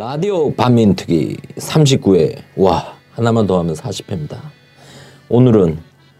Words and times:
라디오 0.00 0.50
반민특위 0.54 1.36
39회 1.58 2.34
와 2.56 2.96
하나만 3.10 3.46
더 3.46 3.58
하면 3.58 3.74
40회입니다. 3.74 4.38
오늘은 5.28 5.78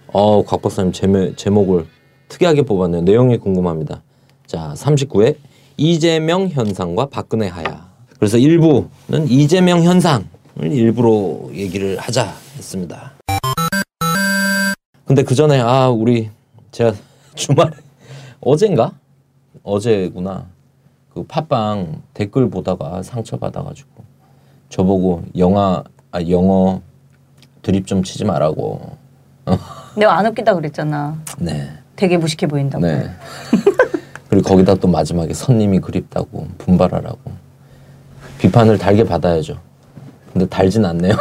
어, 0.08 0.44
곽 0.44 0.60
박사님 0.60 0.92
제목, 0.92 1.34
제목을 1.34 1.86
특이하게 2.28 2.60
뽑았네요. 2.60 3.00
내용이 3.00 3.38
궁금합니다. 3.38 4.02
자 4.46 4.74
39회 4.76 5.36
이재명 5.78 6.48
현상과 6.48 7.06
박근혜 7.06 7.48
하야. 7.48 7.90
그래서 8.18 8.36
일부는 8.36 9.30
이재명 9.30 9.82
현상을 9.82 10.26
일부로 10.60 11.50
얘기를 11.54 11.96
하자 11.96 12.34
했습니다. 12.58 13.14
근데 15.06 15.22
그 15.22 15.34
전에 15.34 15.58
아 15.58 15.88
우리 15.88 16.28
제가 16.70 16.92
주말에 17.34 17.70
어젠가 18.42 18.92
어제구나 19.62 20.48
그 21.14 21.24
팟빵 21.24 22.02
댓글 22.14 22.48
보다가 22.50 23.02
상처 23.02 23.36
받아가지고 23.36 23.88
저보고 24.68 25.22
영화 25.38 25.82
아 26.12 26.20
영어 26.28 26.80
드립 27.62 27.86
좀 27.86 28.02
치지 28.02 28.24
말라고 28.24 28.96
내가 29.96 30.16
안 30.16 30.26
웃기다 30.26 30.54
그랬잖아. 30.54 31.18
네 31.38 31.70
되게 31.96 32.16
무식해 32.16 32.46
보인다고. 32.46 32.86
네. 32.86 33.10
그리고 34.28 34.48
거기다 34.48 34.76
또 34.76 34.86
마지막에 34.88 35.34
선님이 35.34 35.80
그립다고 35.80 36.46
분발하라고 36.58 37.18
비판을 38.38 38.78
달게 38.78 39.04
받아야죠. 39.04 39.58
근데 40.32 40.46
달진 40.46 40.84
않네요. 40.84 41.14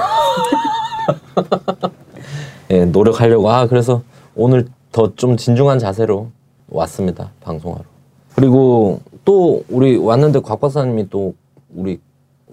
예, 2.72 2.86
노력하려고 2.86 3.50
아 3.50 3.66
그래서 3.68 4.04
오늘 4.36 4.68
더 4.92 5.14
좀 5.16 5.38
진중한 5.38 5.80
자세로 5.80 6.30
왔습니다 6.70 7.32
방송하러. 7.42 7.84
그리고 8.36 9.02
또 9.30 9.64
우리 9.70 9.96
왔는데 9.96 10.40
곽 10.40 10.60
박사님이 10.60 11.08
또 11.12 11.36
우리 11.76 12.00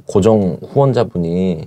고정 0.05 0.59
후원자분이 0.63 1.65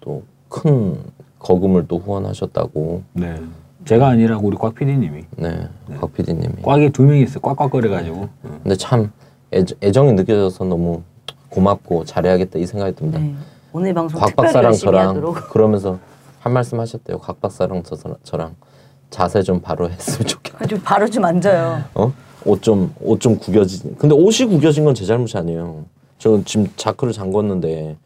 또 0.00 0.22
큰 0.48 0.98
거금을 1.38 1.86
또 1.86 1.98
후원하셨다고. 1.98 3.02
네. 3.14 3.40
제가 3.84 4.08
아니라 4.08 4.38
우리 4.38 4.56
곽 4.56 4.74
PD님이 4.74 5.24
네, 5.36 5.68
곽 6.00 6.12
PD님이. 6.12 6.62
꽉에 6.62 6.90
두 6.90 7.02
명이 7.04 7.22
있어. 7.22 7.38
꽉꽉거려가지고. 7.40 8.28
응. 8.44 8.60
근데 8.64 8.74
참 8.76 9.12
애정, 9.52 10.08
이 10.08 10.12
느껴져서 10.12 10.64
너무 10.64 11.02
고맙고 11.48 12.04
잘해야겠다 12.04 12.58
이 12.58 12.66
생각이 12.66 12.96
듭니다. 12.96 13.20
네. 13.20 13.34
오늘 13.72 13.94
방송 13.94 14.20
곽 14.20 14.34
박사랑 14.36 14.72
저랑 14.72 15.10
하도록. 15.10 15.36
그러면서 15.50 15.98
한 16.40 16.52
말씀 16.52 16.80
하셨대요. 16.80 17.18
곽 17.18 17.40
박사랑 17.40 17.84
저, 17.84 17.96
저랑 18.24 18.56
자세 19.08 19.42
좀 19.42 19.60
바로 19.60 19.88
했으면 19.88 20.26
좋겠다. 20.26 20.66
좀 20.66 20.80
바로 20.82 21.08
좀 21.08 21.24
앉아요. 21.24 21.84
어? 21.94 22.12
옷 22.44 22.62
좀 22.62 22.90
옷 23.04 23.20
좀 23.20 23.38
구겨지. 23.38 23.94
근데 23.98 24.14
옷이 24.14 24.48
구겨진 24.48 24.84
건 24.84 24.94
제 24.94 25.04
잘못이 25.04 25.36
아니에요. 25.36 25.84
저 26.18 26.40
지금 26.44 26.66
자크를 26.76 27.12
잠궜는데 27.12 27.96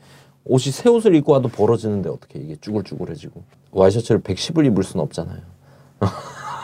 옷이 0.45 0.73
새 0.73 0.89
옷을 0.89 1.15
입고 1.17 1.33
와도 1.33 1.48
벌어지는데 1.48 2.09
어떻게 2.09 2.39
이게 2.39 2.56
쭈글쭈글해지고 2.61 3.43
와이셔츠를 3.73 4.20
110을 4.23 4.67
입을 4.67 4.83
수는 4.84 5.03
없잖아요. 5.05 5.41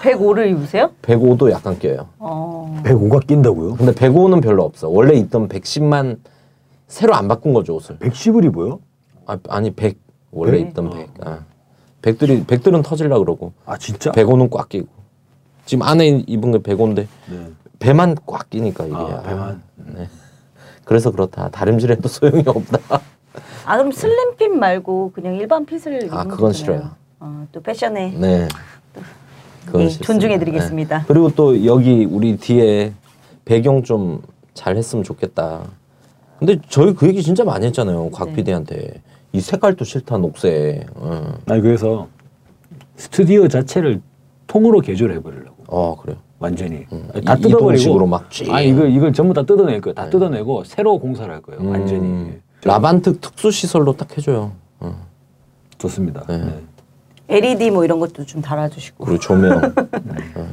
105를 0.02 0.50
입으세요? 0.50 0.90
105도 1.02 1.50
약간 1.50 1.78
껴요. 1.78 2.08
어. 2.18 2.80
105가 2.84 3.26
낀다고요? 3.26 3.74
근데 3.76 3.92
105는 3.92 4.42
별로 4.42 4.64
없어. 4.64 4.88
원래 4.88 5.14
있던 5.14 5.48
110만 5.48 6.18
새로 6.88 7.14
안 7.14 7.28
바꾼 7.28 7.52
거죠 7.54 7.76
옷을. 7.76 7.98
110을 7.98 8.44
입어요? 8.46 8.80
아, 9.26 9.38
아니 9.48 9.70
100 9.70 9.98
원래 10.32 10.58
백? 10.58 10.68
있던 10.68 10.90
100. 10.90 11.08
아. 11.20 11.44
100들이 12.02 12.46
100들은 12.46 12.82
터질라 12.82 13.18
그러고 13.18 13.52
아 13.64 13.78
진짜? 13.78 14.10
105는 14.12 14.50
꽉 14.50 14.68
끼고. 14.68 14.88
지금 15.66 15.82
안에 15.82 16.24
입은 16.26 16.50
게 16.52 16.58
105인데 16.58 17.06
네. 17.30 17.46
배만 17.82 18.16
꽉 18.26 18.48
끼니까 18.48 18.86
이게. 18.86 18.94
아, 18.94 19.22
배만? 19.22 19.62
네. 19.76 20.08
그래서 20.84 21.10
그렇다. 21.10 21.48
다림질해도 21.50 22.08
소용이 22.08 22.44
없다. 22.46 23.00
아 23.64 23.76
그럼 23.76 23.92
슬림 23.92 24.36
핏 24.36 24.48
말고 24.48 25.12
그냥 25.12 25.34
일반 25.36 25.64
핏을 25.64 26.02
입는 26.04 26.12
아, 26.16 26.24
그건. 26.24 26.52
싫어요. 26.52 26.90
어, 27.20 27.46
또 27.52 27.60
패션에 27.62 28.10
네. 28.18 28.48
그건 29.66 29.82
예, 29.82 29.88
싫습니다. 29.88 30.06
존중해드리겠습니다. 30.12 30.98
네. 30.98 31.04
그리고 31.06 31.30
또 31.34 31.64
여기 31.64 32.04
우리 32.04 32.36
뒤에 32.36 32.92
배경 33.44 33.82
좀 33.82 34.22
잘 34.54 34.76
했으면 34.76 35.02
좋겠다. 35.02 35.62
근데 36.38 36.58
저희 36.68 36.94
그 36.94 37.06
얘기 37.08 37.22
진짜 37.22 37.44
많이 37.44 37.66
했잖아요. 37.66 38.10
곽 38.10 38.28
네. 38.28 38.34
PD한테. 38.34 39.02
이 39.32 39.40
색깔도 39.40 39.84
싫다, 39.84 40.18
녹색. 40.18 40.84
어, 40.94 41.32
아니 41.46 41.62
그래서 41.62 42.08
스튜디오 42.96 43.48
자체를 43.48 44.02
통으로 44.46 44.80
개조를 44.80 45.14
해버리려고 45.16 45.56
어 45.68 45.96
그래요. 45.96 46.18
완전히 46.46 46.84
음. 46.92 47.08
다 47.24 47.34
이- 47.36 47.40
뜯어버리고 47.40 48.06
막 48.06 48.30
쥐. 48.30 48.50
아 48.50 48.60
이거 48.60 48.84
이걸 48.86 49.12
전부 49.12 49.32
다 49.32 49.42
뜯어낼 49.44 49.80
거예요. 49.80 49.94
다 49.94 50.04
네. 50.04 50.10
뜯어내고 50.10 50.64
새로 50.64 50.98
공사를 50.98 51.32
할 51.32 51.40
거예요. 51.40 51.60
완전히 51.70 52.00
음, 52.00 52.42
라반트 52.64 53.20
특수 53.20 53.50
시설로 53.50 53.92
딱 53.96 54.16
해줘요. 54.16 54.52
어. 54.80 55.06
좋습니다. 55.78 56.24
네. 56.28 56.38
네. 56.38 56.60
LED 57.28 57.70
뭐 57.70 57.84
이런 57.84 57.98
것도 58.00 58.26
좀 58.26 58.42
달아주시고. 58.42 59.04
그리고 59.04 59.20
조명. 59.20 59.60
어. 60.36 60.48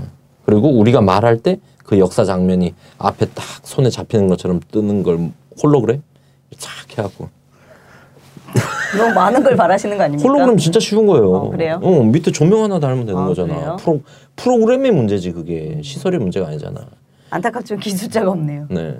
그리고 0.46 0.70
우리가 0.80 1.02
말할 1.02 1.42
때 1.42 1.60
그 1.90 1.98
역사 1.98 2.24
장면이 2.24 2.76
앞에 3.00 3.26
딱 3.34 3.44
손에 3.64 3.90
잡히는 3.90 4.28
것처럼 4.28 4.60
뜨는 4.72 5.02
걸 5.02 5.32
홀로그램 5.64 6.04
착 6.60 6.72
해갖고. 6.92 7.30
너무 8.98 9.14
많은 9.14 9.44
걸 9.44 9.56
바라시는 9.56 9.98
거 9.98 10.04
아닙니까? 10.04 10.28
홀로그램 10.28 10.58
진짜 10.58 10.80
쉬운 10.80 11.06
거예요. 11.06 11.32
어, 11.32 11.50
그래요? 11.52 11.80
어, 11.82 12.04
밑에 12.04 12.32
조명 12.32 12.64
하나 12.64 12.80
달면 12.80 13.06
되는 13.06 13.22
아, 13.22 13.28
거잖아. 13.28 13.54
그래요? 13.54 13.78
프로 13.80 14.02
프로그램의 14.36 14.92
문제지 14.92 15.32
그게 15.32 15.80
시설의 15.84 16.20
문제가 16.20 16.48
아니잖아. 16.48 16.86
안타깝지만 17.30 17.80
기술자가 17.80 18.32
없네요. 18.32 18.68
네. 18.70 18.96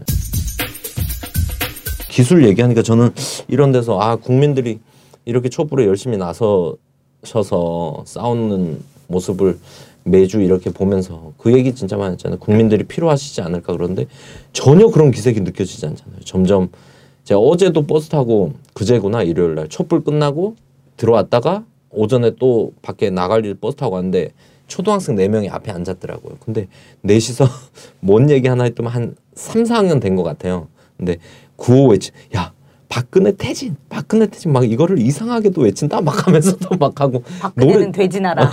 기술 2.10 2.46
얘기하니까 2.46 2.84
저는 2.84 3.12
이런 3.48 3.72
데서 3.72 4.00
아 4.00 4.16
국민들이 4.16 4.80
이렇게 5.26 5.50
촛불에 5.50 5.86
열심히 5.86 6.18
나서셔서 6.18 8.04
싸우는 8.06 8.80
모습을 9.08 9.58
매주 10.04 10.42
이렇게 10.42 10.70
보면서 10.72 11.34
그 11.38 11.54
얘기 11.54 11.74
진짜 11.74 11.98
많이 11.98 12.14
했잖아요. 12.14 12.40
국민들이 12.40 12.84
필요하시지 12.84 13.42
않을까 13.42 13.74
그런데 13.74 14.06
전혀 14.54 14.88
그런 14.90 15.12
기색이 15.12 15.42
느껴지지 15.42 15.86
않잖아요. 15.86 16.20
점점 16.26 16.70
제가 17.30 17.40
어제도 17.40 17.86
버스 17.86 18.10
타고 18.10 18.54
그제구나 18.74 19.22
일요일 19.22 19.54
날 19.54 19.68
촛불 19.68 20.04
끝나고 20.04 20.56
들어왔다가 20.98 21.64
오전에 21.92 22.32
또 22.40 22.74
밖에 22.82 23.12
나갈 23.12 23.46
일 23.46 23.54
버스 23.54 23.78
타고 23.78 23.98
왔는데 23.98 24.32
초등학생 24.66 25.14
네명이 25.14 25.48
앞에 25.48 25.72
앉았더라고요. 25.72 26.38
근데 26.44 26.68
넷이서 27.02 27.46
뭔 28.02 28.32
얘기 28.32 28.48
하나 28.48 28.64
했더만 28.64 28.92
한 28.92 29.16
3, 29.36 29.62
4학년 29.62 30.02
된 30.02 30.16
것 30.16 30.24
같아요. 30.24 30.70
근데 30.98 31.18
구호 31.56 31.90
외치, 31.90 32.10
야, 32.36 32.52
박근혜 32.88 33.32
퇴진, 33.32 33.76
박근혜 33.90 34.26
퇴진 34.26 34.52
막 34.52 34.68
이거를 34.68 34.98
이상하게도 34.98 35.62
외친다 35.62 36.02
막 36.02 36.26
하면서도 36.26 36.78
막 36.78 37.00
하고 37.00 37.22
박근혜는 37.42 37.92
돼지나라, 37.92 38.50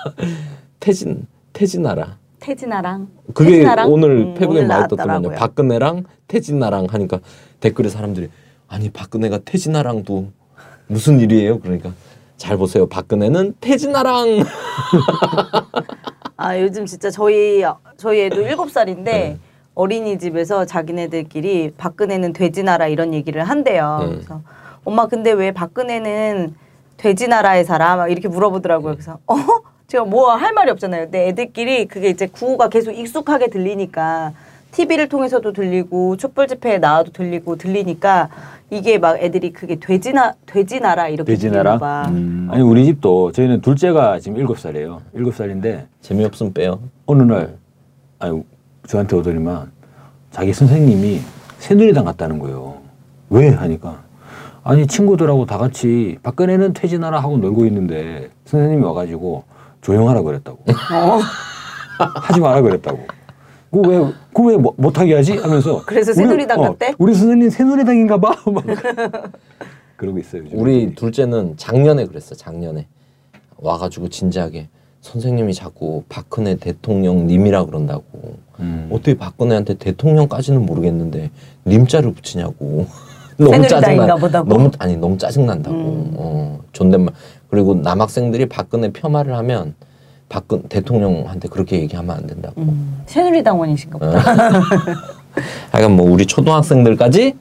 퇴진, 0.80 1.26
퇴진하라. 1.52 2.16
태진아랑. 2.40 3.08
그게 3.34 3.50
태진아랑? 3.52 3.90
오늘 3.92 4.10
음, 4.10 4.34
페북에 4.34 4.58
오늘 4.58 4.68
많이 4.68 4.88
떴더만요. 4.88 5.06
나왔더라고요. 5.20 5.38
박근혜랑 5.38 6.04
태진아랑 6.28 6.86
하니까 6.90 7.20
댓글에 7.60 7.88
사람들이 7.88 8.28
아니 8.68 8.90
박근혜가 8.90 9.38
태진아랑도 9.44 10.28
무슨 10.86 11.20
일이에요? 11.20 11.60
그러니까 11.60 11.92
잘 12.36 12.56
보세요. 12.56 12.86
박근혜는 12.88 13.54
태진아랑 13.60 14.44
아 16.36 16.58
요즘 16.58 16.86
진짜 16.86 17.10
저희 17.10 17.62
저희 17.96 18.22
애도 18.22 18.40
일곱 18.42 18.70
살인데 18.70 19.12
네. 19.12 19.38
어린이집에서 19.74 20.64
자기네들끼리 20.64 21.74
박근혜는 21.76 22.32
돼지나라 22.32 22.86
이런 22.88 23.12
얘기를 23.14 23.44
한대요. 23.44 23.98
네. 24.02 24.08
그래서 24.14 24.40
엄마 24.84 25.06
근데 25.06 25.32
왜 25.32 25.52
박근혜는 25.52 26.54
돼지나라에 26.96 27.64
살아? 27.64 27.96
막 27.96 28.08
이렇게 28.10 28.28
물어보더라고요. 28.28 28.94
그래서 28.94 29.18
어? 29.26 29.34
제가 29.90 30.04
뭐 30.04 30.36
할 30.36 30.52
말이 30.54 30.70
없잖아요. 30.70 31.06
근데 31.06 31.28
애들끼리 31.28 31.86
그게 31.88 32.10
이제 32.10 32.28
구호가 32.28 32.68
계속 32.68 32.92
익숙하게 32.92 33.48
들리니까 33.50 34.32
TV를 34.70 35.08
통해서도 35.08 35.52
들리고 35.52 36.16
촛불 36.16 36.46
집회에 36.46 36.78
나와도 36.78 37.10
들리고 37.10 37.56
들리니까 37.56 38.28
이게 38.70 38.98
막 38.98 39.20
애들이 39.20 39.52
그게 39.52 39.80
돼지나 39.80 40.34
돼지나라 40.46 41.08
이렇게 41.08 41.32
돼지나라. 41.32 41.76
봐. 41.78 42.06
음. 42.08 42.46
아니 42.52 42.62
우리 42.62 42.84
집도 42.84 43.32
저희는 43.32 43.62
둘째가 43.62 44.20
지금 44.20 44.38
일곱 44.38 44.60
살이에요. 44.60 45.02
일곱 45.12 45.34
살인데 45.34 45.88
재미없으면 46.02 46.52
빼요. 46.54 46.78
어느 47.06 47.24
날 47.24 47.56
아니 48.20 48.44
저한테 48.86 49.16
오더니만 49.16 49.72
자기 50.30 50.52
선생님이 50.52 51.20
새누리당 51.58 52.04
갔다는 52.04 52.38
거예요. 52.38 52.76
왜 53.28 53.48
하니까 53.48 54.02
아니 54.62 54.86
친구들하고 54.86 55.46
다 55.46 55.58
같이 55.58 56.16
박근혜는 56.22 56.74
퇴진하라 56.74 57.18
하고 57.18 57.38
놀고 57.38 57.66
있는데 57.66 58.30
선생님이 58.44 58.84
와가지고 58.84 59.49
조용하라 59.80 60.22
그랬다고. 60.22 60.64
하지 62.22 62.40
마라 62.40 62.60
그랬다고. 62.62 62.98
그왜 63.72 64.12
그왜 64.34 64.56
못하게 64.76 65.14
하지 65.14 65.36
하면서 65.36 65.82
그래서 65.86 66.10
우리- 66.10 66.16
새누리당 66.16 66.60
갔대? 66.60 66.94
우리 66.98 67.14
선생님 67.14 67.50
새누리당인가 67.50 68.18
봐. 68.18 68.34
막 68.50 68.64
그러고 69.96 70.18
있어요. 70.18 70.42
요즘 70.44 70.58
우리 70.58 70.76
애들이. 70.82 70.94
둘째는 70.94 71.54
작년에 71.56 72.06
그랬어. 72.06 72.34
작년에 72.34 72.86
와가지고 73.58 74.08
진지하게 74.08 74.68
선생님이 75.02 75.54
자꾸 75.54 76.02
박근혜 76.08 76.56
대통령님이라 76.56 77.66
그런다고. 77.66 78.04
음. 78.58 78.88
어떻게 78.92 79.14
박근혜한테 79.14 79.74
대통령까지는 79.74 80.66
모르겠는데 80.66 81.30
님자를 81.66 82.12
붙이냐고. 82.12 82.86
너무 83.38 83.66
짜증나. 83.66 84.16
보다고. 84.16 84.48
너무 84.48 84.70
아니 84.78 84.96
너무 84.96 85.16
짜증 85.16 85.46
난다고. 85.46 85.76
음. 85.76 86.12
어, 86.16 86.60
존댓말. 86.72 87.14
그리고 87.50 87.74
남학생들이 87.74 88.46
박근혜 88.46 88.90
폄하를 88.92 89.36
하면 89.38 89.74
박근 90.28 90.62
대통령한테 90.68 91.48
그렇게 91.48 91.80
얘기하면 91.80 92.16
안 92.16 92.26
된다고. 92.26 92.62
음, 92.62 93.02
새누리당원이신가 93.06 93.96
어. 93.96 94.00
보다. 94.00 94.20
하여간 95.72 95.96
뭐 95.96 96.08
우리 96.10 96.24
초등학생들까지 96.26 97.34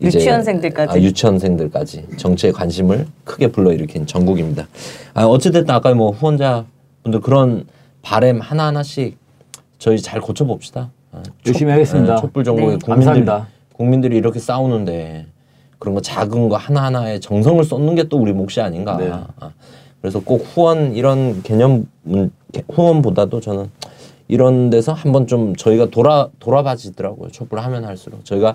이제- 0.00 0.18
유치원생들까지. 0.18 0.98
아, 0.98 1.00
유치원생들까지 1.02 2.06
정치에 2.18 2.52
관심을 2.52 3.06
크게 3.24 3.46
불러일으킨 3.48 4.06
전국입니다. 4.06 4.66
아, 5.14 5.24
어찌됐든 5.24 5.74
아까 5.74 5.94
뭐 5.94 6.10
후원자 6.10 6.66
분들 7.02 7.20
그런 7.20 7.64
바램 8.02 8.40
하나 8.40 8.66
하나씩 8.66 9.16
저희 9.78 9.98
잘 9.98 10.20
고쳐봅시다. 10.20 10.90
아, 11.12 11.22
열심히 11.46 11.72
하겠습니다. 11.72 12.14
아, 12.14 12.16
촛불 12.16 12.44
정국의 12.44 12.78
네. 12.78 12.86
감사합니다. 12.86 13.48
국민들이 13.74 14.16
이렇게 14.18 14.38
싸우는데 14.38 15.26
그런 15.82 15.96
거 15.96 16.00
작은 16.00 16.48
거 16.48 16.56
하나 16.56 16.84
하나에 16.84 17.18
정성을 17.18 17.64
쏟는 17.64 17.96
게 17.96 18.04
또 18.04 18.16
우리 18.18 18.32
몫이 18.32 18.60
아닌가. 18.60 18.96
네. 18.98 19.10
아, 19.10 19.50
그래서 20.00 20.20
꼭 20.20 20.44
후원 20.54 20.94
이런 20.94 21.42
개념 21.42 21.88
문- 22.04 22.30
개- 22.52 22.62
후원보다도 22.70 23.40
저는 23.40 23.68
이런 24.28 24.70
데서 24.70 24.92
한번 24.92 25.26
좀 25.26 25.56
저희가 25.56 25.86
돌아 25.90 26.28
돌아봐지더라고요. 26.38 27.30
촛불 27.32 27.58
하면 27.58 27.84
할수록 27.84 28.24
저희가 28.24 28.54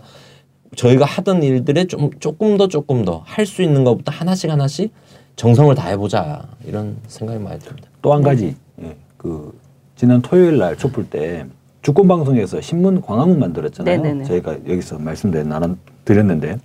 저희가 0.77 1.03
하던 1.03 1.43
일들에 1.43 1.83
좀 1.87 2.11
조금 2.21 2.55
더 2.55 2.69
조금 2.69 3.03
더 3.03 3.23
할 3.25 3.45
수 3.45 3.61
있는 3.61 3.83
것부터 3.83 4.09
하나씩 4.13 4.49
하나씩 4.49 4.93
정성을 5.35 5.75
다해보자 5.75 6.43
이런 6.65 6.95
생각이 7.07 7.39
많이 7.43 7.59
듭니다. 7.59 7.89
또 8.01 8.13
한 8.13 8.21
가지 8.21 8.55
예, 8.81 8.95
그 9.17 9.51
지난 9.97 10.21
토요일 10.21 10.57
날 10.59 10.77
촛불 10.77 11.09
때 11.09 11.45
주권 11.81 12.07
방송에서 12.07 12.61
신문 12.61 13.01
광화문 13.01 13.37
만들었잖아요. 13.39 13.97
네네네. 14.01 14.23
저희가 14.23 14.53
여기서 14.69 14.97
말씀드렸 14.99 15.45
나눠 15.45 15.75
드렸는데 16.05 16.57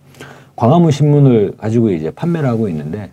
광화문 0.62 0.92
신문을 0.92 1.54
가지고 1.56 1.90
이제 1.90 2.12
판매를 2.12 2.48
하고 2.48 2.68
있는데 2.68 3.10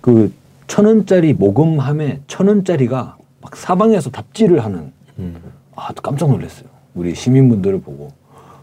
그 0.00 0.32
천 0.66 0.84
원짜리 0.84 1.32
모금함에 1.32 2.22
천 2.26 2.48
원짜리가 2.48 3.16
막 3.40 3.54
사방에서 3.56 4.10
답지를 4.10 4.64
하는 4.64 4.90
음. 5.20 5.36
아 5.76 5.92
깜짝 6.02 6.28
놀랐어요. 6.28 6.66
우리 6.96 7.14
시민분들을 7.14 7.80
보고 7.82 8.08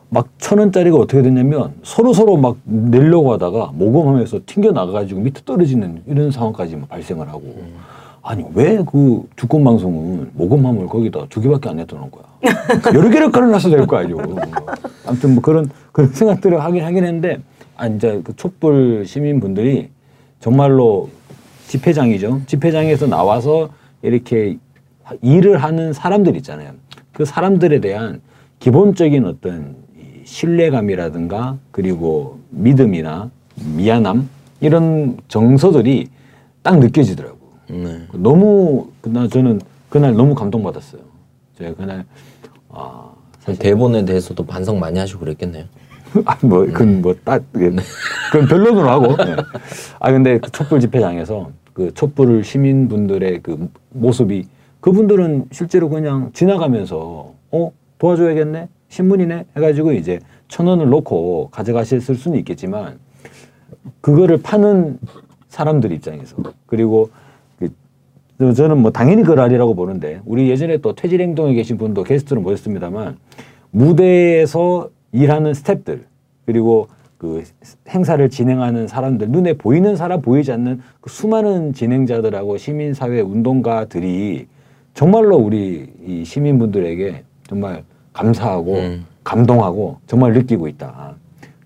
막 0.10 0.28
천 0.38 0.60
원짜리가 0.60 0.98
어떻게 0.98 1.22
됐냐면 1.22 1.72
서로 1.82 2.12
서로 2.12 2.36
막 2.36 2.58
내려고 2.66 3.32
하다가 3.32 3.72
모금하면서 3.76 4.42
튕겨 4.46 4.72
나가가지고 4.72 5.22
밑에 5.22 5.42
떨어지는 5.46 6.02
이런 6.08 6.30
상황까지 6.30 6.76
막 6.76 6.90
발생을 6.90 7.30
하고 7.30 7.56
아니 8.22 8.44
왜 8.54 8.84
그 8.86 9.26
주권 9.38 9.64
방송은 9.64 10.32
모금함을 10.34 10.88
거기다 10.88 11.28
두 11.30 11.40
개밖에 11.40 11.70
안 11.70 11.78
냈다는 11.78 12.12
거야. 12.12 12.24
여러 12.94 13.10
개를 13.10 13.32
깔아놨어야 13.32 13.78
될 13.78 13.88
거 13.88 13.96
아니오. 13.96 14.18
아무튼 15.08 15.36
뭐 15.36 15.42
그런 15.42 15.70
그런 15.94 16.10
생각들을 16.12 16.62
하긴 16.62 16.84
하긴 16.84 17.06
했는데 17.06 17.40
아 17.84 17.88
이제 17.88 18.22
그 18.24 18.34
촛불 18.38 19.06
시민분들이 19.06 19.90
정말로 20.40 21.10
집회장이죠. 21.68 22.44
집회장에서 22.48 23.08
나와서 23.08 23.72
이렇게 24.02 24.58
일을 25.22 25.58
하는 25.58 25.92
사람들 25.92 26.38
있잖아요. 26.38 26.72
그 27.12 27.26
사람들에 27.26 27.82
대한 27.82 28.22
기본적인 28.60 29.26
어떤 29.26 29.76
이 29.98 30.22
신뢰감이라든가 30.24 31.58
그리고 31.72 32.40
믿음이나 32.52 33.30
미안함 33.76 34.30
이런 34.62 35.18
정서들이 35.28 36.08
딱 36.62 36.80
느껴지더라고. 36.80 37.38
네. 37.70 38.08
너무 38.14 38.92
그날 39.02 39.28
저는 39.28 39.60
그날 39.90 40.14
너무 40.14 40.36
감동받았어요. 40.36 41.02
제가 41.58 41.76
그날 41.76 42.06
아 42.70 43.12
대본에 43.60 44.06
대해서도 44.06 44.46
반성 44.46 44.80
많이 44.80 45.00
하시고 45.00 45.20
그랬겠네요. 45.20 45.66
아, 46.26 46.38
뭐, 46.42 46.66
그건 46.66 47.02
뭐, 47.02 47.16
딱, 47.24 47.44
그건 47.52 48.48
변론으로 48.48 48.90
하고. 48.90 49.16
네. 49.18 49.36
아, 50.00 50.12
근데 50.12 50.40
그 50.40 50.52
촛불 50.52 50.80
집회장에서 50.80 51.52
그 51.74 51.94
촛불 51.94 52.44
시민분들의 52.44 53.40
그 53.42 53.70
모습이 53.90 54.48
그분들은 54.80 55.46
실제로 55.52 55.90
그냥 55.90 56.30
지나가면서, 56.34 57.34
어, 57.52 57.72
도와줘야겠네? 57.98 58.68
신문이네? 58.90 59.46
해가지고 59.56 59.94
이제 59.94 60.20
천 60.50 60.68
원을 60.68 60.90
놓고 60.90 61.50
가져가셨을 61.52 62.16
수는 62.16 62.38
있겠지만, 62.40 63.00
그거를 64.02 64.42
파는 64.42 65.00
사람들 65.48 65.92
입장에서. 65.94 66.36
그리고 66.66 67.10
그 67.58 67.70
저- 68.40 68.54
저는 68.54 68.80
뭐 68.80 68.92
당연히 68.92 69.24
그랄이라고 69.24 69.74
보는데 69.76 70.20
우리 70.26 70.50
예전에 70.50 70.78
또 70.78 70.94
퇴질행동에 70.94 71.54
계신 71.54 71.78
분도 71.78 72.04
게스트로 72.04 72.42
모셨습니다만 72.42 73.18
무대에서 73.72 74.90
일하는 75.14 75.54
스탭들 75.54 76.02
그리고 76.46 76.88
그 77.18 77.44
행사를 77.88 78.30
진행하는 78.30 78.88
사람들 78.88 79.30
눈에 79.30 79.54
보이는 79.54 79.96
사람 79.96 80.22
보이지 80.22 80.52
않는 80.52 80.82
그 81.00 81.10
수많은 81.10 81.72
진행자들하고 81.74 82.58
시민사회 82.58 83.22
운동가들이 83.22 84.48
정말로 84.94 85.38
우리 85.38 85.90
이 86.06 86.26
시민분들에게 86.26 87.24
정말 87.48 87.84
감사하고 88.12 88.76
음. 88.76 89.06
감동하고 89.24 90.00
정말 90.06 90.34
느끼고 90.34 90.68
있다. 90.68 91.16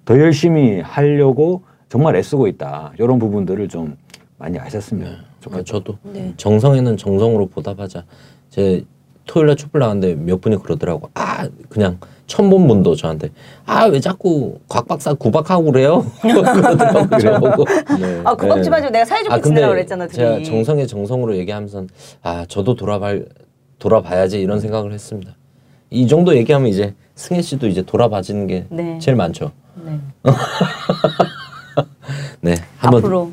더 0.06 0.20
열심히 0.20 0.80
하려고 0.80 1.64
정말 1.90 2.16
애쓰고 2.16 2.48
있다. 2.48 2.94
이런 3.00 3.18
부분들을 3.18 3.68
좀 3.68 3.98
많이 4.38 4.60
아셨으면 4.60 5.08
아, 5.08 5.26
좋겠다. 5.40 5.64
저도 5.64 5.98
네. 6.04 6.34
정성에는 6.38 6.98
정성으로 6.98 7.48
보답하자. 7.48 8.04
제 8.50 8.86
토요일 9.28 9.48
날 9.48 9.56
촛불 9.56 9.80
나갔는데 9.80 10.16
몇 10.16 10.42
분이 10.42 10.58
그러더라고. 10.64 11.10
아 11.14 11.48
그냥 11.70 12.00
처음 12.26 12.50
본 12.50 12.68
분도 12.68 12.96
저한테 12.96 13.30
아 13.66 13.86
왜 13.86 14.00
자꾸 14.00 14.60
곽 14.68 14.88
박사 14.88 15.14
구박하고 15.14 15.72
그래요? 15.72 16.06
그러더라고 16.22 17.18
저보고. 17.20 17.66
네. 18.00 18.22
아 18.24 18.34
구박지 18.36 18.70
마시고 18.70 18.90
내가 18.90 19.06
사이좋게 19.06 19.34
아 19.34 19.40
지내라고 19.42 19.44
근데 19.44 19.68
그랬잖아 19.68 20.08
제가 20.08 20.32
둘이. 20.36 20.46
정성에 20.46 20.86
정성으로 20.88 21.38
얘기하면서 21.38 21.86
아 22.24 22.46
저도 22.48 22.76
돌아봐 22.76 23.16
돌아봐야지 23.80 24.40
이런 24.42 24.60
생각을 24.60 24.92
했습니다. 24.92 25.36
이 25.90 26.08
정도 26.08 26.36
얘기하면 26.36 26.68
이제 26.70 26.94
승혜 27.16 27.42
씨도 27.42 27.68
이제 27.68 27.82
돌아봐지는 27.82 28.48
게 28.48 28.66
네. 28.70 28.98
제일 29.00 29.16
많죠. 29.16 29.52
네. 29.86 30.00
네, 32.42 32.56
한번 32.78 33.00
앞으로 33.00 33.32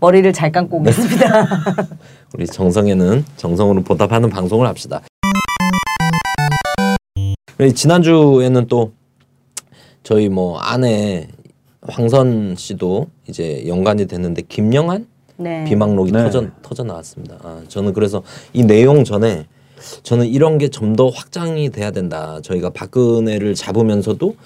머리를 0.00 0.32
잘 0.32 0.50
감고 0.52 0.78
오겠습니다. 0.78 1.46
우리 2.34 2.46
정성에는 2.46 3.24
정성으로 3.36 3.82
보답하는 3.82 4.30
방송을 4.30 4.66
합시다. 4.66 5.00
지난주에는 7.74 8.66
또 8.68 8.92
저희 10.02 10.28
뭐 10.28 10.58
아내 10.58 11.28
황선 11.82 12.56
씨도 12.56 13.08
이제 13.28 13.64
연관이 13.66 14.06
됐는데 14.06 14.42
김영한 14.48 15.06
네. 15.36 15.64
비망록이 15.64 16.12
네. 16.12 16.22
터져 16.24 16.46
터져 16.62 16.84
나왔습니다. 16.84 17.38
아, 17.42 17.62
저는 17.68 17.92
그래서 17.92 18.22
이 18.52 18.62
내용 18.64 19.04
전에 19.04 19.46
저는 20.02 20.26
이런 20.28 20.58
게 20.58 20.68
좀 20.68 20.94
더 20.94 21.08
확장이 21.08 21.70
돼야 21.70 21.90
된다. 21.90 22.40
저희가 22.42 22.70
박근혜를 22.70 23.54
잡으면서도 23.54 24.36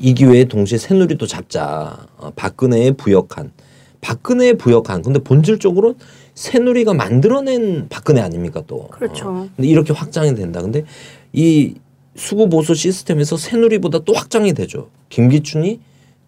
이 0.00 0.14
기회에 0.14 0.44
동시에 0.44 0.78
새누리도 0.78 1.26
잡자. 1.26 2.06
어, 2.18 2.30
박근혜에 2.36 2.92
부역한 2.92 3.52
박근혜에 4.00 4.54
부역한 4.54 5.02
근데 5.02 5.18
본질적으로 5.18 5.94
새누리가 6.34 6.94
만들어낸 6.94 7.88
박근혜 7.88 8.20
아닙니까 8.20 8.62
또. 8.66 8.88
그렇죠. 8.88 9.28
어, 9.28 9.48
근데 9.56 9.68
이렇게 9.68 9.92
확장이 9.92 10.34
된다. 10.34 10.60
근데 10.62 10.84
이 11.32 11.74
수구 12.16 12.48
보수 12.48 12.74
시스템에서 12.74 13.36
새누리보다 13.36 14.00
또 14.00 14.12
확장이 14.14 14.52
되죠. 14.52 14.88
김기춘이 15.08 15.80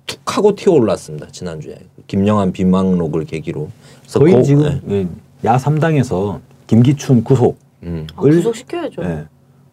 툭 0.07 0.21
하고 0.37 0.55
튀어 0.55 0.73
올랐습니다. 0.73 1.29
지난주에 1.29 1.77
김영한 2.07 2.53
비망록을 2.53 3.25
계기로. 3.25 3.69
그래서 4.03 4.19
거의 4.19 4.35
고- 4.35 4.43
지금 4.43 4.81
네. 4.85 4.97
예, 5.45 5.49
야 5.49 5.57
3당에서 5.57 6.41
김기춘 6.67 7.25
구속. 7.25 7.59
음. 7.83 8.07
아, 8.15 8.21
구속시켜야죠. 8.21 9.03
예. 9.03 9.25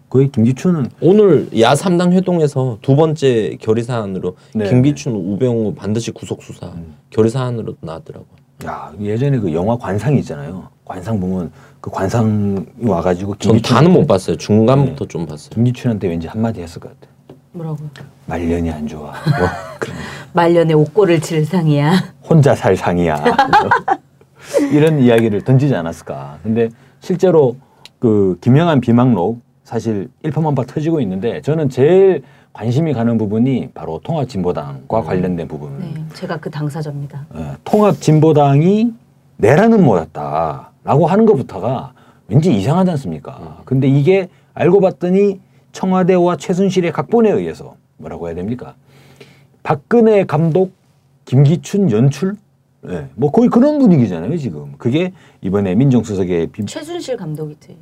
거의 0.09 0.31
김기춘은 0.31 0.89
오늘 1.01 1.49
야 1.59 1.73
3당 1.73 2.11
회동에서 2.11 2.77
두 2.83 2.95
번째 2.95 3.57
결의 3.59 3.83
사안으로 3.83 4.35
네. 4.53 4.69
김기춘, 4.69 5.13
우병우 5.15 5.73
반드시 5.73 6.11
구속 6.11 6.43
수사 6.43 6.67
음. 6.67 6.95
결의 7.09 7.31
사안으로 7.31 7.75
나왔더라고요. 7.81 8.42
야 8.65 8.91
예전에 8.99 9.39
그 9.39 9.53
영화 9.53 9.77
관상 9.77 10.15
있잖아요. 10.17 10.67
관상 10.85 11.19
보면 11.19 11.51
그 11.81 11.89
관상 11.89 12.65
와가지고 12.81 13.35
전 13.37 13.61
다는 13.61 13.91
못 13.91 14.07
봤어요. 14.07 14.37
네. 14.37 14.45
중간부터 14.45 15.05
좀 15.05 15.25
봤어요. 15.25 15.49
김기춘한테 15.51 16.07
왠지 16.07 16.27
한마디 16.27 16.61
했을 16.61 16.79
것 16.79 16.89
같아. 16.99 17.11
뭐라고요? 17.51 17.89
말년이 18.25 18.71
안 18.71 18.87
좋아. 18.87 19.01
뭐 19.11 19.11
그런 19.79 19.95
말년에 20.33 20.73
옥고를 20.73 21.19
칠 21.21 21.45
상이야. 21.45 22.13
혼자 22.27 22.55
살 22.55 22.75
상이야. 22.75 23.23
이런 24.71 24.99
이야기를 24.99 25.41
던지지 25.43 25.75
않았을까. 25.75 26.39
근데 26.43 26.69
실제로 26.99 27.55
그 27.99 28.37
김영한 28.41 28.81
비망록 28.81 29.41
사실 29.63 30.09
일파만파 30.23 30.63
터지고 30.65 30.99
있는데 31.01 31.41
저는 31.41 31.69
제일 31.69 32.23
관심이 32.53 32.93
가는 32.93 33.17
부분이 33.17 33.71
바로 33.73 33.99
통합진보당과 34.03 35.01
관련된 35.01 35.47
부분. 35.47 35.79
네, 35.79 36.05
제가 36.13 36.37
그 36.37 36.51
당사자입니다. 36.51 37.25
어, 37.31 37.55
통합진보당이 37.63 38.93
내라는 39.37 39.83
뭐였다라고 39.83 41.07
하는 41.07 41.25
것부터가 41.25 41.93
왠지 42.27 42.55
이상하지 42.55 42.91
않습니까? 42.91 43.61
근데 43.65 43.87
이게 43.87 44.29
알고 44.53 44.79
봤더니 44.79 45.41
청와대와 45.71 46.37
최순실의 46.37 46.91
각본에 46.91 47.31
의해서 47.31 47.75
뭐라고 47.97 48.27
해야 48.27 48.35
됩니까? 48.35 48.75
박근혜 49.63 50.23
감독 50.23 50.73
김기춘 51.25 51.89
연출? 51.89 52.35
네, 52.81 53.07
뭐 53.15 53.31
거의 53.31 53.49
그런 53.49 53.79
분위기잖아요 53.79 54.37
지금. 54.37 54.73
그게 54.77 55.11
이번에 55.41 55.73
민정수석의 55.73 56.47
비... 56.47 56.65
최순실 56.65 57.17
감독이지. 57.17 57.77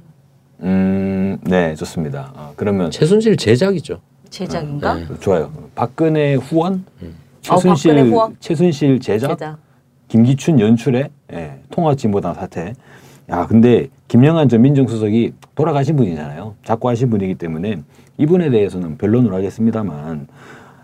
음, 0.62 1.40
네 1.44 1.76
좋습니다. 1.76 2.32
어, 2.36 2.54
그러면 2.56 2.90
최순실 2.92 3.36
제작이죠. 3.36 4.00
제작인가? 4.32 4.96
네. 4.96 5.06
좋아요. 5.20 5.52
박근혜 5.76 6.36
후원, 6.36 6.86
음. 7.04 7.16
최순실 7.42 7.92
어, 7.92 7.94
박근혜 7.94 8.10
후원? 8.10 8.36
최순실 8.40 9.00
제작, 9.00 9.28
제작. 9.38 9.58
김기춘 10.08 10.60
연출의 10.60 11.10
예, 11.34 11.60
통합진보당 11.70 12.34
사태. 12.34 12.74
야, 13.30 13.46
근데 13.46 13.88
김영한 14.08 14.50
전 14.50 14.62
민정수석이 14.62 15.34
돌아가신 15.56 15.96
분이잖아요. 15.96 16.56
자꾸 16.66 16.90
하신 16.90 17.10
분이기 17.10 17.36
때문에 17.36 17.82
이분에 18.18 18.50
대해서는 18.50 18.98
변론을 18.98 19.34
하겠습니다만 19.34 20.28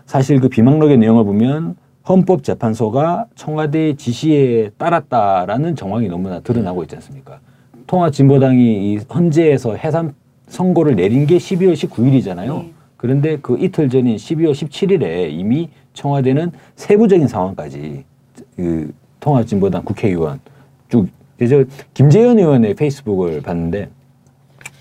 사실 0.06 0.40
그 0.40 0.48
비망록의 0.48 0.98
내용을 0.98 1.24
보면 1.24 1.76
헌법재판소가 2.08 3.26
청와대 3.34 3.94
지시에 3.94 4.70
따랐다라는 4.78 5.76
정황이 5.76 6.08
너무나 6.08 6.40
드러나고 6.40 6.82
있지 6.84 6.96
않습니까? 6.96 7.40
통합진보당이 7.86 8.92
이 8.92 8.98
헌재에서 9.12 9.74
해산 9.74 10.14
선고를 10.48 10.96
내린 10.96 11.26
게 11.26 11.36
12월 11.36 11.74
19일이잖아요. 11.74 12.54
네. 12.62 12.72
그런데 12.98 13.38
그 13.40 13.56
이틀 13.58 13.88
전인 13.88 14.16
12월 14.16 14.52
17일에 14.52 15.30
이미 15.30 15.70
청와대는 15.94 16.50
세부적인 16.74 17.28
상황까지 17.28 18.04
그 18.56 18.92
통합진보당 19.20 19.84
국회의원 19.84 20.40
쭉 20.88 21.08
이제 21.40 21.64
김재현 21.94 22.38
의원의 22.38 22.74
페이스북을 22.74 23.40
봤는데 23.40 23.88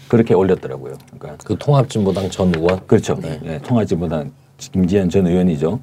그렇게 0.07 0.33
올렸더라고요. 0.33 0.95
그러니까 1.19 1.43
그 1.45 1.55
통합진보당 1.57 2.29
전 2.31 2.53
의원. 2.55 2.86
그렇죠. 2.88 3.15
네. 3.21 3.39
네, 3.43 3.59
통합진보당 3.59 4.31
김지현 4.57 5.09
전 5.09 5.27
의원이죠. 5.27 5.79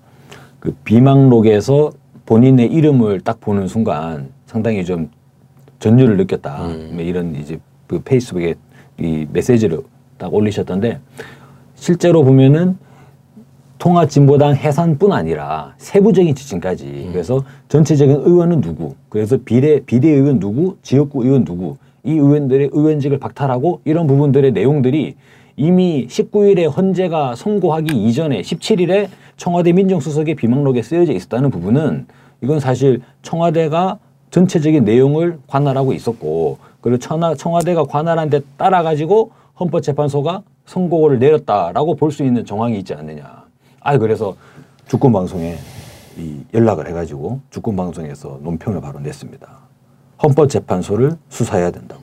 그 0.59 0.73
비망록에서 0.85 1.93
본인의 2.27 2.67
이름을 2.73 3.21
딱 3.21 3.41
보는 3.41 3.69
순간 3.69 4.31
상당히 4.47 4.85
좀 4.85 5.09
전율을 5.79 6.17
느꼈다. 6.17 6.67
음. 6.67 6.91
뭐 6.95 7.03
이런 7.03 7.37
이제 7.37 7.61
그 7.87 8.01
페이스북에 8.01 8.55
이 8.99 9.27
메시지를 9.33 9.83
딱 10.19 10.33
올리셨던데 10.35 10.99
실제로 11.85 12.25
보면은 12.25 12.79
통합진보당 13.77 14.55
해산뿐 14.55 15.13
아니라 15.13 15.75
세부적인 15.77 16.35
지침까지. 16.35 17.11
그래서 17.13 17.45
전체적인 17.69 18.23
의원은 18.25 18.63
누구? 18.63 18.95
그래서 19.11 19.37
비례 19.45 19.81
비례 19.81 20.09
의원 20.09 20.41
누구? 20.41 20.79
지역구 20.81 21.27
의원 21.27 21.45
누구? 21.45 21.77
이 22.03 22.13
의원들의 22.13 22.71
의원직을 22.73 23.19
박탈하고 23.19 23.83
이런 23.85 24.07
부분들의 24.07 24.53
내용들이 24.53 25.17
이미 25.59 26.07
19일에 26.07 26.75
헌재가 26.75 27.35
선고하기 27.35 27.95
이전에 27.95 28.41
17일에 28.41 29.09
청와대 29.37 29.73
민정수석의 29.73 30.37
비망록에 30.37 30.81
쓰여져 30.81 31.13
있었다는 31.13 31.51
부분은 31.51 32.07
이건 32.41 32.61
사실 32.61 33.03
청와대가 33.21 33.99
전체적인 34.31 34.85
내용을 34.85 35.39
관할하고 35.49 35.93
있었고 35.93 36.57
그리고 36.81 36.97
청와, 36.97 37.35
청와대가 37.35 37.85
관할한 37.85 38.31
데 38.31 38.41
따라 38.57 38.83
가지고 38.83 39.33
헌법재판소가 39.61 40.45
선고를 40.67 41.19
내렸다라고 41.19 41.97
볼 41.97 42.11
수 42.11 42.25
있는 42.25 42.45
정황이 42.45 42.79
있지 42.79 42.95
않느냐. 42.95 43.45
아 43.81 43.99
그래서 43.99 44.37
주권 44.87 45.13
방송에 45.13 45.57
이 46.17 46.41
연락을 46.55 46.89
해가지고 46.89 47.41
주권 47.51 47.77
방송에서 47.77 48.39
논평을 48.43 48.81
바로 48.81 49.01
냈습니다. 49.01 49.47
헌법재판소를 50.23 51.17
수사해야 51.29 51.71
된다고. 51.71 52.01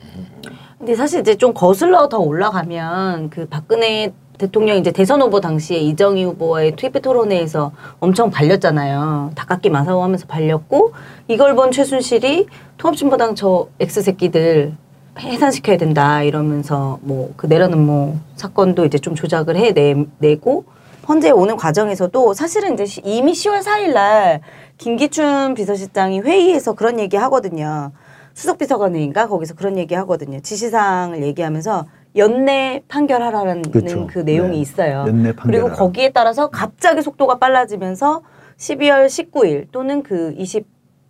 근데 0.78 0.94
사실 0.94 1.20
이제 1.20 1.34
좀 1.36 1.54
거슬러 1.54 2.08
더 2.08 2.18
올라가면 2.18 3.30
그 3.30 3.46
박근혜 3.48 4.12
대통령 4.38 4.76
이제 4.76 4.90
대선 4.90 5.22
후보 5.22 5.40
당시에 5.40 5.78
이정희 5.78 6.24
후보와의 6.24 6.74
TV 6.76 7.00
토론회에서 7.00 7.70
엄청 8.00 8.30
발렸잖아요. 8.30 9.30
닭깎기 9.36 9.70
마사오 9.70 10.02
하면서 10.02 10.26
발렸고 10.26 10.92
이걸 11.28 11.54
본 11.54 11.70
최순실이 11.70 12.46
통합진보당 12.78 13.34
저 13.36 13.68
X새끼들 13.78 14.74
해산시켜야 15.18 15.76
된다 15.76 16.22
이러면서 16.22 16.98
뭐 17.02 17.32
그 17.36 17.46
내려놓모 17.46 18.16
사건도 18.36 18.84
이제 18.84 18.98
좀 18.98 19.14
조작을 19.14 19.56
해내고 19.56 20.64
헌재에 21.08 21.30
오는 21.32 21.56
과정에서도 21.56 22.32
사실은 22.34 22.74
이제 22.74 22.84
시- 22.86 23.00
이미 23.04 23.32
10월 23.32 23.60
4일 23.62 23.92
날 23.92 24.40
김기춘 24.78 25.54
비서실장이 25.54 26.20
회의에서 26.20 26.74
그런 26.74 26.98
얘기 27.00 27.16
하거든요. 27.16 27.90
수석비서관회인가 28.34 29.26
거기서 29.28 29.54
그런 29.54 29.76
얘기 29.78 29.94
하거든요. 29.96 30.40
지시사항을 30.40 31.22
얘기하면서 31.24 31.86
연내 32.16 32.82
판결하라는 32.88 33.62
그쵸. 33.70 34.06
그 34.10 34.20
내용이 34.20 34.52
네. 34.56 34.60
있어요. 34.60 35.04
연내 35.08 35.32
그리고. 35.32 35.70
거기에 35.70 36.10
따라서 36.10 36.48
갑자기 36.48 37.02
속도가 37.02 37.38
빨라지면서 37.38 38.22
12월 38.58 39.06
19일 39.06 39.66
또는 39.72 40.02
그 40.02 40.34
20 40.38 40.66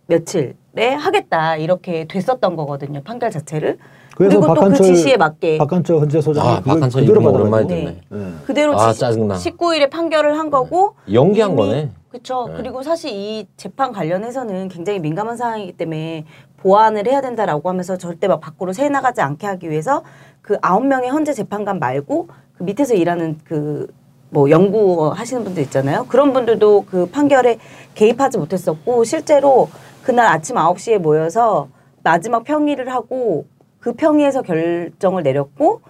며칠 0.07 0.55
에 0.75 0.89
하겠다 0.93 1.55
이렇게 1.57 2.05
됐었던 2.05 2.55
거거든요. 2.55 3.01
판결 3.03 3.29
자체를. 3.29 3.77
그래서 4.15 4.39
그리고 4.39 4.53
또그 4.55 4.69
박한철- 4.69 4.83
지시에 4.85 5.17
맞게 5.17 5.57
박한철 5.59 5.99
헌재 5.99 6.21
소장이 6.21 6.47
아, 6.47 6.59
그걸 6.59 6.73
박한철 6.75 7.01
그대로 7.01 7.19
받아가지고. 7.21 7.41
오랜만에 7.41 7.67
네. 7.67 7.79
듣네. 8.09 8.23
네. 8.25 8.33
그대로 8.45 8.79
아, 8.79 8.91
지- 8.93 8.99
짜증나. 8.99 9.35
19일에 9.35 9.89
판결을 9.91 10.37
한 10.37 10.49
거고 10.49 10.95
연기한 11.11 11.51
이미- 11.51 11.57
거네. 11.61 11.89
그렇죠. 12.09 12.47
네. 12.47 12.53
그리고 12.57 12.81
사실 12.83 13.11
이 13.11 13.47
재판 13.57 13.91
관련해서는 13.91 14.69
굉장히 14.69 14.99
민감한 14.99 15.37
상황이기 15.37 15.73
때문에 15.73 16.25
보완을 16.57 17.07
해야 17.07 17.21
된다라고 17.21 17.69
하면서 17.69 17.97
절대 17.97 18.27
막 18.27 18.39
밖으로 18.39 18.73
새 18.73 18.89
나가지 18.89 19.21
않게 19.21 19.45
하기 19.45 19.69
위해서 19.69 20.03
그 20.41 20.57
아홉 20.61 20.85
명의 20.85 21.09
헌재 21.09 21.33
재판관 21.33 21.77
말고 21.79 22.29
그 22.57 22.63
밑에서 22.63 22.95
일하는 22.95 23.37
그 23.43 23.87
뭐 24.33 24.49
연구 24.49 25.11
하시는 25.13 25.43
분들 25.43 25.61
있잖아요. 25.65 26.07
그런 26.09 26.33
분들도 26.33 26.85
그 26.89 27.05
판결에 27.05 27.59
개입하지 27.93 28.39
못했었고 28.39 29.03
실제로 29.03 29.69
그날 30.03 30.27
아침 30.27 30.57
아홉 30.57 30.79
시에 30.79 30.97
모여서 30.97 31.69
마지막 32.03 32.43
평의를 32.43 32.89
하고 32.89 33.45
그 33.79 33.93
평의에서 33.93 34.41
결정을 34.41 35.23
내렸고 35.23 35.81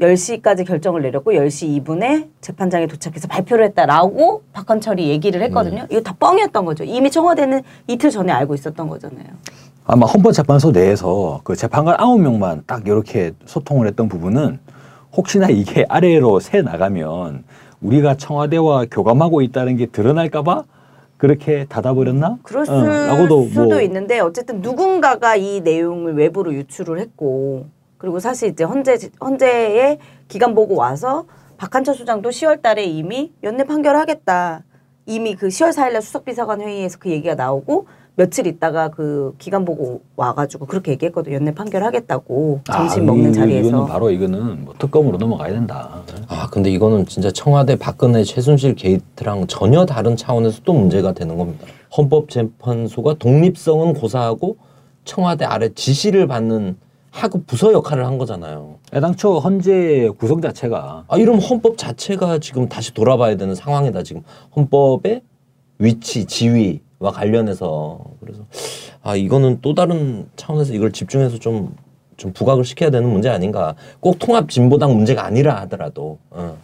10시까지 0.00 0.66
결정을 0.66 1.02
내렸고 1.02 1.32
10시 1.32 1.84
2분에 1.84 2.28
재판장에 2.40 2.86
도착해서 2.86 3.28
발표를 3.28 3.66
했다라고 3.66 4.42
박헌철이 4.52 5.08
얘기를 5.10 5.42
했거든요. 5.42 5.86
이거 5.90 6.00
다 6.00 6.14
뻥이었던 6.18 6.64
거죠. 6.64 6.84
이미 6.84 7.10
청와대는 7.10 7.62
이틀 7.86 8.10
전에 8.10 8.32
알고 8.32 8.54
있었던 8.54 8.88
거잖아요. 8.88 9.26
아마 9.84 10.06
헌법재판소 10.06 10.70
내에서 10.70 11.40
그 11.44 11.54
재판관 11.54 11.96
아홉 11.98 12.20
명만 12.20 12.62
딱 12.66 12.86
이렇게 12.86 13.32
소통을 13.44 13.86
했던 13.86 14.08
부분은 14.08 14.58
혹시나 15.14 15.48
이게 15.48 15.84
아래로 15.88 16.40
새 16.40 16.62
나가면 16.62 17.44
우리가 17.80 18.16
청와대와 18.16 18.86
교감하고 18.90 19.42
있다는 19.42 19.76
게 19.76 19.86
드러날까봐 19.86 20.64
그렇게 21.22 21.66
닫아버렸나? 21.68 22.38
그럴 22.42 22.66
수, 22.66 22.72
어, 22.72 22.82
라고도 22.82 23.46
수도 23.46 23.66
뭐 23.66 23.80
있는데 23.82 24.18
어쨌든 24.18 24.60
누군가가 24.60 25.36
이 25.36 25.60
내용을 25.60 26.16
외부로 26.16 26.52
유출을 26.52 26.98
했고 26.98 27.66
그리고 27.96 28.18
사실 28.18 28.48
이제 28.48 28.64
헌재 28.64 28.98
헌재에 29.20 29.98
기간 30.26 30.52
보고 30.56 30.74
와서 30.74 31.26
박한철 31.58 31.94
수장도 31.94 32.30
10월 32.30 32.60
달에 32.60 32.82
이미 32.82 33.32
연내 33.44 33.62
판결하겠다. 33.62 34.64
이미 35.06 35.36
그 35.36 35.46
10월 35.46 35.70
4일 35.70 35.92
날 35.92 36.02
수석비서관 36.02 36.60
회의에서 36.60 36.98
그 36.98 37.08
얘기가 37.08 37.36
나오고 37.36 37.86
며칠 38.14 38.46
있다가 38.46 38.90
그 38.90 39.34
기간 39.38 39.64
보고 39.64 40.02
와가지고 40.16 40.66
그렇게 40.66 40.92
얘기했거든요. 40.92 41.36
연내 41.36 41.54
판결하겠다고 41.54 42.60
점심 42.64 43.02
아, 43.04 43.06
먹는 43.06 43.30
이- 43.30 43.32
자리에서. 43.32 43.68
이거는 43.68 43.86
바로 43.86 44.10
이거는 44.10 44.64
뭐 44.66 44.74
특검으로 44.78 45.16
넘어가야 45.16 45.52
된다. 45.52 46.02
아 46.28 46.46
근데 46.50 46.70
이거는 46.70 47.06
진짜 47.06 47.30
청와대 47.30 47.76
박근혜 47.76 48.22
최순실 48.22 48.74
게이트랑 48.74 49.46
전혀 49.46 49.86
다른 49.86 50.14
차원에서 50.16 50.60
또 50.64 50.74
문제가 50.74 51.12
되는 51.12 51.36
겁니다. 51.38 51.66
헌법재판소가 51.96 53.14
독립성은 53.14 53.94
고사하고 53.94 54.56
청와대 55.04 55.44
아래 55.46 55.70
지시를 55.74 56.26
받는 56.26 56.76
하급 57.10 57.46
부서 57.46 57.72
역할을 57.72 58.06
한 58.06 58.18
거잖아요. 58.18 58.76
애당초 58.94 59.38
헌재 59.38 60.10
구성 60.18 60.40
자체가 60.42 61.04
아 61.08 61.16
이러면 61.16 61.40
헌법 61.42 61.76
자체가 61.78 62.38
지금 62.38 62.68
다시 62.68 62.92
돌아봐야 62.94 63.36
되는 63.36 63.54
상황이다. 63.54 64.02
지금 64.02 64.22
헌법의 64.54 65.22
위치, 65.78 66.24
지위와 66.26 66.78
관련해서 67.10 68.00
그래서 68.20 68.42
아 69.02 69.16
이거는 69.16 69.58
또 69.62 69.74
다른 69.74 70.26
차원에서 70.36 70.74
이걸 70.74 70.92
집중해서 70.92 71.38
좀좀 71.38 72.32
부각을 72.32 72.64
시켜야 72.64 72.90
되는 72.90 73.08
문제 73.08 73.28
아닌가. 73.28 73.74
꼭 74.00 74.18
통합 74.18 74.48
진보당 74.48 74.94
문제가 74.94 75.24
아니라 75.24 75.60
하더라도. 75.62 76.18
어. 76.30 76.56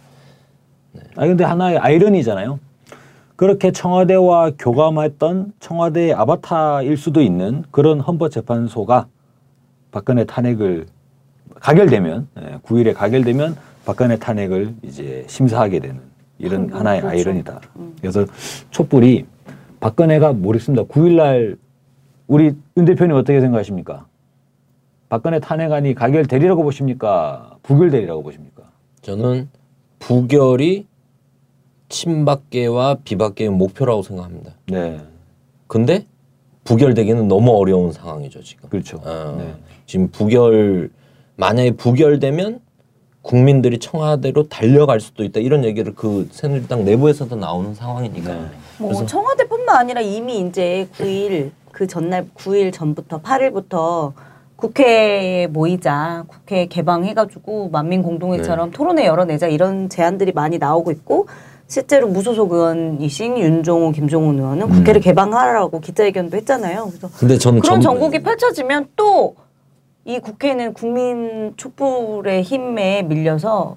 아 1.15 1.25
근데 1.25 1.43
하나의 1.43 1.77
아이러니잖아요. 1.77 2.59
그렇게 3.35 3.71
청와대와 3.71 4.51
교감했던 4.59 5.53
청와대의 5.59 6.13
아바타일 6.13 6.97
수도 6.97 7.21
있는 7.21 7.63
그런 7.71 8.01
헌법재판소가 8.01 9.07
박근혜 9.91 10.25
탄핵을 10.25 10.87
가결되면 11.55 12.27
예, 12.41 12.57
9일에 12.65 12.93
가결되면 12.93 13.55
박근혜 13.85 14.17
탄핵을 14.17 14.73
이제 14.83 15.23
심사하게 15.27 15.79
되는 15.79 16.01
이런 16.37 16.63
음, 16.63 16.73
하나의 16.73 17.01
그렇죠. 17.01 17.17
아이러니다. 17.17 17.61
그래서 18.01 18.25
촛불이 18.71 19.25
박근혜가 19.79 20.33
모르겠습니다. 20.33 20.83
9일날 20.85 21.57
우리 22.27 22.53
윤 22.77 22.85
대표님 22.85 23.15
어떻게 23.15 23.41
생각하십니까? 23.41 24.05
박근혜 25.09 25.39
탄핵안이 25.39 25.95
가결되리라고 25.95 26.63
보십니까? 26.63 27.57
부결되리라고 27.63 28.21
보십니까? 28.21 28.63
저는 29.01 29.49
부결이 29.97 30.85
친박계와 31.89 32.97
비박계의 33.03 33.49
목표라고 33.49 34.03
생각합니다. 34.03 34.51
네. 34.67 34.99
근데 35.67 36.05
부결되기는 36.63 37.27
너무 37.27 37.51
어려운 37.57 37.91
상황이죠 37.91 38.43
지금. 38.43 38.69
그렇죠. 38.69 39.01
어, 39.03 39.35
네. 39.39 39.55
지금 39.87 40.09
부결 40.09 40.91
만약에 41.35 41.71
부결되면 41.71 42.59
국민들이 43.23 43.79
청와대로 43.79 44.47
달려갈 44.47 44.99
수도 44.99 45.23
있다 45.23 45.39
이런 45.39 45.65
얘기를 45.65 45.93
그 45.95 46.27
새누리당 46.31 46.85
내부에서도 46.85 47.35
나오는 47.35 47.73
상황이니까. 47.73 48.33
네. 48.33 48.49
뭐 48.77 49.05
청와대 49.05 49.47
뿐만 49.69 49.75
아니라 49.77 50.01
이미 50.01 50.39
이제 50.39 50.87
9일 50.97 51.51
그 51.71 51.85
전날 51.85 52.27
9일 52.35 52.73
전부터 52.73 53.21
8일부터 53.21 54.13
국회에 54.55 55.47
모이자 55.47 56.25
국회 56.27 56.65
개방해가지고 56.65 57.69
만민 57.69 58.01
공동회처럼 58.01 58.71
토론회 58.71 59.05
열어내자 59.05 59.47
이런 59.47 59.87
제안들이 59.87 60.31
많이 60.33 60.57
나오고 60.57 60.91
있고 60.91 61.27
실제로 61.67 62.07
무소속 62.07 62.51
의원이신 62.51 63.37
윤종호, 63.37 63.91
김종훈 63.91 64.39
의원은 64.39 64.69
국회를 64.69 65.01
개방하라고 65.01 65.79
기자회견도 65.79 66.35
했잖아요. 66.37 66.87
그래서 66.87 67.09
근데 67.19 67.37
저는 67.37 67.59
그런 67.61 67.75
전- 67.79 67.81
전국이 67.93 68.19
펼쳐지면 68.23 68.87
또 68.95 69.35
이 70.05 70.17
국회는 70.17 70.73
국민 70.73 71.53
촛불의 71.55 72.41
힘에 72.41 73.03
밀려서 73.03 73.75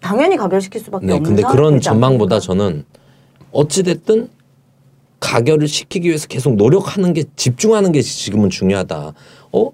당연히 0.00 0.36
가결시킬 0.36 0.80
수밖에 0.80 1.06
네, 1.06 1.12
없는 1.12 1.22
근데 1.36 1.42
그런 1.42 1.80
전망보다? 1.80 2.40
저는 2.40 2.84
어찌 3.52 3.84
됐든 3.84 4.28
가결을 5.20 5.68
시키기 5.68 6.08
위해서 6.08 6.26
계속 6.28 6.56
노력하는 6.56 7.12
게 7.12 7.24
집중하는 7.36 7.92
게 7.92 8.02
지금은 8.02 8.50
중요하다. 8.50 9.12
어? 9.52 9.70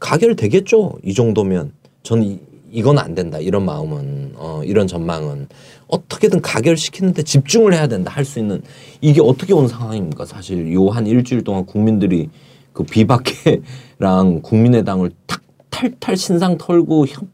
가결 0.00 0.36
되겠죠? 0.36 0.94
이 1.04 1.14
정도면. 1.14 1.72
저는 2.02 2.22
이, 2.24 2.38
이건 2.70 2.98
안 2.98 3.14
된다. 3.14 3.38
이런 3.38 3.64
마음은 3.64 4.34
어 4.36 4.62
이런 4.64 4.86
전망은. 4.86 5.48
어떻게든 5.88 6.40
가결시키는데 6.42 7.22
집중을 7.22 7.72
해야 7.74 7.86
된다. 7.86 8.10
할 8.12 8.24
수 8.24 8.38
있는. 8.38 8.62
이게 9.00 9.20
어떻게 9.20 9.52
온 9.52 9.68
상황입니까? 9.68 10.26
사실 10.26 10.72
요 10.72 10.90
한 10.90 11.06
일주일 11.06 11.42
동안 11.44 11.66
국민들이 11.66 12.28
그 12.72 12.82
비박계랑 12.84 14.42
국민의당을 14.42 15.10
탁 15.26 15.42
탈탈 15.70 16.16
신상 16.16 16.56
털고 16.58 17.06
협 17.06 17.24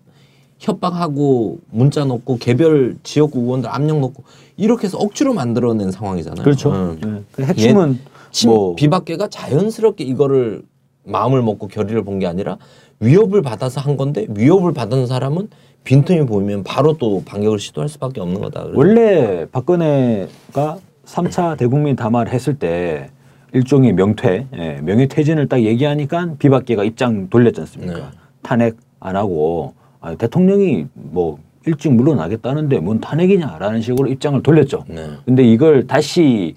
협박하고 0.61 1.59
문자 1.71 2.05
넣고 2.05 2.37
개별 2.39 2.97
지역구 3.03 3.41
의원들 3.41 3.69
압력 3.71 3.99
넣고 4.01 4.23
이렇게 4.57 4.85
해서 4.85 4.99
억지로 4.99 5.33
만들어낸 5.35 5.91
상황이잖아요. 5.91 6.45
그렇죠. 6.45 6.71
응. 6.73 6.99
네. 7.03 7.23
그 7.33 7.43
핵심은 7.45 7.99
친- 8.31 8.51
뭐 8.51 8.75
비박계가 8.77 9.29
자연스럽게 9.29 10.05
이거를 10.05 10.63
마음을 11.05 11.43
먹고 11.43 11.67
결의를 11.67 12.05
본 12.05 12.19
게 12.21 12.27
아니라 12.27 12.59
위협을 13.01 13.41
받아서 13.41 13.81
한 13.81 13.97
건데 13.97 14.27
위협을 14.29 14.75
받은 14.75 15.07
사람은 15.07 15.49
빈틈이 15.85 16.27
보이면 16.27 16.63
바로 16.63 16.93
또 16.99 17.23
반격을 17.25 17.59
시도할 17.59 17.89
수밖에 17.89 18.21
없는 18.21 18.39
거다. 18.43 18.65
그래서 18.65 18.79
원래 18.79 19.47
박근혜가 19.51 20.79
3차 21.07 21.57
대국민 21.57 21.97
담화를 21.97 22.31
했을 22.33 22.55
때 22.59 23.09
일종의 23.55 23.95
명퇴, 23.95 24.47
예, 24.55 24.81
명예퇴진을 24.83 25.49
딱 25.49 25.63
얘기하니까 25.63 26.35
비박계가 26.39 26.85
입장 26.85 27.29
돌렸지 27.31 27.63
않습니까? 27.63 27.95
네. 27.95 28.05
탄핵 28.43 28.77
안 29.01 29.17
하고 29.17 29.73
아, 30.01 30.15
대통령이 30.15 30.87
뭐 30.95 31.39
일찍 31.67 31.93
물러나겠다는데 31.93 32.81
뭔 32.81 33.01
탄핵이냐라는 33.01 33.83
식으로 33.83 34.09
입장을 34.09 34.43
돌렸죠. 34.43 34.85
네. 34.89 35.11
근데 35.27 35.43
이걸 35.45 35.87
다시 35.87 36.55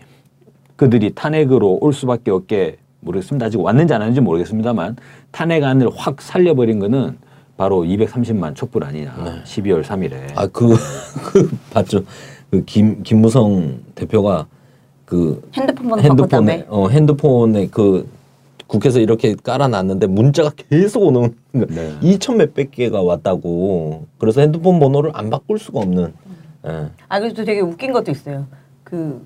그들이 0.75 1.13
탄핵으로 1.13 1.77
올 1.81 1.93
수밖에 1.93 2.31
없게 2.31 2.77
모르겠습니다. 3.01 3.47
아직 3.47 3.59
왔는지 3.59 3.93
안 3.93 4.01
왔는지 4.01 4.21
모르겠습니다만 4.21 4.95
탄핵안을 5.31 5.89
확 5.93 6.21
살려버린 6.21 6.79
거는 6.79 7.17
바로 7.57 7.83
230만 7.83 8.55
촛불 8.55 8.85
아니냐. 8.85 9.43
12월 9.43 9.83
3일에. 9.83 10.31
아, 10.35 10.47
그, 10.47 10.75
그, 11.25 11.57
봤죠. 11.71 12.03
그 12.49 12.63
김, 12.65 13.03
김무성 13.03 13.79
대표가 13.93 14.47
그 15.05 15.47
핸드폰 15.53 15.89
번호 15.89 16.01
핸드폰에. 16.01 16.65
어, 16.69 16.87
핸드폰에 16.87 17.67
그 17.67 18.07
국회에서 18.73 18.99
이렇게 18.99 19.35
깔아놨는데 19.35 20.07
문자가 20.07 20.49
계속 20.49 21.03
오는. 21.03 21.35
네. 21.51 21.93
2천 22.01 22.37
몇백 22.37 22.71
개가 22.71 23.03
왔다고. 23.03 24.07
그래서 24.17 24.41
핸드폰 24.41 24.79
번호를 24.79 25.11
안 25.13 25.29
바꿀 25.29 25.59
수가 25.59 25.81
없는. 25.81 26.13
예. 26.65 26.89
아 27.07 27.19
그래서 27.19 27.43
되게 27.43 27.61
웃긴 27.61 27.93
것도 27.93 28.09
있어요. 28.09 28.47
그 28.83 29.23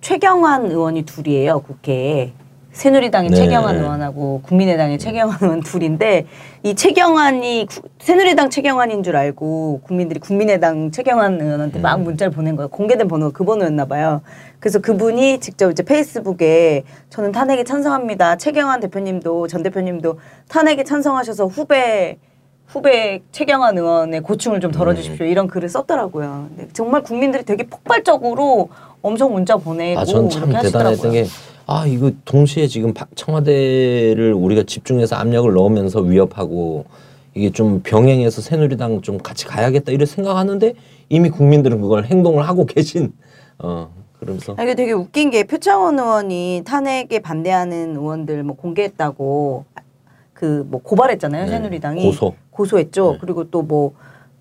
최경환 0.00 0.66
의원이 0.70 1.02
둘이에요 1.02 1.60
국회에 1.60 2.32
새누리당의 2.74 3.30
네. 3.30 3.36
최경환 3.36 3.76
의원하고 3.76 4.40
국민의당의 4.42 4.98
최경환 4.98 5.38
의원 5.40 5.60
둘인데 5.60 6.26
이 6.64 6.74
최경환이 6.74 7.66
구- 7.66 7.82
새누리당 8.00 8.50
최경환인 8.50 9.04
줄 9.04 9.14
알고 9.16 9.80
국민들이 9.84 10.18
국민의당 10.18 10.90
최경환 10.90 11.40
의원한테 11.40 11.78
막 11.78 12.00
문자를 12.02 12.32
보낸 12.32 12.56
거예요. 12.56 12.68
공개된 12.68 13.06
번호가 13.06 13.30
그 13.32 13.44
번호였나 13.44 13.84
봐요. 13.86 14.22
그래서 14.58 14.80
그분이 14.80 15.38
직접 15.38 15.70
이제 15.70 15.84
페이스북에 15.84 16.82
저는 17.10 17.30
탄핵에 17.30 17.62
찬성합니다. 17.62 18.36
최경환 18.36 18.80
대표님도 18.80 19.46
전 19.46 19.62
대표님도 19.62 20.18
탄핵에 20.48 20.82
찬성하셔서 20.82 21.46
후배 21.46 22.18
후배 22.66 23.22
최경환 23.30 23.78
의원의 23.78 24.22
고충을 24.22 24.58
좀 24.58 24.72
덜어주십시오 24.72 25.26
이런 25.26 25.46
글을 25.46 25.68
썼더라고요. 25.68 26.48
정말 26.72 27.02
국민들이 27.02 27.44
되게 27.44 27.64
폭발적으로 27.68 28.70
엄청 29.00 29.32
문자 29.32 29.56
보내고 29.56 30.00
아, 30.00 30.04
전참 30.04 30.48
이렇게 30.50 30.62
대단했던 30.66 30.86
하시더라고요. 30.86 31.12
게, 31.12 31.24
아, 31.66 31.86
이거 31.86 32.10
동시에 32.24 32.66
지금 32.66 32.92
바- 32.92 33.06
청와대를 33.14 34.34
우리가 34.34 34.64
집중해서 34.64 35.16
압력을 35.16 35.50
넣으면서 35.52 36.00
위협하고, 36.00 36.84
이게 37.34 37.50
좀 37.50 37.80
병행해서 37.82 38.42
새누리당 38.42 39.00
좀 39.02 39.18
같이 39.18 39.46
가야겠다, 39.46 39.90
이렇게 39.92 40.06
생각하는데, 40.06 40.74
이미 41.08 41.30
국민들은 41.30 41.80
그걸 41.80 42.04
행동을 42.04 42.46
하고 42.46 42.66
계신, 42.66 43.12
어, 43.58 43.88
그러면서. 44.20 44.54
아, 44.58 44.62
이게 44.62 44.74
되게 44.74 44.92
웃긴 44.92 45.30
게 45.30 45.44
표창원 45.44 45.98
의원이 45.98 46.62
탄핵에 46.66 47.18
반대하는 47.20 47.96
의원들 47.96 48.42
뭐 48.42 48.56
공개했다고 48.56 49.64
그 50.34 50.66
뭐 50.68 50.82
고발했잖아요 50.82 51.44
네, 51.44 51.50
새누리당이 51.50 52.02
고소. 52.04 52.34
고소했죠. 52.50 53.12
네. 53.12 53.18
그리고 53.20 53.44
또뭐 53.50 53.92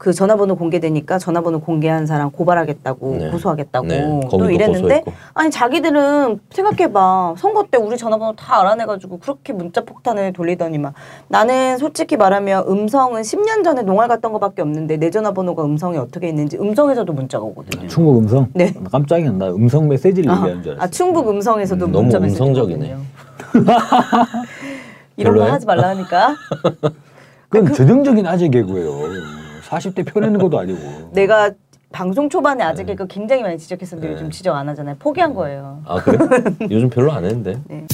그 0.03 0.11
전화번호 0.11 0.57
공개되니까 0.57 1.17
전화번호 1.17 1.61
공개한 1.61 2.05
사람 2.05 2.29
고발하겠다고 2.29 3.15
네. 3.19 3.29
고소하겠다고 3.29 3.87
네, 3.87 4.19
또 4.29 4.49
이랬는데 4.49 4.81
고소했고. 4.99 5.13
아니 5.33 5.49
자기들은 5.49 6.41
생각해봐 6.49 7.35
선거 7.37 7.63
때 7.71 7.77
우리 7.77 7.95
전화번호 7.97 8.33
다 8.35 8.59
알아내가지고 8.59 9.19
그렇게 9.19 9.53
문자 9.53 9.79
폭탄을 9.85 10.33
돌리더니만 10.33 10.91
나는 11.29 11.77
솔직히 11.77 12.17
말하면 12.17 12.65
음성은 12.67 13.21
10년 13.21 13.63
전에 13.63 13.83
농활 13.83 14.09
갔던 14.09 14.33
거밖에 14.33 14.61
없는데 14.61 14.97
내 14.97 15.09
전화번호가 15.09 15.63
음성이 15.63 15.97
어떻게 15.97 16.27
있는지 16.27 16.57
음성에서도 16.57 17.13
문자가 17.13 17.45
오거든요. 17.45 17.87
충북 17.87 18.17
음성? 18.17 18.47
네. 18.53 18.73
나 18.73 18.89
깜짝이야. 18.89 19.31
나 19.31 19.47
음성 19.51 19.87
메시지를 19.87 20.29
아, 20.29 20.35
얘기하는 20.35 20.63
줄 20.63 20.71
알았어. 20.73 20.85
아 20.85 20.89
충북 20.89 21.29
음성에서도 21.29 21.85
음, 21.85 21.91
너무 21.93 22.01
문자 22.03 22.19
메시지가 22.19 22.45
음성적이네. 22.45 22.97
이런 25.15 25.33
거 25.33 25.39
별로예요? 25.39 25.53
하지 25.53 25.65
말라니까. 25.65 26.35
그건 27.47 27.71
전형적인 27.73 28.27
아재 28.27 28.49
개그예요. 28.49 29.42
40대 29.73 30.05
펴내는 30.05 30.39
것도 30.39 30.59
아니고. 30.59 31.11
내가 31.13 31.51
방송 31.91 32.29
초반에 32.29 32.63
네. 32.63 32.63
아직 32.63 32.85
그거 32.85 33.05
굉장히 33.05 33.43
많이 33.43 33.57
지적했었는데 33.57 34.13
요즘 34.13 34.31
지적 34.31 34.55
안 34.55 34.67
하잖아요. 34.69 34.95
포기한 34.99 35.33
거예요. 35.33 35.81
아, 35.85 36.01
그래? 36.01 36.17
요즘 36.69 36.89
별로 36.89 37.11
안 37.11 37.23
했는데. 37.23 37.59
네. 37.69 37.85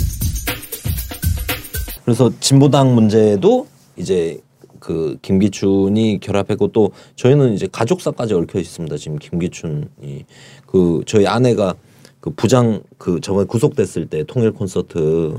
그래서 2.05 2.31
진보당 2.39 2.95
문제도 2.95 3.67
이제 3.97 4.39
그 4.79 5.17
김기춘이 5.21 6.19
결합했고 6.21 6.69
또 6.69 6.91
저희는 7.15 7.53
이제 7.53 7.67
가족사까지 7.69 8.33
얽혀 8.33 8.59
있습니다. 8.59 8.95
지금 8.97 9.17
김기춘이 9.17 10.25
그 10.65 11.03
저희 11.05 11.27
아내가 11.27 11.75
그 12.21 12.29
부장 12.31 12.81
그 12.97 13.19
저번에 13.19 13.45
구속됐을 13.45 14.07
때 14.07 14.23
통일 14.23 14.51
콘서트 14.51 15.35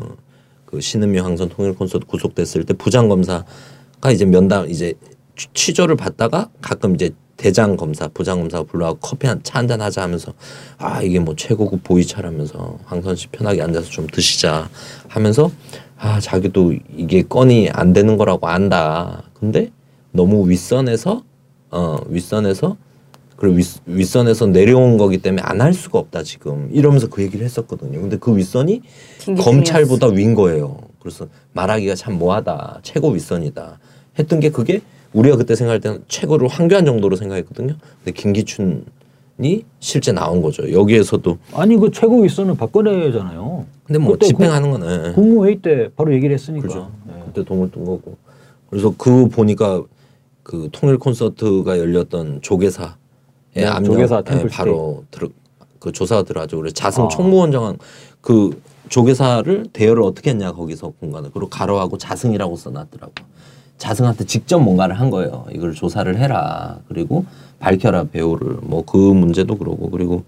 그 0.66 0.80
신은미 0.80 1.18
황선 1.18 1.48
통일 1.48 1.74
콘서트 1.74 2.06
구속됐을 2.06 2.64
때 2.64 2.74
부장 2.74 3.08
검사가 3.08 4.10
이제 4.12 4.24
면담 4.24 4.68
이제 4.70 4.94
취- 5.36 5.48
취조를 5.54 5.96
받다가 5.96 6.48
가끔 6.60 6.94
이제 6.94 7.10
대장 7.36 7.76
검사 7.76 8.06
부장 8.08 8.40
검사가 8.40 8.64
불러와 8.64 8.94
커피 9.00 9.26
한 9.26 9.40
차 9.42 9.58
한잔 9.58 9.80
하자 9.80 10.02
하면서 10.02 10.32
아 10.78 11.00
이게 11.02 11.18
뭐 11.18 11.34
최고급 11.36 11.82
보이차라면서 11.84 12.78
황선 12.84 13.16
씨 13.16 13.28
편하게 13.28 13.62
앉아서 13.62 13.88
좀 13.88 14.06
드시자 14.06 14.68
하면서 15.08 15.50
아 15.98 16.20
자기도 16.20 16.74
이게 16.96 17.22
건이 17.22 17.70
안 17.72 17.92
되는 17.92 18.16
거라고 18.18 18.46
안다. 18.48 19.22
근데 19.34 19.70
너무 20.12 20.48
윗선에서 20.50 21.22
어 21.70 21.98
윗선에서 22.08 22.76
그리고 23.36 23.56
윗, 23.56 23.66
윗선에서 23.86 24.46
내려온 24.48 24.98
거기 24.98 25.16
때문에 25.16 25.40
안 25.42 25.62
할 25.62 25.72
수가 25.72 25.98
없다 25.98 26.22
지금. 26.24 26.68
이러면서 26.72 27.06
그 27.08 27.22
얘기를 27.22 27.42
했었거든요. 27.46 27.98
근데 28.02 28.18
그 28.18 28.36
윗선이. 28.36 28.82
검찰보다 29.40 30.08
위인 30.08 30.34
거예요. 30.34 30.76
그래서 31.00 31.26
말하기가 31.54 31.94
참 31.94 32.18
뭐하다. 32.18 32.80
최고 32.82 33.08
윗선이다. 33.10 33.78
했던 34.18 34.40
게 34.40 34.50
그게 34.50 34.82
우리가 35.12 35.36
그때 35.36 35.54
생각할 35.54 35.80
때는 35.80 36.04
최고를 36.08 36.48
황교안 36.48 36.84
정도로 36.84 37.16
생각했거든요 37.16 37.74
근데 38.04 38.12
김기춘이 38.12 39.64
실제 39.80 40.12
나온 40.12 40.42
거죠 40.42 40.70
여기에서도 40.70 41.38
아니 41.54 41.76
그 41.76 41.90
최고 41.90 42.20
윗선은 42.20 42.56
박근혜잖아요. 42.56 43.66
근데 43.90 43.98
뭐 43.98 44.12
그때 44.12 44.26
집행하는 44.28 44.70
거는 44.70 45.14
국, 45.14 45.26
무회의 45.26 45.60
때 45.60 45.88
바로 45.96 46.14
얘기를 46.14 46.32
했으니까. 46.32 46.68
그렇죠. 46.68 46.92
네. 47.08 47.14
그때 47.26 47.44
동을 47.44 47.72
뜬 47.72 47.84
거고. 47.84 48.16
그래서 48.68 48.94
그 48.96 49.28
보니까 49.28 49.82
그 50.44 50.68
통일 50.70 50.96
콘서트가 50.96 51.76
열렸던 51.76 52.40
조계사의 52.40 52.92
네, 53.54 53.64
압력 53.66 53.92
조계사 53.92 54.18
예, 54.18 54.22
템플 54.22 54.48
바로 54.50 55.02
들어 55.10 55.28
그 55.80 55.90
조사가 55.90 56.22
들어가죠. 56.22 56.56
그래서 56.58 56.72
자승 56.72 57.06
아. 57.06 57.08
총무원장 57.08 57.78
그 58.20 58.62
조계사를 58.88 59.66
대여를 59.72 60.04
어떻게 60.04 60.30
했냐 60.30 60.52
거기서 60.52 60.92
공간을 61.00 61.30
그리고 61.32 61.48
가로하고 61.48 61.98
자승이라고 61.98 62.54
써놨더라고. 62.54 63.12
자승한테 63.84 64.24
직접 64.26 64.58
뭔가를 64.60 65.00
한 65.00 65.08
거예요. 65.10 65.46
이걸 65.54 65.72
조사를 65.74 66.16
해라. 66.18 66.78
그리고 66.86 67.24
밝혀라 67.58 68.04
배우를 68.04 68.58
뭐 68.62 68.82
그 68.84 68.96
문제도 68.96 69.56
그러고 69.56 69.90
그리고 69.90 70.22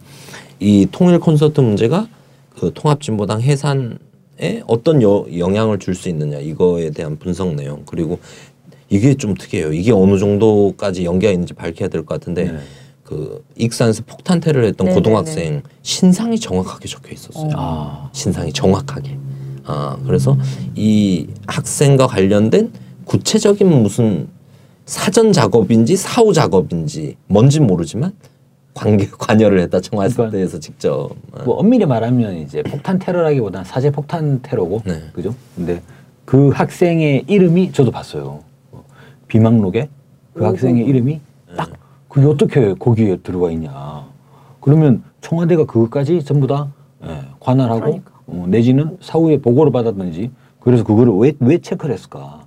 이 0.58 0.88
통일 0.90 1.20
콘서트 1.20 1.60
문제가 1.60 2.08
그 2.58 2.72
통합진보당 2.74 3.42
해산에 3.42 4.62
어떤 4.66 5.02
여, 5.02 5.26
영향을 5.36 5.78
줄 5.78 5.94
수 5.94 6.08
있느냐 6.08 6.38
이거에 6.38 6.90
대한 6.90 7.18
분석 7.18 7.54
내용 7.54 7.82
그리고 7.86 8.18
이게 8.88 9.14
좀 9.14 9.34
특이해요. 9.34 9.72
이게 9.72 9.92
어느 9.92 10.18
정도까지 10.18 11.04
연계가 11.04 11.32
있는지 11.32 11.52
밝혀야 11.54 11.88
될 11.88 12.04
것 12.04 12.18
같은데 12.20 12.52
네. 12.52 12.58
그 13.04 13.44
익산에서 13.56 14.02
폭탄테러를 14.06 14.68
했던 14.68 14.86
네네네. 14.86 14.94
고등학생 15.02 15.62
신상이 15.82 16.38
정확하게 16.40 16.88
적혀 16.88 17.12
있었어요. 17.12 17.50
아. 17.54 18.08
신상이 18.12 18.50
정확하게. 18.52 19.18
아 19.64 19.98
그래서 20.06 20.36
이 20.74 21.26
학생과 21.46 22.06
관련된 22.06 22.72
구체적인 23.04 23.68
무슨 23.82 24.28
사전 24.86 25.32
작업인지 25.32 25.96
사후 25.96 26.32
작업인지 26.32 27.16
뭔지 27.28 27.60
모르지만 27.60 28.12
관계 28.74 29.06
관여를 29.18 29.60
했다 29.60 29.80
청와대에서 29.80 30.30
그러니까 30.30 30.58
직접. 30.58 31.10
아, 31.32 31.42
뭐 31.44 31.56
엄밀히 31.56 31.84
말하면 31.86 32.36
이제 32.36 32.62
폭탄 32.62 32.98
테러라기보다는 32.98 33.64
사제 33.64 33.90
폭탄 33.90 34.40
테러고 34.42 34.82
네. 34.84 35.02
그죠? 35.12 35.34
근데 35.54 35.80
그 36.24 36.48
학생의 36.48 37.24
이름이 37.26 37.72
저도 37.72 37.90
봤어요. 37.90 38.40
어, 38.72 38.84
비망록에 39.28 39.88
그 40.34 40.42
오. 40.42 40.46
학생의 40.46 40.86
이름이 40.86 41.20
딱 41.56 41.70
그게 42.08 42.26
어떻게 42.26 42.74
거기에 42.74 43.16
들어가 43.16 43.50
있냐? 43.50 44.06
그러면 44.60 45.02
청와대가 45.20 45.64
그것까지 45.64 46.24
전부 46.24 46.46
다 46.46 46.68
예, 47.04 47.18
관할하고 47.40 47.80
그러니까. 47.80 48.12
어, 48.26 48.46
내지는 48.48 48.96
사후에 49.00 49.38
보고를 49.40 49.72
받았든지 49.72 50.30
그래서 50.60 50.84
그거를 50.84 51.12
왜 51.14 51.32
왜 51.40 51.58
체크를 51.58 51.94
했을까? 51.94 52.41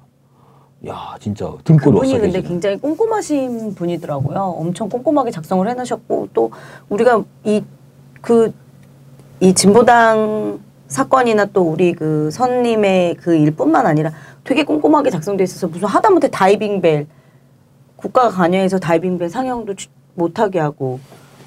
야 0.88 1.15
진짜 1.19 1.52
등골이 1.63 1.95
그분이 1.95 2.19
근데. 2.19 2.41
굉장히 2.41 2.78
꼼꼼하신 2.78 3.76
분이더라고요. 3.76 4.39
엄청 4.39 4.88
꼼꼼하게 4.89 5.32
작성을 5.32 5.67
해놓으셨고 5.67 6.30
또 6.34 6.52
우리가 6.89 7.24
이 7.45 7.62
그 8.21 8.52
이 9.41 9.54
진보당 9.54 10.60
사건이나 10.88 11.43
또 11.45 11.63
우리 11.63 11.91
그 11.93 12.32
선님의 12.32 13.15
그 13.15 13.36
일뿐만 13.36 13.86
아니라 13.86 14.12
되게 14.45 14.63
꼼꼼하게 14.63 15.10
작성돼 15.10 15.43
있어서 15.43 15.67
무슨 15.67 15.88
하다못해 15.89 16.30
다이빙벨 16.30 17.06
국가가 17.98 18.30
관여해서 18.30 18.80
다이빙벨 18.80 19.30
상영도 19.30 19.76
추- 19.76 19.89
못하게 20.13 20.60
하고 20.60 21.00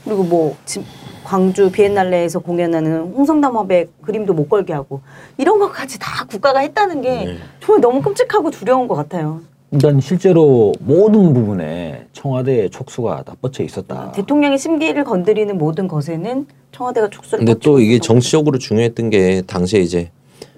그리고 0.04 0.22
뭐 0.22 0.54
지- 0.66 0.84
광주 1.32 1.70
비엔날레에서 1.70 2.38
공연하는 2.38 3.00
홍성담 3.12 3.54
화백 3.54 4.00
그림도 4.00 4.32
못 4.32 4.48
걸게 4.48 4.72
하고 4.72 5.02
이런 5.36 5.58
것까지 5.58 5.98
다 5.98 6.24
국가가 6.24 6.60
했다는 6.60 7.02
게 7.02 7.10
네. 7.10 7.36
정말 7.60 7.82
너무 7.82 8.00
끔찍하고 8.00 8.50
두려운 8.50 8.88
것 8.88 8.94
같아요. 8.94 9.42
일단 9.70 10.00
실제로 10.00 10.72
모든 10.80 11.34
부분에 11.34 12.06
청와대의 12.14 12.70
촉수가 12.70 13.24
다 13.24 13.34
뻗쳐 13.42 13.62
있었다. 13.62 14.10
대통령의 14.12 14.56
심기를 14.56 15.04
건드리는 15.04 15.58
모든 15.58 15.86
것에는 15.86 16.46
청와대가 16.72 17.10
촉수를 17.10 17.44
근데 17.44 17.60
또 17.60 17.78
이게. 17.78 17.98
정치적으로 17.98 18.56
중요했던 18.56 19.10
게 19.10 19.42
당시에 19.46 19.80
이제 19.80 20.10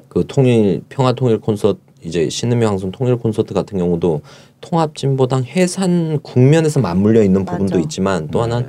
그 0.08 0.24
통일 0.28 0.82
평화 0.88 1.12
통일 1.12 1.40
콘서트 1.40 1.80
이제 2.04 2.28
신음의 2.28 2.68
황선 2.68 2.92
통일 2.92 3.16
콘서트 3.16 3.54
같은 3.54 3.76
경우도 3.76 4.20
통합 4.60 4.94
진보당 4.94 5.42
해산 5.42 6.20
국면에서 6.22 6.78
맞물려 6.78 7.24
있는 7.24 7.44
부분도 7.44 7.74
맞아. 7.74 7.82
있지만 7.82 8.28
또 8.28 8.38
네. 8.38 8.42
하나는 8.42 8.68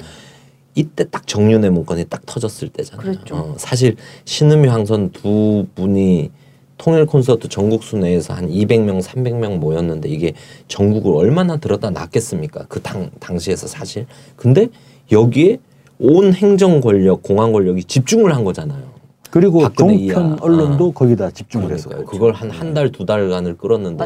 이때 0.75 1.03
딱 1.09 1.27
정윤회 1.27 1.69
문건이 1.69 2.05
딱 2.05 2.25
터졌을 2.25 2.69
때잖아요. 2.69 3.01
그랬죠. 3.03 3.35
어, 3.35 3.55
사실 3.57 3.95
신음의 4.25 4.69
황선 4.69 5.11
두 5.11 5.65
분이 5.75 6.31
통일 6.77 7.05
콘서트 7.05 7.47
전국 7.47 7.83
순회에서 7.83 8.33
한 8.33 8.49
200명, 8.49 9.01
300명 9.03 9.57
모였는데 9.57 10.09
이게 10.09 10.33
전국을 10.67 11.15
얼마나 11.15 11.57
들었다 11.57 11.89
놨겠습니까? 11.91 12.65
그 12.67 12.79
당 12.81 13.11
당시에서 13.19 13.67
사실. 13.67 14.07
근데 14.35 14.67
여기에 15.11 15.59
온 15.99 16.33
행정 16.33 16.81
권력, 16.81 17.21
공안 17.21 17.51
권력이 17.51 17.83
집중을 17.83 18.33
한 18.35 18.43
거잖아요. 18.43 18.89
그리고 19.29 19.61
종편 19.73 19.99
이하. 19.99 20.37
언론도 20.41 20.87
어. 20.87 20.91
거기다 20.91 21.29
집중을 21.31 21.67
그러니까요. 21.67 21.93
했어요. 21.95 22.05
그걸 22.05 22.33
한 22.33 22.49
한 22.49 22.73
달 22.73 22.91
두 22.91 23.05
달간을 23.05 23.57
끌었는데 23.57 23.97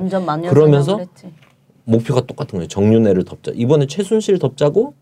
그러면서. 0.49 0.99
목표가 1.85 2.21
똑같은 2.21 2.57
거예요. 2.57 2.67
정윤회를 2.67 3.23
덮자. 3.25 3.51
이번에 3.55 3.85
최순실 3.87 4.39
덮자고 4.39 4.93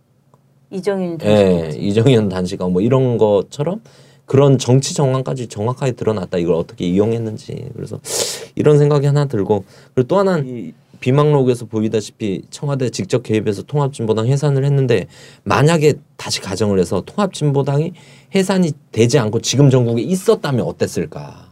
이정인 0.74 1.18
예, 1.24 1.72
이정현 1.78 2.30
단식가 2.30 2.68
뭐 2.68 2.82
이런 2.82 3.18
것처럼 3.18 3.82
그런 4.26 4.58
정치 4.58 4.94
정황까지 4.94 5.48
정확하게 5.48 5.94
드러났다. 5.94 6.38
이걸 6.38 6.56
어떻게 6.56 6.86
이용했는지 6.86 7.70
그래서 7.76 8.00
이런 8.56 8.78
생각이 8.78 9.06
하나 9.06 9.26
들고 9.26 9.64
그리고 9.94 10.08
또 10.08 10.18
하나는 10.18 10.48
이 10.48 10.74
비망록에서 11.00 11.66
보이다시피 11.66 12.44
청와대 12.50 12.90
직접 12.90 13.24
개입해서 13.24 13.64
통합진보당 13.64 14.28
해산을 14.28 14.64
했는데 14.64 15.08
만약에 15.44 15.96
다시 16.16 16.40
가정을 16.40 16.80
해서 16.80 17.04
통합진보당이 17.06 17.92
해산이 18.34 18.72
되지 18.94 19.20
않고 19.20 19.42
지금 19.42 19.70
전국에 19.70 20.02
있었다면 20.02 20.66
어땠을까? 20.66 21.50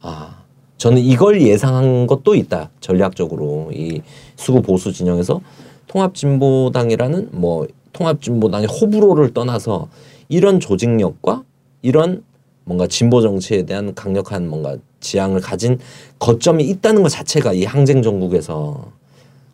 아, 0.00 0.42
저는 0.78 1.02
이걸 1.02 1.42
예상한 1.42 2.06
것도 2.06 2.34
있다. 2.34 2.70
전략적으로 2.80 3.70
이 3.74 4.00
수구 4.36 4.62
보수 4.62 4.92
진영에서 4.92 5.42
통합진보당이라는 5.88 7.28
뭐 7.32 7.66
통합진보당의 7.94 8.68
호불호를 8.68 9.32
떠나서 9.32 9.88
이런 10.28 10.60
조직력과 10.60 11.42
이런 11.80 12.22
뭔가 12.64 12.86
진보 12.86 13.22
정치에 13.22 13.64
대한 13.64 13.94
강력한 13.94 14.48
뭔가 14.48 14.76
지향을 15.00 15.40
가진 15.40 15.78
거점이 16.18 16.64
있다는 16.64 17.02
것 17.02 17.08
자체가 17.08 17.52
이 17.52 17.64
항쟁 17.64 18.02
전국에서 18.02 18.92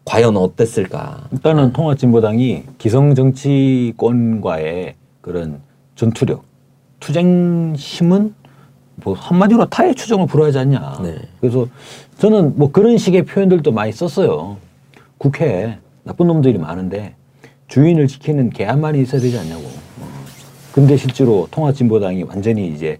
과연 0.05 0.37
어땠을까? 0.37 1.29
일단은 1.33 1.73
통합진보당이 1.73 2.65
기성 2.79 3.15
정치권과의 3.15 4.95
그런 5.21 5.61
전투력, 5.95 6.45
투쟁심은 7.01 8.35
뭐 9.03 9.15
한마디로 9.15 9.67
타의 9.67 9.95
추정을 9.95 10.27
불허하지 10.27 10.59
않냐. 10.59 11.01
네. 11.03 11.17
그래서 11.41 11.67
저는 12.19 12.57
뭐 12.57 12.71
그런 12.71 12.97
식의 12.97 13.25
표현들도 13.25 13.73
많이 13.73 13.93
썼어요. 13.93 14.57
국회에 15.19 15.79
나쁜 16.05 16.29
놈들이 16.29 16.59
많은데 16.59 17.15
주인을 17.71 18.09
지키는 18.09 18.51
개 18.51 18.65
한 18.65 18.81
마리 18.81 19.01
있어야 19.01 19.21
되지 19.21 19.39
않냐고. 19.39 19.63
어. 19.63 20.05
근데 20.73 20.97
실제로 20.97 21.49
통합진보당이 21.51 22.25
완전히 22.25 22.69
이제 22.69 22.99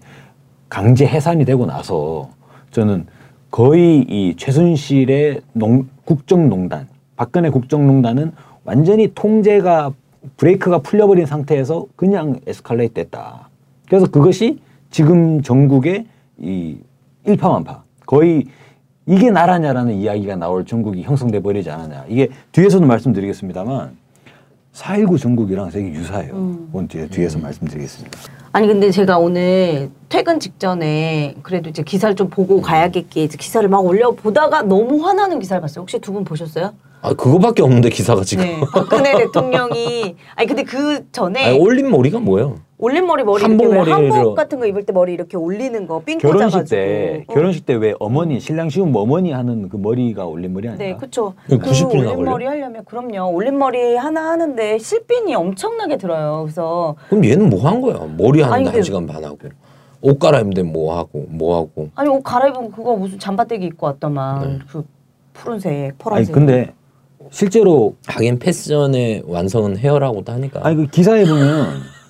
강제 0.69 1.05
해산이 1.05 1.45
되고 1.45 1.65
나서 1.65 2.29
저는 2.71 3.05
거의 3.51 3.99
이 4.07 4.33
최순실의 4.37 5.41
농, 5.53 5.87
국정농단, 6.05 6.87
박근혜 7.17 7.49
국정농단은 7.49 8.31
완전히 8.63 9.11
통제가 9.13 9.93
브레이크가 10.37 10.79
풀려버린 10.79 11.25
상태에서 11.25 11.85
그냥 11.95 12.39
에스컬레이트 12.47 12.93
됐다. 12.93 13.49
그래서 13.87 14.07
그것이 14.09 14.59
지금 14.89 15.41
전국의 15.41 16.05
이 16.39 16.77
일파만파 17.25 17.83
거의 18.05 18.45
이게 19.05 19.31
나라냐라는 19.31 19.95
이야기가 19.95 20.37
나올 20.37 20.65
전국이 20.65 21.01
형성돼 21.03 21.41
버리지 21.41 21.69
않았냐. 21.69 22.05
이게 22.07 22.29
뒤에서도 22.51 22.85
말씀드리겠습니다만 22.85 24.00
4.19 24.73 25.19
전국이랑 25.19 25.69
되게 25.69 25.89
유사해요. 25.89 26.33
음. 26.33 26.67
그건 26.67 26.87
뒤에, 26.87 27.07
뒤에서 27.07 27.39
말씀드리겠습니다. 27.39 28.17
아니 28.53 28.67
근데 28.67 28.89
제가 28.91 29.17
오늘 29.17 29.89
퇴근 30.09 30.39
직전에 30.39 31.35
그래도 31.43 31.69
이제 31.69 31.83
기사를 31.83 32.15
좀 32.15 32.29
보고 32.29 32.61
가야겠기에 32.61 33.23
이제 33.23 33.37
기사를 33.37 33.67
막 33.69 33.79
올려 33.85 34.11
보다가 34.11 34.61
너무 34.63 35.05
화나는 35.05 35.39
기사를 35.39 35.61
봤어요. 35.61 35.81
혹시 35.81 35.99
두 35.99 36.11
분 36.13 36.23
보셨어요? 36.23 36.73
아 37.01 37.13
그거밖에 37.13 37.63
없는데 37.63 37.89
기사가 37.89 38.23
지금. 38.23 38.43
네. 38.45 38.59
박근혜 38.73 39.17
대통령이 39.17 40.15
아니 40.35 40.47
근데 40.47 40.63
그 40.63 41.05
전에 41.11 41.45
아니, 41.49 41.57
올린 41.59 41.89
머리가 41.89 42.19
뭐예요? 42.19 42.59
올림머리 42.81 43.23
머리 43.23 43.43
한복 43.43 43.67
이렇게 43.71 43.91
왜 43.91 43.95
머리로- 43.97 44.11
한복 44.11 44.35
같은 44.35 44.59
거 44.59 44.65
입을 44.65 44.83
때 44.85 44.91
머리 44.91 45.13
이렇게 45.13 45.37
올리는 45.37 45.85
거 45.87 45.99
삥 45.99 46.17
결혼식 46.17 46.47
꽂아가지고 46.57 46.69
때 46.75 47.23
어. 47.27 47.33
결혼식 47.33 47.65
때 47.65 47.75
왜 47.75 47.93
어머니 47.99 48.39
신랑 48.39 48.69
시움 48.69 48.93
어머니 48.95 49.31
하는 49.31 49.69
그 49.69 49.77
머리가 49.77 50.25
올린 50.25 50.51
머리 50.53 50.67
아닌가? 50.67 50.83
네, 50.83 50.95
그렇죠. 50.97 51.33
이거 51.47 51.57
그90 51.69 51.89
분이나 51.91 52.11
올림머리 52.11 52.45
하려면 52.45 52.83
그럼요. 52.85 53.31
올림머리 53.33 53.95
하나 53.95 54.31
하는데 54.31 54.77
실빈이 54.79 55.33
엄청나게 55.35 55.97
들어요. 55.97 56.41
그래서 56.43 56.95
그럼 57.09 57.23
얘는 57.23 57.49
뭐 57.49 57.61
한 57.67 57.79
거야? 57.81 57.95
머리 58.17 58.41
아니, 58.43 58.49
하는데 58.51 58.65
한 58.65 58.71
근데- 58.73 58.81
시간 58.81 59.05
반 59.05 59.23
하고 59.23 59.37
옷 60.01 60.17
갈아입는데 60.17 60.63
뭐 60.63 60.97
하고 60.97 61.25
뭐 61.29 61.57
하고. 61.57 61.89
아니 61.93 62.09
옷 62.09 62.23
갈아입으면 62.23 62.71
그거 62.71 62.95
무슨 62.95 63.19
잠바떼기 63.19 63.65
입고 63.67 63.85
왔더만 63.85 64.41
네. 64.41 64.59
그 64.71 64.83
푸른색, 65.33 65.71
아니 65.71 65.91
파란색. 65.99 66.33
근데 66.33 66.73
실제로 67.29 67.93
하긴 68.07 68.39
패션의 68.39 69.23
완성은 69.27 69.77
헤어라고도 69.77 70.31
하니까. 70.31 70.59
아니 70.63 70.75
그 70.75 70.87
기사에 70.87 71.23
보면 71.25 71.67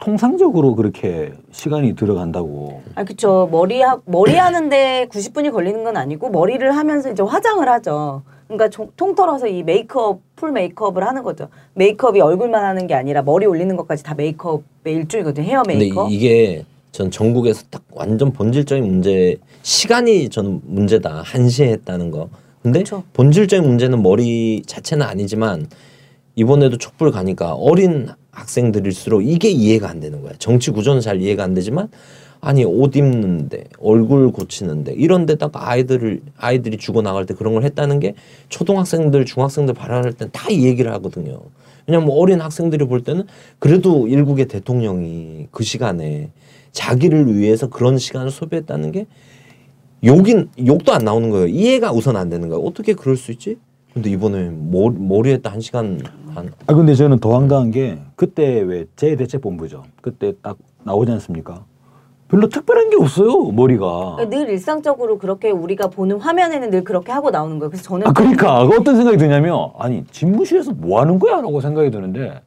통상적으로 0.00 0.74
그렇게 0.74 1.32
시간이 1.52 1.94
들어간다고. 1.96 2.82
아니 2.94 3.06
그쵸 3.06 3.48
머리 3.50 3.80
하 3.80 3.98
머리 4.04 4.34
하는데 4.36 5.06
90분이 5.10 5.52
걸리는 5.52 5.84
건 5.84 5.96
아니고 5.96 6.30
머리를 6.30 6.76
하면서 6.76 7.10
이제 7.10 7.22
화장을 7.22 7.66
하죠. 7.68 8.22
그러니까 8.46 8.68
종- 8.68 8.90
통틀어서 8.96 9.48
이 9.48 9.62
메이크업 9.62 10.20
full 10.36 10.52
메이크업을 10.52 11.04
하는 11.06 11.22
거죠. 11.22 11.48
메이크업이 11.74 12.20
얼굴만 12.20 12.64
하는 12.64 12.86
게 12.86 12.94
아니라 12.94 13.22
머리 13.22 13.46
올리는 13.46 13.74
것까지 13.76 14.02
다 14.04 14.14
메이크업의 14.14 14.62
일종이거든요. 14.94 15.44
헤어 15.46 15.62
근데 15.62 15.78
메이크업. 15.78 16.12
이게 16.12 16.64
전 16.92 17.10
전국에서 17.10 17.64
딱 17.70 17.82
완전 17.92 18.32
본질적인 18.32 18.84
문제 18.86 19.36
시간이 19.62 20.28
저는 20.28 20.60
문제다 20.64 21.22
한시에 21.24 21.68
했다는 21.72 22.10
거. 22.10 22.28
근데 22.62 22.80
그쵸. 22.80 23.02
본질적인 23.14 23.68
문제는 23.68 24.02
머리 24.02 24.62
자체는 24.66 25.04
아니지만 25.06 25.66
이번에도 26.36 26.76
촛불 26.78 27.10
가니까 27.10 27.54
어린 27.54 28.08
학생들일수록 28.36 29.26
이게 29.26 29.48
이해가 29.50 29.88
안 29.88 30.00
되는 30.00 30.22
거야. 30.22 30.32
정치 30.38 30.70
구조는 30.70 31.00
잘 31.00 31.20
이해가 31.20 31.42
안 31.42 31.54
되지만 31.54 31.88
아니 32.40 32.64
옷 32.64 32.94
입는데 32.94 33.64
얼굴 33.80 34.30
고치는데 34.30 34.92
이런 34.94 35.26
데다가 35.26 35.70
아이들을 35.70 36.20
아이들이 36.36 36.76
죽어 36.76 37.00
나갈 37.02 37.24
때 37.26 37.34
그런 37.34 37.54
걸 37.54 37.64
했다는 37.64 37.98
게 37.98 38.14
초등학생들 38.50 39.24
중학생들 39.24 39.74
발언할 39.74 40.12
땐 40.12 40.28
다 40.32 40.50
이 40.50 40.64
얘기를 40.66 40.92
하거든요. 40.94 41.40
왜냐면 41.86 42.06
뭐 42.06 42.16
어린 42.18 42.40
학생들이 42.40 42.86
볼 42.86 43.02
때는 43.02 43.24
그래도 43.58 44.06
일국의 44.06 44.46
대통령이 44.46 45.48
그 45.50 45.64
시간에 45.64 46.30
자기를 46.72 47.34
위해서 47.36 47.68
그런 47.68 47.96
시간을 47.96 48.30
소비했다는 48.30 48.92
게 48.92 49.06
욕인 50.04 50.50
욕도 50.66 50.92
안 50.92 51.04
나오는 51.04 51.30
거예요. 51.30 51.46
이해가 51.46 51.90
우선 51.92 52.16
안 52.16 52.28
되는 52.28 52.48
거예요. 52.48 52.62
어떻게 52.62 52.92
그럴 52.92 53.16
수 53.16 53.32
있지? 53.32 53.56
근데 53.96 54.10
이번에 54.10 54.50
머, 54.50 54.90
머리에다 54.90 55.50
한 55.50 55.62
시간 55.62 55.98
반아 56.34 56.50
근데 56.66 56.94
저는 56.94 57.18
더 57.18 57.32
황당한 57.34 57.70
게 57.70 57.98
그때 58.14 58.60
왜 58.60 58.84
재대책본부죠. 58.94 59.84
그때 60.02 60.34
딱 60.42 60.58
나오지 60.84 61.10
않습니까? 61.12 61.64
별로 62.28 62.46
특별한 62.50 62.90
게 62.90 62.96
없어요 63.00 63.50
머리가. 63.52 64.18
늘 64.28 64.50
일상적으로 64.50 65.16
그렇게 65.16 65.50
우리가 65.50 65.86
보는 65.86 66.18
화면에는 66.18 66.68
늘 66.68 66.84
그렇게 66.84 67.10
하고 67.10 67.30
나오는 67.30 67.58
거예요. 67.58 67.70
그래서 67.70 67.84
저는 67.84 68.06
아 68.06 68.12
그러니까 68.12 68.60
어떤 68.64 68.96
생각이 68.96 69.16
드냐면 69.16 69.70
아니 69.78 70.04
집무실에서 70.10 70.72
뭐 70.72 71.00
하는 71.00 71.18
거야라고 71.18 71.62
생각이 71.62 71.90
드는데 71.90 72.42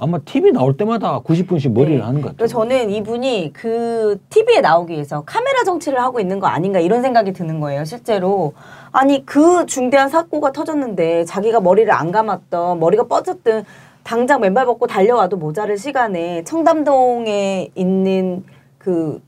아마 0.00 0.18
TV 0.18 0.50
나올 0.52 0.78
때마다 0.78 1.20
90분씩 1.20 1.72
머리를 1.72 1.98
네. 1.98 2.02
하는 2.02 2.22
것 2.22 2.30
같아요. 2.30 2.48
저는 2.48 2.90
이분이 2.90 3.52
그 3.52 4.18
TV에 4.30 4.62
나오기 4.62 4.94
위해서 4.94 5.22
카메라 5.26 5.62
정치를 5.62 6.00
하고 6.00 6.20
있는 6.20 6.40
거 6.40 6.46
아닌가 6.46 6.80
이런 6.80 7.02
생각이 7.02 7.34
드는 7.34 7.60
거예요, 7.60 7.84
실제로. 7.84 8.54
아니, 8.92 9.26
그 9.26 9.66
중대한 9.66 10.08
사고가 10.08 10.52
터졌는데 10.52 11.26
자기가 11.26 11.60
머리를 11.60 11.92
안 11.92 12.12
감았던, 12.12 12.80
머리가 12.80 13.04
뻗었든 13.04 13.64
당장 14.02 14.40
맨발 14.40 14.64
벗고 14.64 14.86
달려와도 14.86 15.36
모자랄 15.36 15.76
시간에 15.76 16.44
청담동에 16.44 17.68
있는 17.74 18.42
그 18.78 19.20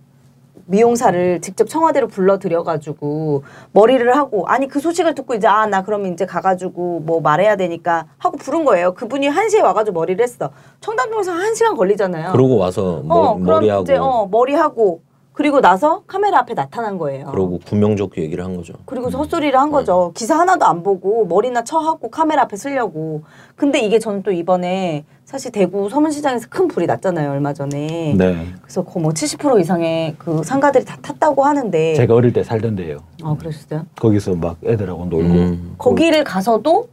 미용사를 0.66 1.40
직접 1.40 1.68
청와대로 1.68 2.09
불러들여가지고 2.09 3.42
머리를 3.72 4.16
하고 4.16 4.46
아니 4.46 4.68
그 4.68 4.81
소식을 4.81 5.14
듣고 5.14 5.35
이제 5.35 5.46
아 5.46 5.66
나 5.66 5.83
그러면 5.83 6.12
이제 6.12 6.27
가가지고 6.27 7.01
뭐 7.07 7.20
말해야 7.20 7.57
되니까 7.57 8.07
하고 8.18 8.37
부른 8.37 8.64
거예요. 8.64 8.92
그분이 8.94 9.29
한 9.29 9.48
시에 9.48 9.61
와가지고 9.61 9.94
머리를 9.98 10.22
했어. 10.22 10.51
청담동에서 10.81 11.33
한 11.33 11.55
시간 11.55 11.77
걸리잖아요. 11.77 12.33
그러고 12.33 12.57
와서 12.59 13.01
머, 13.05 13.14
어, 13.14 13.35
그럼 13.35 13.44
머리하고 13.46 13.83
이제 13.85 13.96
어 13.96 14.27
머리하고 14.31 15.01
그리고 15.42 15.61
나서 15.61 16.05
카메라 16.07 16.38
앞에 16.38 16.55
나타난 16.55 16.98
거예요. 16.98 17.26
그러고 17.26 17.59
구명조끼 17.66 18.20
얘기를 18.20 18.44
한 18.44 18.57
거죠. 18.57 18.74
그리고 18.87 19.09
헛소리를 19.09 19.59
한 19.59 19.72
거죠. 19.72 20.12
기사 20.14 20.38
하나도 20.38 20.64
안 20.66 20.85
보고 20.85 21.26
머리나 21.26 21.64
쳐하고 21.64 22.11
카메라 22.12 22.42
앞에 22.42 22.57
쓰려고. 22.57 23.22
근데 23.57 23.81
이게 23.81 23.98
저는 23.98 24.22
또 24.22 24.31
이번에 24.31 25.05
사실 25.24 25.50
대구 25.50 25.90
서문시장에서 25.90 26.46
큰 26.48 26.68
불이 26.68 26.87
났잖아요 26.87 27.28
얼마 27.33 27.52
전에. 27.52 28.14
네. 28.16 28.46
그래서 28.61 28.85
그뭐70% 28.85 29.61
이상의 29.61 30.14
그 30.16 30.44
상가들이 30.44 30.85
다 30.85 30.96
탔다고 31.02 31.42
하는데. 31.44 31.94
제가 31.94 32.14
어릴 32.14 32.33
때 32.33 32.44
살던 32.44 32.76
데요. 32.76 32.98
아 33.24 33.35
그러셨어요? 33.37 33.85
거기서 33.98 34.37
막 34.37 34.59
애들하고 34.64 35.07
놀고 35.07 35.28
음. 35.28 35.74
거기를 35.76 36.22
가서도 36.22 36.88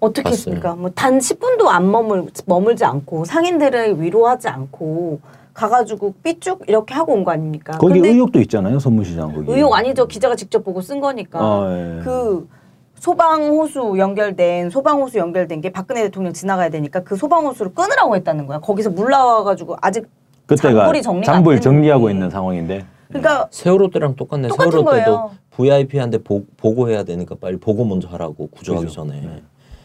어떻게. 0.00 0.30
했습니까? 0.30 0.74
뭐 0.74 0.90
단 0.94 1.18
10분도 1.18 1.66
안 1.66 1.90
머물 1.90 2.28
머물지 2.46 2.86
않고 2.86 3.26
상인들을 3.26 4.00
위로하지 4.00 4.48
않고 4.48 5.20
가가지고 5.54 6.14
삐쭉 6.22 6.62
이렇게 6.68 6.94
하고 6.94 7.12
온 7.14 7.24
거 7.24 7.30
아닙니까? 7.30 7.76
거기 7.78 7.98
의혹도 8.00 8.40
있잖아요 8.40 8.78
선무시장 8.78 9.34
거기. 9.34 9.50
의혹 9.52 9.74
아니죠. 9.74 10.06
기자가 10.06 10.34
직접 10.36 10.64
보고 10.64 10.80
쓴 10.80 11.00
거니까. 11.00 11.38
아, 11.40 11.68
예. 11.98 12.00
그 12.04 12.48
소방호수 12.96 13.94
연결된 13.98 14.70
소방호수 14.70 15.18
연결된 15.18 15.60
게 15.60 15.70
박근혜 15.70 16.02
대통령 16.02 16.32
지나가야 16.32 16.70
되니까 16.70 17.00
그 17.00 17.16
소방호수를 17.16 17.74
끊으라고 17.74 18.14
했다는 18.16 18.46
거야. 18.46 18.60
거기서 18.60 18.90
물 18.90 19.10
나와가지고 19.10 19.76
아직 19.80 20.06
그때가 20.46 20.80
잔불이 20.84 21.02
정리가 21.02 21.32
됐는데. 21.32 21.60
정리하고 21.60 22.10
있는 22.10 22.30
상황인데. 22.30 22.84
그러니까 23.08 23.48
세월호 23.50 23.90
때랑 23.90 24.14
똑같네. 24.16 24.48
똑같은 24.48 24.70
세월호 24.70 24.90
때도 24.92 25.04
거예요. 25.04 25.30
VIP한테 25.50 26.18
보, 26.18 26.44
보고해야 26.56 27.02
되니까 27.04 27.34
빨리 27.40 27.58
보고 27.58 27.84
먼저 27.84 28.08
하라고 28.08 28.48
구조하기 28.48 28.86
그죠. 28.86 29.04
전에. 29.04 29.20
네. 29.20 29.42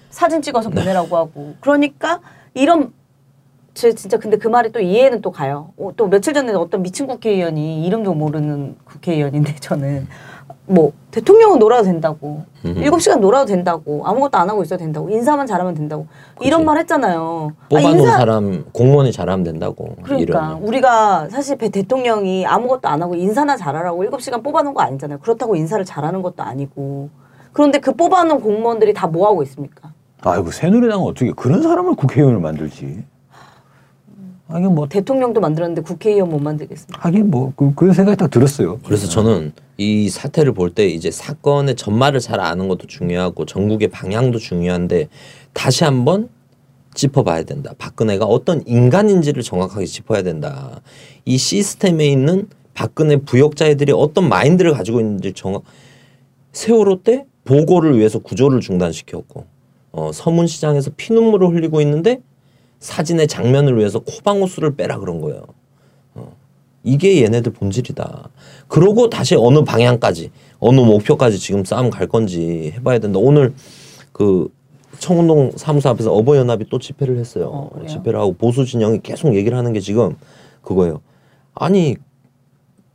사진 0.09 0.41
찍어서 0.41 0.69
보내라고 0.69 1.15
하고 1.17 1.55
그러니까 1.59 2.21
이런 2.53 2.93
제 3.77 3.93
진짜 3.93 4.17
근데 4.17 4.37
그 4.37 4.47
말이 4.47 4.71
또 4.71 4.79
이해는 4.79 5.21
또 5.21 5.29
가요. 5.31 5.69
어, 5.77 5.91
또 5.95 6.07
며칠 6.07 6.33
전에 6.33 6.51
어떤 6.53 6.81
미친 6.81 7.05
국회의원이 7.05 7.85
이름도 7.85 8.15
모르는 8.15 8.75
국회의원인데 8.85 9.53
저는 9.61 10.07
뭐 10.65 10.91
대통령은 11.11 11.59
놀아도 11.59 11.83
된다고. 11.83 12.41
일곱 12.63 12.99
시간 13.01 13.21
놀아도 13.21 13.45
된다고 13.45 14.01
아무것도 14.05 14.35
안 14.39 14.49
하고 14.49 14.63
있어도 14.63 14.79
된다고 14.79 15.09
인사만 15.11 15.45
잘하면 15.45 15.75
된다고 15.75 16.07
이런 16.41 16.61
그치. 16.61 16.65
말 16.65 16.77
했잖아요. 16.79 17.51
아, 17.55 17.65
뽑아놓은 17.69 17.99
인사- 17.99 18.17
사람 18.17 18.65
공무원이 18.73 19.11
잘하면 19.11 19.43
된다고. 19.43 19.95
그러니까 20.01 20.17
이러면. 20.39 20.63
우리가 20.63 21.29
사실 21.29 21.55
배 21.57 21.69
대통령이 21.69 22.47
아무것도 22.47 22.87
안 22.89 23.03
하고 23.03 23.13
인사나 23.13 23.57
잘하라고 23.57 24.03
일곱 24.03 24.21
시간 24.23 24.41
뽑아놓은 24.41 24.73
거 24.73 24.81
아니잖아요. 24.81 25.19
그렇다고 25.19 25.55
인사를 25.55 25.85
잘하는 25.85 26.23
것도 26.23 26.41
아니고 26.41 27.09
그런데 27.53 27.77
그 27.79 27.93
뽑아놓은 27.93 28.41
공무원들이 28.41 28.93
다 28.95 29.05
뭐 29.07 29.27
하고 29.27 29.43
있습니까? 29.43 29.91
아이고 30.21 30.49
새누리당은 30.49 31.05
어떻게 31.05 31.31
그런 31.31 31.61
사람을 31.61 31.93
국회의원을 31.95 32.39
만들지? 32.39 33.05
하긴 34.47 34.75
뭐 34.75 34.87
대통령도 34.87 35.41
만들었는데 35.41 35.81
국회의원 35.81 36.29
못 36.29 36.39
만들겠습니까? 36.39 36.99
하긴 37.07 37.29
뭐 37.29 37.51
그, 37.55 37.73
그런 37.75 37.93
생각이 37.93 38.17
딱 38.17 38.29
들었어요. 38.31 38.79
그래서 38.85 39.07
저는 39.07 39.51
이 39.77 40.09
사태를 40.09 40.53
볼 40.53 40.71
때 40.73 40.87
이제 40.87 41.11
사건의 41.11 41.75
전말을 41.75 42.19
잘 42.19 42.39
아는 42.39 42.67
것도 42.67 42.87
중요하고 42.87 43.45
전국의 43.45 43.89
방향도 43.89 44.39
중요한데 44.39 45.09
다시 45.53 45.83
한번 45.83 46.29
짚어봐야 46.93 47.43
된다. 47.43 47.73
박근혜가 47.77 48.25
어떤 48.25 48.63
인간인지를 48.65 49.43
정확하게 49.43 49.85
짚어야 49.85 50.23
된다. 50.23 50.81
이 51.25 51.37
시스템에 51.37 52.07
있는 52.07 52.47
박근혜 52.73 53.17
부역자애들이 53.17 53.91
어떤 53.95 54.29
마인드를 54.29 54.73
가지고 54.73 54.99
있는지 54.99 55.33
정확. 55.33 55.63
세월호 56.53 57.03
때 57.03 57.25
보고를 57.43 57.97
위해서 57.97 58.19
구조를 58.19 58.61
중단시켰고 58.61 59.45
어, 59.91 60.11
서문시장에서 60.13 60.91
피눈물을 60.97 61.49
흘리고 61.49 61.81
있는데 61.81 62.21
사진의 62.79 63.27
장면을 63.27 63.77
위해서 63.77 63.99
코방호수를 63.99 64.75
빼라 64.75 64.99
그런 64.99 65.21
거예요. 65.21 65.43
이게 66.83 67.21
얘네들 67.23 67.51
본질이다. 67.51 68.29
그러고 68.67 69.09
다시 69.09 69.35
어느 69.35 69.63
방향까지, 69.63 70.31
어느 70.59 70.79
목표까지 70.79 71.37
지금 71.37 71.65
싸움 71.65 71.89
갈 71.89 72.07
건지 72.07 72.71
해봐야 72.75 72.99
된다. 72.99 73.19
오늘 73.19 73.53
그 74.13 74.47
청운동 74.99 75.51
사무소 75.55 75.89
앞에서 75.89 76.13
어버이연합이 76.13 76.69
또 76.69 76.79
집회를 76.79 77.17
했어요. 77.17 77.69
어? 77.73 77.85
집회를 77.85 78.19
하고 78.19 78.33
보수 78.33 78.65
진영이 78.65 79.01
계속 79.03 79.35
얘기를 79.35 79.57
하는 79.57 79.73
게 79.73 79.79
지금 79.79 80.15
그거예요. 80.61 81.01
아니 81.53 81.97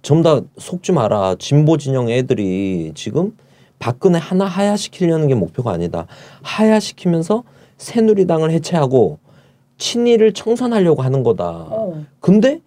전부 0.01 0.23
다 0.23 0.41
속지 0.59 0.93
마라. 0.93 1.37
진보 1.39 1.77
진영 1.77 2.11
애들이 2.11 2.93
지금 2.95 3.37
박근혜 3.79 4.19
하나 4.19 4.47
하야시키려는 4.47 5.29
게 5.29 5.35
목표가 5.35 5.73
아니다. 5.73 6.07
하야시키면서 6.43 7.45
새누리당을 7.77 8.51
해체하고 8.51 9.19
친이를 9.87 10.33
청산하려고 10.33 11.03
하는 11.03 11.25
거다. 11.25 11.45
어. 11.45 12.05
근데 12.21 12.61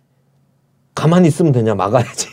가만히 0.94 1.30
있으면 1.30 1.54
되냐 1.54 1.74
막아야지. 1.74 2.28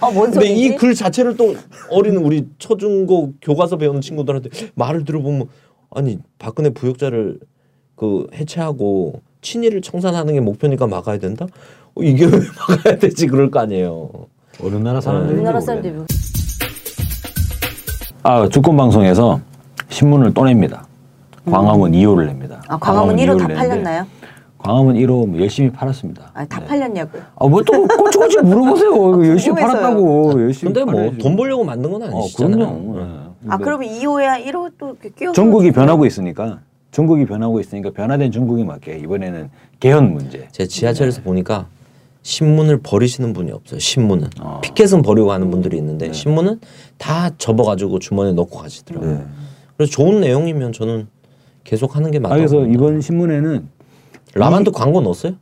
어, 0.00 0.10
뭔 0.10 0.32
근데? 0.32 0.48
이 0.52 0.76
글 0.76 0.94
자체를 0.94 1.36
또 1.36 1.54
어린 1.90 2.16
우리 2.16 2.48
초중고 2.58 3.34
교과서 3.40 3.76
배우는 3.78 4.00
친구들한테 4.00 4.50
말을 4.74 5.04
들어보면 5.04 5.46
아니 5.90 6.18
박근혜 6.40 6.70
부역자를 6.70 7.38
그 7.94 8.26
해체하고 8.34 9.22
친이를 9.42 9.80
청산하는 9.80 10.34
게 10.34 10.40
목표니까 10.40 10.88
막아야 10.88 11.18
된다. 11.18 11.46
어, 11.94 12.02
이게 12.02 12.24
왜 12.26 12.32
막아야 12.68 12.98
되지 12.98 13.28
그럴 13.28 13.50
거 13.52 13.60
아니에요. 13.60 14.10
어느 14.60 14.74
나라 14.76 15.00
사람들인지 15.00 15.34
우리나라 15.36 15.60
모르겠네. 15.60 15.66
사람들이 15.82 15.94
뭐- 15.94 16.06
아 18.24 18.48
주권 18.48 18.76
방송에서 18.76 19.40
신문을 19.88 20.34
또 20.34 20.44
냅니다. 20.44 20.84
광화문 21.50 21.92
2호를 21.92 22.26
냅니다. 22.26 22.62
아, 22.68 22.76
광화문 22.78 23.16
1호 23.16 23.38
다 23.38 23.44
2호를 23.44 23.48
내는데 23.48 23.54
팔렸나요? 23.54 24.06
광화문 24.58 24.94
1호 24.96 25.38
열심히 25.40 25.70
팔았습니다. 25.70 26.30
아, 26.34 26.44
다 26.46 26.60
팔렸냐고요? 26.64 27.22
아 27.36 27.46
뭐 27.46 27.62
또 27.62 27.86
꼬치꼬치 27.86 28.38
물어보세요. 28.42 28.90
이거 28.94 29.26
열심히 29.28 29.54
궁금해서요. 29.54 29.80
팔았다고 29.82 30.40
열심히. 30.42 30.72
근데 30.74 30.90
뭐. 30.90 31.12
돈 31.20 31.36
벌려고 31.36 31.62
만든 31.64 31.92
건 31.92 32.02
어, 32.02 32.06
아니시잖아요. 32.06 32.56
그럼요. 32.58 32.98
예. 32.98 33.02
아, 33.48 33.56
근데 33.58 33.64
그러면 33.64 33.88
2호야 33.88 34.44
1호 34.46 34.72
또 34.78 34.96
끼워 35.16 35.32
전국이 35.32 35.70
변하고 35.70 36.04
있으니까 36.06 36.60
전국이 36.90 37.26
변하고 37.26 37.60
있으니까 37.60 37.90
변화된 37.90 38.32
전국에 38.32 38.64
맞게 38.64 38.98
이번에는 38.98 39.50
개헌 39.78 40.12
문제. 40.14 40.48
제 40.50 40.66
지하철에서 40.66 41.20
보니까 41.22 41.66
신문을 42.22 42.78
버리시는 42.82 43.32
분이 43.34 43.52
없어요. 43.52 43.78
신문은 43.78 44.28
어. 44.40 44.60
피켓은 44.64 45.02
버리고 45.02 45.28
가는 45.28 45.48
분들이 45.50 45.76
있는데 45.76 46.12
신문은 46.12 46.58
다 46.98 47.30
접어가지고 47.38 48.00
주머니에 48.00 48.32
넣고 48.32 48.58
가시더라고요. 48.58 49.12
네. 49.12 49.24
그래서 49.76 49.92
좋은 49.92 50.20
내용이면 50.22 50.72
저는 50.72 51.06
계속 51.66 51.96
하는 51.96 52.10
게 52.12 52.18
아, 52.18 52.20
맞다고 52.20 52.38
그래서 52.38 52.56
봅니다. 52.58 52.74
이번 52.74 53.00
신문에는 53.00 53.68
라만도 54.34 54.70
광고 54.72 55.00
넣었어요? 55.00 55.34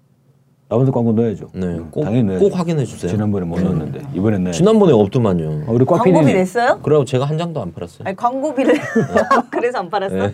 라반도 0.70 0.90
광고 0.90 1.12
넣어야죠. 1.12 1.50
네, 1.52 1.78
꼭, 1.90 2.02
당연히 2.02 2.24
넣어야죠. 2.24 2.44
꼭 2.48 2.58
확인해 2.58 2.84
주세요. 2.86 3.10
지난번에 3.10 3.44
못 3.44 3.60
넣었는데 3.60 4.00
이번에 4.14 4.38
네. 4.38 4.50
지난번에 4.50 4.92
없더만요. 4.94 5.64
어, 5.66 5.72
우리 5.72 5.84
꽉 5.84 5.98
광고비 5.98 6.12
PD님. 6.20 6.34
냈어요? 6.36 6.80
그래고 6.82 7.04
제가 7.04 7.26
한 7.26 7.36
장도 7.36 7.60
안 7.60 7.72
팔았어요. 7.72 8.08
아니 8.08 8.16
광고비를 8.16 8.74
그래서 9.52 9.78
안 9.78 9.90
팔았어? 9.90 10.14
네. 10.16 10.32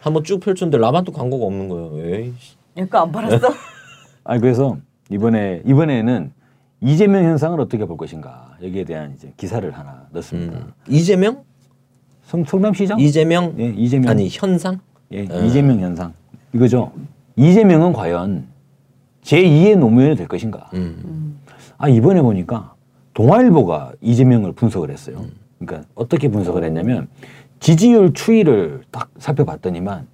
한번 0.00 0.22
쭉 0.22 0.38
펼쳤는데 0.38 0.78
라반도 0.78 1.10
광고가 1.10 1.44
없는 1.46 1.68
거예요. 1.68 2.14
에이씨. 2.16 2.56
얘거 2.78 2.98
안 2.98 3.10
팔았어? 3.10 3.48
아니 4.22 4.40
그래서 4.40 4.76
이번에 5.10 5.62
이번에는 5.66 6.32
이재명 6.80 7.24
현상을 7.24 7.60
어떻게 7.60 7.84
볼 7.86 7.96
것인가 7.96 8.56
여기에 8.62 8.84
대한 8.84 9.14
이제 9.16 9.32
기사를 9.36 9.68
하나 9.72 10.06
넣습니다. 10.12 10.58
음. 10.58 10.72
이재명? 10.88 11.42
성, 12.22 12.44
성남시장? 12.44 13.00
이재명? 13.00 13.54
예, 13.58 13.74
이재명. 13.76 14.08
아니 14.10 14.28
현상? 14.30 14.80
예, 15.12 15.26
예. 15.30 15.46
이재명 15.46 15.80
현상 15.80 16.12
이거죠. 16.52 16.92
이재명은 17.36 17.92
과연 17.92 18.46
제2의 19.22 19.76
노무현이 19.76 20.16
될 20.16 20.28
것인가? 20.28 20.70
음. 20.74 21.38
아 21.78 21.88
이번에 21.88 22.22
보니까 22.22 22.74
동아일보가 23.14 23.92
이재명을 24.00 24.52
분석을 24.52 24.90
했어요. 24.90 25.24
그러니까 25.58 25.88
어떻게 25.94 26.28
분석을 26.28 26.64
했냐면 26.64 27.08
지지율 27.60 28.12
추이를 28.12 28.82
딱 28.90 29.08
살펴봤더니만 29.18 30.06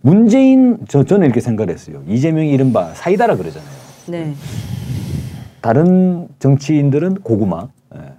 문재인 0.00 0.78
저 0.88 1.04
저는 1.04 1.26
이렇게 1.26 1.40
생각을 1.40 1.72
했어요. 1.72 2.02
이재명이 2.06 2.50
이른바 2.50 2.92
사이다라 2.94 3.36
그러잖아요. 3.36 3.70
네. 4.08 4.34
다른 5.60 6.28
정치인들은 6.38 7.16
고구마 7.22 7.62
예, 7.62 7.68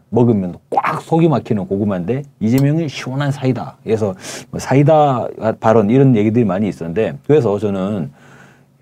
먹으면 0.10 0.56
꽉 0.70 1.02
속이 1.02 1.28
막히는 1.28 1.68
고구마인데 1.68 2.24
이재명이 2.40 2.90
시원한 2.90 3.32
사이다. 3.32 3.78
그래서 3.84 4.14
뭐 4.52 4.60
사이다 4.60 5.28
발언 5.60 5.90
이런 5.90 6.16
얘기들이 6.16 6.46
많이 6.46 6.68
있었는데 6.68 7.18
그래서 7.28 7.58
저는 7.60 8.12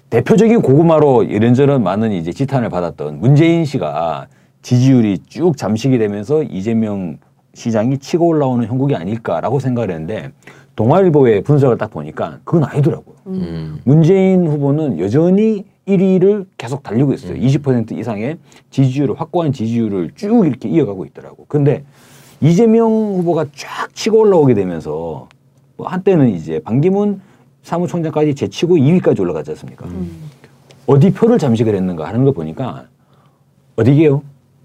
대표적인 0.09 0.61
고구마로 0.61 1.23
이런저런 1.23 1.81
많은 1.81 2.11
이제 2.11 2.31
지탄을 2.31 2.69
받았던 2.69 3.19
문재인 3.19 3.65
씨가 3.65 4.27
지지율이 4.61 5.19
쭉 5.27 5.57
잠식이 5.57 5.97
되면서 5.97 6.43
이재명 6.43 7.17
시장이 7.55 7.97
치고 7.97 8.27
올라오는 8.27 8.65
형국이 8.67 8.95
아닐까라고 8.95 9.59
생각을 9.59 9.91
했는데 9.91 10.31
동아일보의 10.75 11.43
분석을 11.43 11.77
딱 11.77 11.91
보니까 11.91 12.39
그건 12.43 12.63
아니더라고요. 12.63 13.15
음. 13.27 13.79
문재인 13.83 14.47
후보는 14.47 14.99
여전히 14.99 15.65
1위를 15.87 16.45
계속 16.57 16.83
달리고 16.83 17.13
있어요. 17.13 17.33
20% 17.33 17.97
이상의 17.97 18.37
지지율을 18.69 19.19
확고한 19.19 19.51
지지율을 19.51 20.11
쭉 20.15 20.45
이렇게 20.45 20.69
이어가고 20.69 21.05
있더라고. 21.05 21.45
근데 21.47 21.83
이재명 22.41 22.89
후보가 22.91 23.47
쫙 23.55 23.93
치고 23.93 24.19
올라오게 24.19 24.53
되면서 24.53 25.27
뭐 25.77 25.87
한때는 25.87 26.29
이제 26.29 26.59
반기문 26.59 27.21
사무총장까지 27.63 28.35
제치고 28.35 28.75
2위까지 28.75 29.19
올라가지 29.19 29.51
않습니까? 29.51 29.87
어디 30.85 31.11
표를 31.13 31.37
잠식을 31.37 31.75
했는가 31.75 32.07
하는 32.07 32.25
거 32.25 32.31
보니까 32.31 32.87
어디게요? 33.77 34.21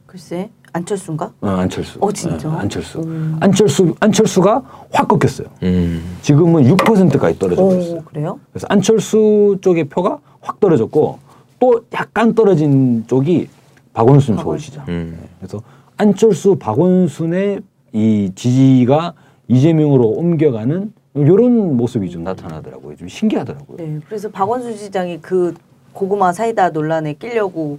글쎄 0.06 0.50
안철수인가? 0.72 1.32
어, 1.40 1.48
안철수. 1.48 1.98
어, 2.00 2.12
진짜? 2.12 2.48
어, 2.48 2.52
안철수. 2.52 3.02
안철수 3.40 3.94
안철수가 4.00 4.62
확 4.92 5.08
꺾였어요. 5.08 5.48
음. 5.62 6.16
지금은 6.22 6.64
6%까지 6.64 7.38
떨어져 7.38 7.62
버렸어요. 7.62 7.96
오 7.96 8.02
그래요? 8.04 8.40
그래서 8.52 8.66
안철수 8.70 9.58
쪽의 9.60 9.84
표가 9.84 10.18
확 10.40 10.60
떨어졌고 10.60 11.18
또 11.58 11.80
약간 11.94 12.34
떨어진 12.34 13.04
쪽이 13.06 13.48
박원순 13.92 14.36
서울시장. 14.36 14.84
음. 14.88 15.18
그래서 15.38 15.60
안철수 15.96 16.56
박원순의 16.56 17.60
이 17.92 18.32
지지가 18.34 19.14
이재명으로 19.48 20.06
옮겨가는 20.06 20.92
이런 21.14 21.76
모습이 21.76 22.10
좀 22.10 22.22
나타나더라고요. 22.22 22.96
좀 22.96 23.08
신기하더라고요. 23.08 23.76
네. 23.78 23.98
그래서 24.06 24.28
박원순 24.30 24.76
시장이 24.76 25.20
그 25.20 25.54
고구마 25.92 26.32
사이다 26.32 26.68
논란에 26.70 27.14
끼려고 27.14 27.78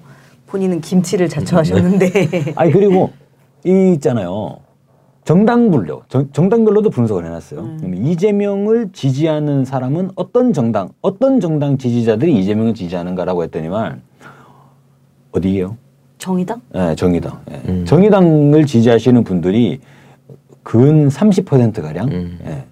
본인은 0.50 0.82
김치를 0.82 1.30
자처하셨는데 1.30 2.54
아니 2.56 2.72
그리고 2.72 3.12
이 3.66 3.94
있잖아요. 3.96 4.58
정당별로 5.26 6.04
정, 6.10 6.28
정당별로도 6.32 6.90
분석을 6.90 7.24
해놨어요. 7.26 7.76
그러면 7.78 8.06
이재명을 8.08 8.90
지지하는 8.94 9.64
사람은 9.64 10.12
어떤 10.16 10.54
정당, 10.54 10.90
어떤 11.02 11.40
정당 11.40 11.78
지지자들이 11.78 12.36
이재명을 12.40 12.74
지지하는가라고 12.74 13.44
했더니만 13.44 14.02
어디예요? 15.32 15.78
정의당? 16.18 16.62
예, 16.74 16.96
정의당. 16.96 17.40
예. 17.52 17.62
음. 17.70 17.86
정의당을 17.86 18.66
지지하시는 18.66 19.24
분들이 19.24 19.80
근 20.64 21.08
30% 21.10 21.82
가량 21.82 22.08
음. 22.10 22.40
예, 22.46 22.64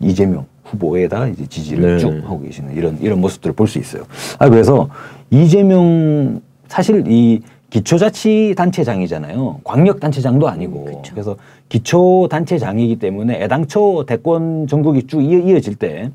이재명 0.00 0.46
후보에다 0.64 1.26
이제 1.26 1.46
지지를 1.46 1.96
네. 1.96 1.98
쭉 1.98 2.22
하고 2.24 2.40
계시는 2.40 2.74
이런 2.76 2.96
이런 3.00 3.20
모습들을 3.20 3.54
볼 3.56 3.66
수 3.66 3.78
있어요. 3.78 4.04
아 4.38 4.48
그래서 4.48 4.88
이재명 5.30 6.40
사실 6.72 7.04
이 7.06 7.42
기초자치단체장이잖아요. 7.68 9.60
광역단체장도 9.62 10.48
아니고. 10.48 10.86
음. 10.86 11.02
그래서 11.10 11.36
기초단체장이기 11.68 12.98
때문에 12.98 13.42
애당초 13.42 14.06
대권 14.06 14.66
전국이 14.66 15.06
쭉 15.06 15.20
이어, 15.20 15.38
이어 15.40 15.60
질 15.60 15.76
때 15.76 16.10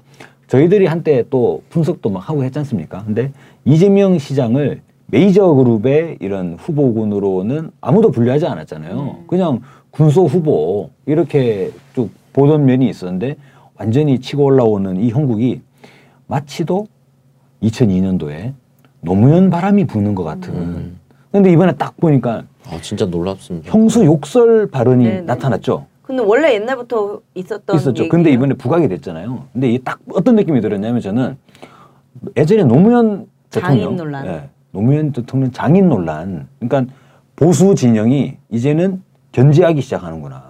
저희들이 0.48 0.88
한때 0.88 1.24
또 1.30 1.62
분석도 1.70 2.10
막 2.10 2.28
하고 2.28 2.44
했지 2.44 2.58
않습니까? 2.58 3.04
근데 3.06 3.32
이재명 3.66 4.18
시장을 4.18 4.82
메이저 5.06 5.54
그룹의 5.54 6.18
이런 6.22 6.56
후보군으로는 6.60 7.70
아무도 7.80 8.10
분류하지 8.10 8.48
않았잖아요. 8.48 9.26
그냥 9.28 9.62
군소 9.92 10.26
후보 10.26 10.90
이렇게 11.06 11.70
쭉 11.94 12.10
보던 12.34 12.66
면이 12.66 12.90
있었는데 12.90 13.36
완전히 13.78 14.20
치고 14.20 14.44
올라오는 14.46 15.00
이 15.02 15.12
형국이 15.12 15.62
마치도 16.26 16.88
2002년도에 17.62 18.54
노무현 19.02 19.50
바람이 19.50 19.86
부는 19.86 20.16
것 20.16 20.24
같은. 20.24 20.54
음. 20.54 21.00
근데 21.32 21.52
이번에 21.52 21.74
딱 21.74 21.96
보니까 21.98 22.44
아 22.66 22.80
진짜 22.82 23.06
놀랍습니다. 23.06 23.72
형수 23.72 24.04
욕설 24.06 24.68
발언이 24.68 25.04
네네. 25.04 25.22
나타났죠. 25.22 25.86
근데 26.02 26.24
원래 26.24 26.54
옛날부터 26.56 27.22
있었던 27.36 27.76
있었죠. 27.76 28.08
근데 28.10 28.30
얘기예요. 28.30 28.38
이번에 28.38 28.54
부각이 28.56 28.88
됐잖아요. 28.88 29.46
근데 29.54 29.70
이게 29.70 29.84
딱 29.84 30.00
어떤 30.14 30.36
느낌이 30.36 30.62
들었냐면 30.62 31.02
저는 31.02 31.38
예전에 32.36 32.64
노무현 32.64 33.28
장인 33.50 33.80
대통령, 33.80 33.96
논란. 33.98 34.26
예, 34.26 34.50
노무현 34.72 35.12
대통령 35.12 35.52
장인 35.52 35.90
논란. 35.90 36.48
그러니까 36.60 36.94
보수 37.36 37.76
진영이 37.76 38.38
이제는 38.50 39.04
견제하기 39.32 39.82
시작하는구나. 39.82 40.44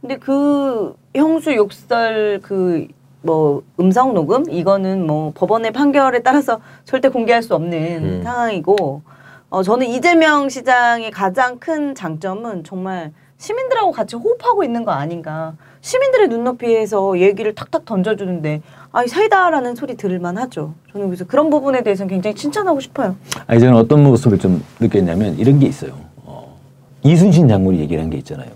근데 0.00 0.16
그 0.16 0.94
형수 1.14 1.54
욕설 1.54 2.40
그 2.42 2.86
뭐 3.28 3.62
음성 3.78 4.14
녹음 4.14 4.50
이거는 4.50 5.06
뭐 5.06 5.32
법원의 5.34 5.72
판결에 5.72 6.22
따라서 6.22 6.60
절대 6.86 7.10
공개할 7.10 7.42
수 7.42 7.54
없는 7.54 7.78
음. 7.78 8.20
상황이고 8.24 9.02
어 9.50 9.62
저는 9.62 9.86
이재명 9.86 10.48
시장의 10.48 11.10
가장 11.10 11.58
큰 11.58 11.94
장점은 11.94 12.64
정말 12.64 13.12
시민들하고 13.36 13.92
같이 13.92 14.16
호흡하고 14.16 14.64
있는 14.64 14.86
거 14.86 14.92
아닌가 14.92 15.52
시민들의 15.82 16.28
눈높이에서 16.28 17.18
얘기를 17.18 17.54
탁탁 17.54 17.84
던져주는데 17.84 18.62
아이 18.92 19.06
사이다라는 19.06 19.74
소리 19.74 19.94
들을만 19.94 20.38
하죠 20.38 20.72
저는 20.92 21.08
그래서 21.08 21.26
그런 21.26 21.50
부분에 21.50 21.82
대해서는 21.82 22.08
굉장히 22.08 22.34
칭찬하고 22.34 22.80
싶어요 22.80 23.14
아니 23.46 23.60
저는 23.60 23.76
어떤 23.76 24.04
모습을 24.04 24.38
좀 24.38 24.64
느꼈냐면 24.80 25.38
이런 25.38 25.58
게 25.58 25.66
있어요. 25.66 25.92
어, 26.24 26.56
이순신 27.02 27.46
장군이 27.46 27.78
얘기를 27.80 28.02
한게 28.02 28.16
있잖아요. 28.16 28.48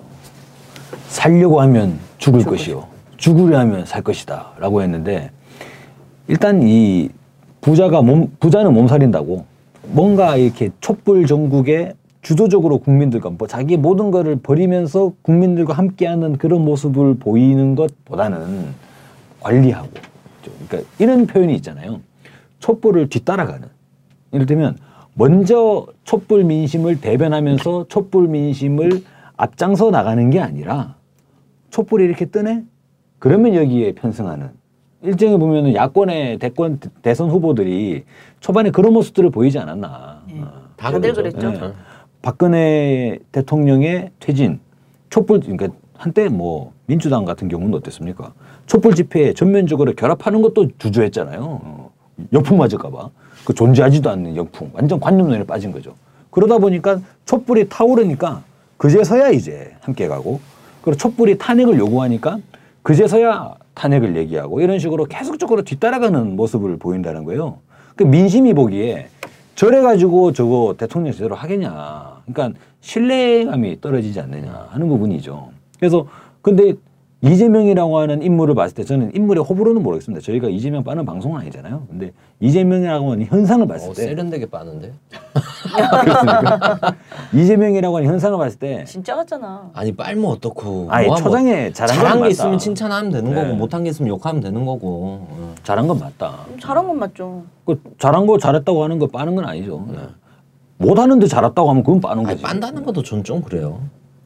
살려고 1.09 1.61
하면 1.61 1.99
죽을 2.17 2.43
것이요. 2.43 2.92
죽으려 3.23 3.61
하면 3.61 3.87
살 3.87 4.03
것이다. 4.03 4.55
라고 4.59 4.83
했는데 4.83 5.31
일단 6.27 6.61
이 6.65 7.09
부자가 7.61 8.03
몸, 8.03 8.33
부자는 8.41 8.75
몸살인다고 8.75 9.47
뭔가 9.93 10.37
이렇게 10.37 10.71
촛불 10.81 11.25
전국에 11.27 11.95
주도적으로 12.21 12.79
국민들과 12.79 13.31
뭐 13.31 13.47
자기 13.47 13.77
모든 13.77 14.11
거를 14.11 14.37
버리면서 14.37 15.13
국민들과 15.23 15.73
함께하는 15.73 16.37
그런 16.37 16.65
모습을 16.65 17.15
보이는 17.19 17.77
것보다는 17.77 18.75
관리하고 19.41 19.89
좀 20.43 20.55
그러니까 20.69 20.91
이런 20.99 21.27
표현이 21.27 21.55
있잖아요. 21.57 22.01
촛불을 22.59 23.09
뒤따라가는 23.09 23.69
이를테면 24.33 24.77
먼저 25.15 25.87
촛불 26.03 26.43
민심을 26.43 27.01
대변하면서 27.01 27.87
촛불 27.89 28.27
민심을 28.27 29.05
앞장서 29.37 29.93
나가는 29.93 30.29
게 30.31 30.41
아니라 30.41 30.97
촛불이 31.71 32.05
이렇게 32.05 32.25
뜨네? 32.25 32.65
그러면 33.23 33.55
여기에 33.55 33.93
편승하는 33.93 34.51
일정에 35.01 35.37
보면은 35.37 35.77
야권의 35.77 36.41
대권 36.41 36.81
대선 37.03 37.31
후보들이 37.31 38.03
초반에 38.41 38.73
그런 38.73 38.93
모습들을 38.95 39.31
보이지 39.31 39.61
않았나. 39.61 40.23
네. 40.27 40.41
어. 40.41 40.53
다들 40.77 41.01
그러죠. 41.01 41.23
그랬죠. 41.23 41.51
네. 41.53 41.73
박근혜 42.21 43.21
대통령의 43.31 44.11
퇴진, 44.19 44.59
촛불 45.09 45.39
그러니까 45.39 45.69
한때 45.95 46.29
뭐 46.29 46.73
민주당 46.87 47.25
같은 47.25 47.47
경우는 47.47 47.75
어땠습니까? 47.75 48.33
촛불 48.67 48.97
집회에 48.97 49.35
전면적으로 49.35 49.93
결합하는 49.93 50.43
것도 50.43 50.71
주저했잖아요. 50.79 51.61
어. 51.63 51.93
역풍 52.33 52.59
맞을까봐 52.59 53.09
그 53.45 53.55
존재하지도 53.55 54.11
않는 54.11 54.35
역풍, 54.35 54.71
완전 54.73 54.99
관념론에 54.99 55.45
빠진 55.45 55.71
거죠. 55.71 55.95
그러다 56.31 56.59
보니까 56.59 56.99
촛불이 57.27 57.69
타오르니까 57.69 58.43
그제서야 58.79 59.31
이제 59.31 59.77
함께 59.81 60.09
가고 60.09 60.41
그리고 60.83 60.99
촛불이 60.99 61.39
탄핵을 61.39 61.79
요구하니까 61.79 62.39
그제서야 62.83 63.55
탄핵을 63.75 64.17
얘기하고 64.17 64.61
이런 64.61 64.79
식으로 64.79 65.05
계속적으로 65.05 65.63
뒤따라가는 65.63 66.37
모습을 66.37 66.79
보인다는 66.79 67.25
거예요. 67.25 67.59
그 67.97 68.05
민심이 68.05 68.55
보기에 68.55 69.09
저래 69.55 69.81
가지고 69.81 70.33
저거 70.33 70.75
대통령 70.77 71.13
제대로 71.13 71.35
하겠냐. 71.35 72.23
그러니까 72.27 72.59
신뢰감이 72.81 73.81
떨어지지 73.81 74.19
않느냐 74.21 74.69
하는 74.71 74.89
부분이죠. 74.89 75.51
그래서 75.79 76.07
근데 76.41 76.75
이재명이라고 77.25 77.99
하는 77.99 78.21
인물을 78.21 78.57
봤을 78.57 78.75
때 78.75 78.83
저는 78.83 79.13
인물의 79.15 79.45
호불호는 79.45 79.81
모르겠습니다. 79.83 80.25
저희가 80.25 80.49
이재명 80.49 80.83
빠는 80.83 81.05
방송은 81.07 81.41
아니잖아요. 81.41 81.87
근데 81.89 82.11
이재명이라고 82.41 83.13
하는 83.13 83.27
현상을 83.27 83.65
봤을 83.69 83.91
어, 83.91 83.93
때 83.95 84.03
세련되게 84.07 84.47
빠는데. 84.47 84.93
그렇습니까? 86.03 86.95
이재명이라고 87.33 87.97
하는 87.97 88.09
현상을 88.09 88.37
봤을 88.39 88.59
때 88.59 88.85
진짜 88.85 89.15
같잖아. 89.15 89.71
아니 89.73 89.93
빨면 89.95 90.25
어떻고. 90.25 90.89
아니 90.91 91.07
뭐가 91.07 91.21
뭐 91.23 91.31
초장에 91.31 91.73
잘한, 91.73 91.95
잘한 91.97 92.11
건게 92.15 92.21
맞다. 92.23 92.29
있으면 92.31 92.59
칭찬하면 92.59 93.13
되는 93.13 93.33
네. 93.33 93.41
거고 93.41 93.55
못한 93.55 93.85
게 93.85 93.91
있으면 93.91 94.09
욕하면 94.09 94.43
되는 94.43 94.67
거고. 94.67 94.89
어. 95.31 95.55
잘한 95.63 95.87
건 95.87 96.01
맞다. 96.01 96.45
음, 96.51 96.59
잘한 96.59 96.87
건 96.89 96.99
맞죠. 96.99 97.45
그 97.65 97.81
잘한 98.01 98.27
거 98.27 98.37
잘했다고 98.39 98.83
하는 98.83 98.99
거 98.99 99.07
빠는 99.07 99.37
건 99.37 99.45
아니죠. 99.45 99.87
못하는데 100.79 101.25
잘했다고 101.29 101.71
하면 101.71 101.85
그건 101.85 102.01
빠는 102.01 102.27
아니 102.27 102.35
거지. 102.35 102.43
빤다는 102.43 102.83
것도 102.85 103.05
전 103.05 103.23
좀 103.23 103.41
그래요. 103.43 103.79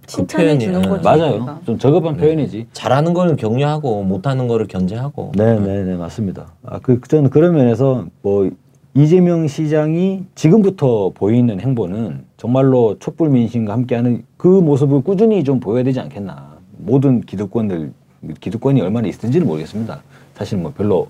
그 0.07 0.13
칭찬해 0.13 0.45
표현이, 0.45 0.65
주는 0.65 0.87
어. 0.87 0.89
거지. 0.89 1.05
맞아요. 1.05 1.19
그러니까. 1.33 1.61
좀 1.65 1.79
저급한 1.79 2.17
표현이지. 2.17 2.69
잘하는 2.73 3.13
걸 3.13 3.37
격려하고 3.37 4.03
못하는 4.05 4.49
거를 4.49 4.67
견제하고. 4.67 5.33
네, 5.35 5.59
네, 5.59 5.83
네, 5.83 5.97
맞습니다. 5.97 6.47
아, 6.65 6.79
그, 6.81 7.01
저는 7.01 7.31
그런 7.31 7.55
면에서 7.55 8.07
뭐 8.23 8.51
이재명 8.95 9.47
시장이 9.47 10.25
지금부터 10.35 11.11
보이는 11.15 11.61
행보는 11.61 12.25
정말로 12.37 12.99
촛불 12.99 13.29
민심과 13.29 13.73
함께하는 13.73 14.25
그 14.37 14.47
모습을 14.47 15.03
꾸준히 15.03 15.45
좀 15.45 15.61
보여야 15.61 15.83
되지 15.83 16.01
않겠나. 16.01 16.57
모든 16.79 17.21
기득권들, 17.21 17.93
기득권이 18.41 18.81
얼마나 18.81 19.09
있을지는 19.09 19.47
모르겠습니다. 19.47 20.01
사실 20.35 20.59
뭐 20.59 20.73
별로, 20.75 21.09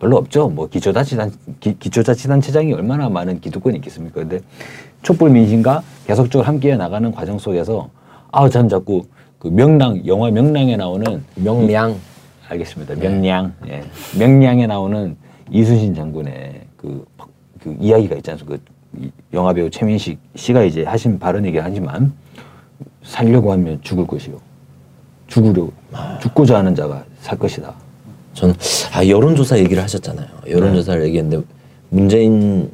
별로 0.00 0.16
없죠. 0.16 0.48
뭐 0.48 0.68
기초자치단, 0.68 1.32
기, 1.60 1.78
기초자치단체장이 1.78 2.72
얼마나 2.72 3.08
많은 3.08 3.40
기득권이 3.40 3.76
있겠습니까. 3.76 4.20
근데 4.20 4.40
촛불 5.02 5.30
민심과 5.30 5.82
계속적으로 6.06 6.46
함께 6.46 6.74
나가는 6.76 7.12
과정 7.12 7.38
속에서 7.38 7.88
아, 8.32 8.48
전 8.48 8.68
자꾸 8.68 9.06
그 9.38 9.48
명랑, 9.48 10.06
영화 10.06 10.30
명랑에 10.30 10.76
나오는 10.76 11.22
명량. 11.36 11.96
알겠습니다. 12.48 12.94
명량. 12.96 13.54
예. 13.68 13.82
명량에 14.18 14.66
나오는 14.66 15.16
이순신 15.50 15.94
장군의 15.94 16.60
그, 16.76 17.04
그 17.60 17.76
이야기가 17.80 18.16
있지 18.16 18.30
않습니까? 18.32 18.58
그 18.92 19.04
이- 19.04 19.10
영화 19.32 19.52
배우 19.52 19.68
최민식 19.70 20.18
씨가 20.34 20.64
이제 20.64 20.84
하신 20.84 21.18
발언이긴 21.18 21.60
하지만 21.62 22.12
살려고 23.02 23.52
하면 23.52 23.78
죽을 23.82 24.06
것이요. 24.06 24.36
죽으려 25.26 25.68
죽고자 26.22 26.56
하는 26.58 26.74
자가 26.74 27.04
살 27.20 27.38
것이다. 27.38 27.74
저는 28.32 28.54
아 28.94 29.06
여론조사 29.06 29.58
얘기를 29.58 29.82
하셨잖아요. 29.82 30.26
여론조사를 30.48 31.04
얘기했는데 31.06 31.44
문재인 31.90 32.70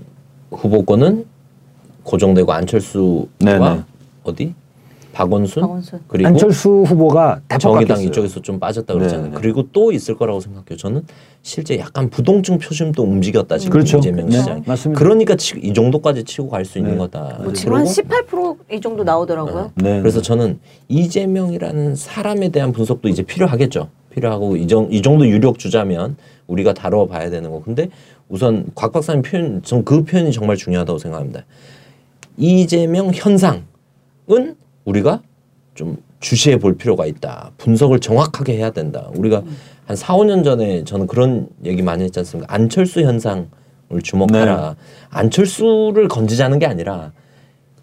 후보 0.51 0.85
권은 0.85 1.25
고정되고 2.05 2.53
안철수와 2.53 3.25
네네. 3.39 3.81
어디 4.23 4.55
박원순, 5.15 5.61
박원순. 5.63 6.01
그리고 6.09 6.29
안철수 6.29 6.83
후보가 6.87 7.41
정의당. 7.61 8.03
이쪽에서 8.03 8.43
좀 8.43 8.59
빠졌다 8.59 8.93
그러잖아요. 8.93 9.27
네네. 9.29 9.41
그리고 9.41 9.63
또 9.73 9.93
있을 9.93 10.17
거라고 10.17 10.41
생각해요. 10.41 10.77
저는 10.77 11.03
실제 11.43 11.79
약간 11.79 12.11
부동층 12.11 12.59
표심도 12.59 13.03
움직였다 13.03 13.59
지금 13.59 13.73
그렇죠. 13.73 13.99
이재명 13.99 14.27
네, 14.29 14.39
시장. 14.39 14.63
맞습니다. 14.67 14.99
그러니까 14.99 15.37
치- 15.37 15.59
이 15.63 15.73
정도까지 15.73 16.25
치고 16.25 16.49
갈 16.49 16.65
수 16.65 16.79
있는 16.79 16.93
네. 16.93 16.99
거다. 16.99 17.39
뭐 17.43 17.53
지금 17.53 17.75
한 17.75 17.85
그리고 17.85 18.59
18%이 18.69 18.81
정도 18.81 19.05
나오더라고요. 19.05 19.71
네. 19.77 20.01
그래서 20.01 20.21
저는 20.21 20.59
이재명이라는 20.89 21.95
사람에 21.95 22.49
대한 22.49 22.73
분석도 22.73 23.09
이제 23.09 23.23
필요하겠죠. 23.23 23.89
필요하고 24.11 24.57
이, 24.57 24.67
정, 24.67 24.89
이 24.91 25.01
정도 25.01 25.27
유력 25.29 25.59
주자면 25.59 26.17
우리가 26.49 26.73
다뤄봐야 26.75 27.31
되는 27.31 27.51
거. 27.51 27.63
근데 27.63 27.89
우선 28.29 28.67
곽 28.75 28.93
박사님 28.93 29.23
표현, 29.23 29.63
전 29.63 29.85
그 29.85 30.03
표현이 30.05 30.33
정말 30.33 30.57
중요하다고 30.57 30.99
생각합니다. 30.99 31.45
이재명 32.37 33.11
현상은 33.15 33.63
우리가 34.85 35.23
좀 35.75 35.97
주시해 36.21 36.59
볼 36.59 36.77
필요가 36.77 37.07
있다. 37.07 37.51
분석을 37.59 38.01
정확하게 38.01 38.57
해야 38.57 38.71
된다. 38.71 39.11
우리가 39.15 39.43
한 39.87 39.97
4, 39.97 40.17
5년 40.17 40.45
전에 40.45 40.85
저는 40.85 41.07
그런 41.07 41.49
얘기 41.65 41.83
많이 41.83 42.05
했지 42.05 42.19
않습니까? 42.21 42.53
안철수 42.53 43.01
현상을 43.01 43.47
주목하라. 44.03 44.77
안철수를 45.11 46.09
건지자는 46.09 46.59
게 46.59 46.67
아니라 46.67 47.13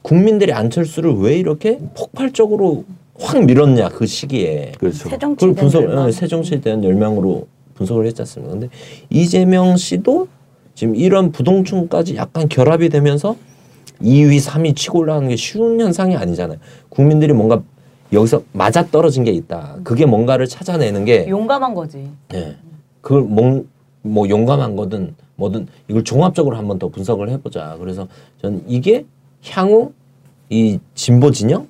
국민들이 0.02 0.52
안철수를 0.52 1.14
왜 1.18 1.38
이렇게 1.38 1.78
폭발적으로 1.96 2.86
확 3.20 3.44
밀었냐 3.46 3.90
그 3.90 4.08
시기에 4.08 4.72
그렇죠. 4.80 5.10
그걸 5.10 5.54
분석 5.54 5.84
열망. 5.84 6.08
예, 6.08 6.12
새정치에 6.12 6.62
대한 6.62 6.84
열망으로 6.84 7.48
분석을 7.76 8.08
했지 8.08 8.22
않습니까? 8.24 8.54
근데 8.54 8.70
이재명 9.12 9.78
씨도 9.78 10.28
지금 10.74 10.96
이런 10.96 11.32
부동층까지 11.32 12.16
약간 12.16 12.50
결합이 12.50 12.90
되면서 12.90 13.36
2위, 14.04 14.38
3위 14.38 14.76
치고 14.76 15.00
올라가는 15.00 15.28
게 15.28 15.36
쉬운 15.36 15.80
현상이 15.80 16.16
아니잖아요. 16.16 16.58
국민들이 16.90 17.34
뭔가 17.34 17.62
여기서 18.14 18.44
맞아 18.52 18.86
떨어진 18.88 19.24
게 19.24 19.32
있다. 19.32 19.78
그게 19.84 20.06
뭔가를 20.06 20.48
찾아내는 20.48 21.06
게 21.06 21.28
용감한 21.30 21.74
거지. 21.74 22.10
예. 22.34 22.56
그걸 23.02 23.22
뭐, 23.24 23.64
뭐 24.02 24.30
용감한 24.30 24.76
거든 24.76 25.16
뭐든 25.36 25.68
이걸 25.88 26.04
종합적으로 26.04 26.58
한번 26.58 26.78
더 26.78 26.90
분석을 26.90 27.30
해보자. 27.30 27.78
그래서 27.80 28.08
저는 28.42 28.64
이게 28.68 29.06
향후 29.50 29.94
이 30.50 30.80
진보 30.94 31.32
진영, 31.32 31.68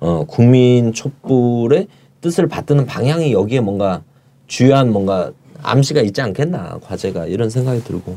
어, 0.00 0.24
국민 0.26 0.92
촛불의 0.92 1.86
뜻을 2.20 2.48
받드는 2.48 2.86
방향이 2.86 3.32
여기에 3.32 3.60
뭔가 3.60 4.02
주요한 4.46 4.90
뭔가 4.92 5.32
암시가 5.62 6.00
있지 6.02 6.20
않겠나 6.20 6.78
과제가 6.82 7.26
이런 7.26 7.50
생각이 7.50 7.82
들고 7.84 8.16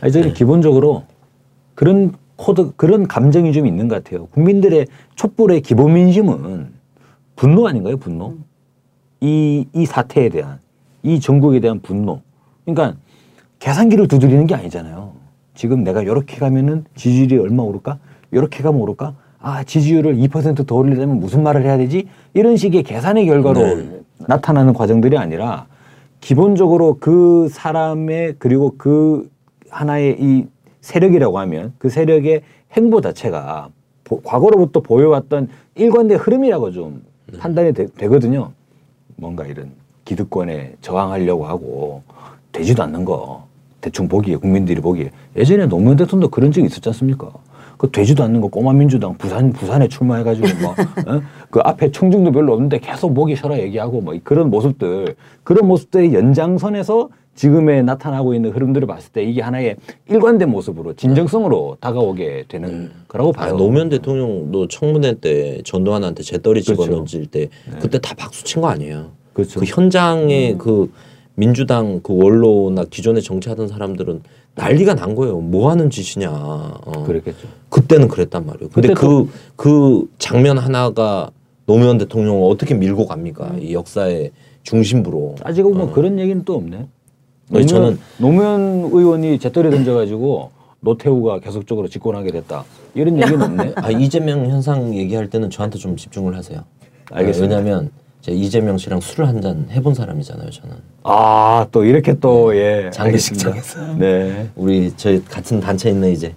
아니 0.00 0.12
저는 0.12 0.34
기본적으로 0.34 1.04
그런 1.74 2.14
코드 2.36 2.72
그런 2.76 3.06
감정이 3.06 3.52
좀 3.52 3.66
있는 3.66 3.88
것 3.88 4.02
같아요. 4.02 4.26
국민들의 4.26 4.86
촛불의 5.14 5.60
기본 5.60 5.94
민심은 5.94 6.72
분노 7.36 7.66
아닌가요? 7.66 7.96
분노. 7.96 8.34
이이 9.20 9.86
사태에 9.86 10.28
대한 10.28 10.58
이 11.02 11.20
정국에 11.20 11.60
대한 11.60 11.80
분노. 11.80 12.20
그러니까 12.64 12.98
계산기를 13.58 14.08
두드리는 14.08 14.46
게 14.46 14.54
아니잖아요. 14.54 15.12
지금 15.54 15.84
내가 15.84 16.02
이렇게 16.02 16.36
가면은 16.36 16.84
지지율이 16.96 17.38
얼마 17.38 17.62
오를까? 17.62 17.98
이렇게 18.30 18.62
가면 18.62 18.80
오를까? 18.80 19.14
아 19.40 19.62
지지율을 19.62 20.16
2%더 20.16 20.74
올리려면 20.74 21.20
무슨 21.20 21.42
말을 21.42 21.62
해야 21.64 21.76
되지? 21.76 22.08
이런 22.32 22.56
식의 22.56 22.82
계산의 22.82 23.26
결과로 23.26 23.60
네. 23.60 24.00
나타나는 24.26 24.72
과정들이 24.72 25.16
아니라 25.18 25.66
기본적으로 26.20 26.96
그 26.98 27.48
사람의 27.50 28.36
그리고 28.38 28.74
그 28.78 29.28
하나의 29.70 30.16
이 30.18 30.46
세력이라고 30.84 31.38
하면 31.38 31.72
그 31.78 31.88
세력의 31.88 32.42
행보 32.74 33.00
자체가 33.00 33.70
보- 34.04 34.20
과거로부터 34.20 34.80
보여왔던 34.80 35.48
일관된 35.76 36.18
흐름이라고 36.18 36.72
좀 36.72 37.02
판단이 37.38 37.72
되, 37.72 37.86
거든요. 37.86 38.52
뭔가 39.16 39.46
이런 39.46 39.70
기득권에 40.04 40.74
저항하려고 40.82 41.46
하고 41.46 42.02
되지도 42.52 42.82
않는 42.82 43.04
거. 43.06 43.46
대충 43.80 44.08
보기에 44.08 44.36
국민들이 44.36 44.80
보기에. 44.80 45.10
예전에 45.36 45.66
노무현 45.66 45.96
대통령도 45.96 46.28
그런 46.30 46.52
적이 46.52 46.66
있었지 46.66 46.86
않습니까? 46.90 47.30
그 47.78 47.90
되지도 47.90 48.22
않는 48.24 48.40
거 48.42 48.48
꼬마 48.48 48.72
민주당 48.72 49.16
부산 49.16 49.52
부산에 49.52 49.88
출마해가지고 49.88 50.46
뭐그 50.46 51.60
앞에 51.64 51.90
청중도 51.90 52.30
별로 52.32 52.52
없는데 52.52 52.78
계속 52.78 53.12
목이 53.12 53.36
쉬라 53.36 53.58
얘기하고 53.58 54.00
뭐 54.02 54.14
그런 54.22 54.50
모습들. 54.50 55.16
그런 55.44 55.66
모습들의 55.66 56.12
연장선에서 56.14 57.08
지금에 57.34 57.82
나타나고 57.82 58.34
있는 58.34 58.50
흐름들을 58.52 58.86
봤을 58.86 59.10
때 59.12 59.22
이게 59.24 59.42
하나의 59.42 59.76
일관된 60.08 60.48
모습으로 60.50 60.94
진정성으로 60.94 61.78
다가오게 61.80 62.44
되는 62.48 62.90
거라고 63.08 63.30
아, 63.30 63.32
봐요. 63.32 63.56
노무현 63.56 63.88
대통령도 63.88 64.68
청문회 64.68 65.14
때 65.20 65.60
전두환한테 65.64 66.22
재떨이 66.22 66.62
그렇죠. 66.62 66.82
집어던질 66.84 67.26
때 67.26 67.48
그때 67.80 67.98
다 67.98 68.14
박수 68.16 68.44
친 68.44 68.62
거 68.62 68.68
아니에요. 68.68 69.10
그렇죠. 69.32 69.58
그 69.60 69.66
현장에 69.66 70.54
그 70.56 70.92
민주당 71.34 72.00
그 72.02 72.14
원로나 72.16 72.84
기존에 72.88 73.20
정치하던 73.20 73.66
사람들은 73.66 74.22
난리가 74.54 74.94
난 74.94 75.16
거예요. 75.16 75.40
뭐 75.40 75.70
하는 75.70 75.90
짓이냐. 75.90 76.30
어. 76.30 77.02
그랬겠죠. 77.04 77.48
그때는 77.68 78.06
그랬단 78.06 78.46
말이에요. 78.46 78.70
근데 78.72 78.88
그때 78.90 79.00
그, 79.00 79.28
그 79.56 80.08
장면 80.18 80.58
하나가 80.58 81.32
노무현 81.66 81.98
대통령을 81.98 82.48
어떻게 82.48 82.74
밀고 82.74 83.06
갑니까? 83.06 83.56
이 83.60 83.74
역사의 83.74 84.30
중심부로. 84.62 85.34
따지고 85.42 85.70
뭐 85.74 85.92
그런 85.92 86.20
얘기는 86.20 86.44
또 86.44 86.54
없네. 86.54 86.86
노무현, 87.48 87.66
저는- 87.66 87.98
노무현 88.18 88.60
의원이 88.92 89.38
재떨이 89.38 89.70
던져가지고 89.70 90.50
노태우가 90.80 91.40
계속적으로 91.40 91.88
집권하게 91.88 92.30
됐다. 92.32 92.64
이런 92.94 93.16
얘기는 93.20 93.40
없네. 93.40 93.72
아, 93.76 93.90
이재명 93.90 94.46
현상 94.48 94.94
얘기할 94.94 95.28
때는 95.30 95.50
저한테 95.50 95.78
좀 95.78 95.96
집중을 95.96 96.36
하세요. 96.36 96.60
알겠습니다. 97.10 97.56
왜냐면 97.56 97.90
제가 98.22 98.36
이재명 98.36 98.78
씨랑 98.78 99.00
술을 99.00 99.28
한 99.28 99.40
잔 99.40 99.66
해본 99.70 99.94
사람이잖아요, 99.94 100.50
저는. 100.50 100.76
아, 101.02 101.66
또 101.70 101.84
이렇게 101.84 102.18
또, 102.18 102.56
예. 102.56 102.90
장례식장에서. 102.92 103.94
네. 103.98 104.48
우리 104.56 104.92
저희 104.96 105.22
같은 105.24 105.60
단체 105.60 105.90
있는 105.90 106.10
이제 106.10 106.34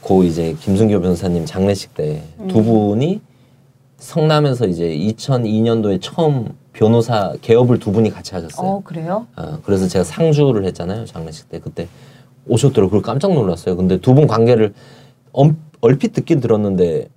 고 0.00 0.22
이제 0.22 0.54
김순교 0.60 1.00
변호사님 1.00 1.44
장례식 1.44 1.94
때두 1.94 2.62
분이 2.62 3.20
성남에서 3.98 4.66
이제 4.66 4.84
2002년도에 4.88 5.98
처음 6.00 6.48
변호사 6.88 7.32
개업을 7.42 7.80
두 7.80 7.90
분이 7.90 8.10
같이 8.10 8.36
하셨어요. 8.36 8.66
어 8.68 8.80
그래요? 8.84 9.26
아, 9.34 9.58
그래서 9.64 9.88
제가 9.88 10.04
상주를 10.04 10.64
했잖아요 10.66 11.06
장례식 11.06 11.48
때 11.48 11.58
그때 11.58 11.88
오셨더라고요. 12.46 13.00
그걸 13.00 13.02
깜짝 13.02 13.32
놀랐어요. 13.34 13.76
근데 13.76 13.98
두 14.00 14.14
분 14.14 14.28
관계를 14.28 14.72
엄, 15.32 15.56
얼핏 15.80 16.12
듣긴 16.12 16.38
들었는데 16.40 17.08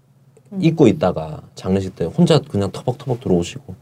잊고 0.59 0.87
있다가 0.87 1.41
장례식 1.53 1.95
때 1.95 2.05
혼자 2.05 2.39
그냥 2.39 2.71
터벅터벅 2.71 3.19
들어오시고 3.21 3.75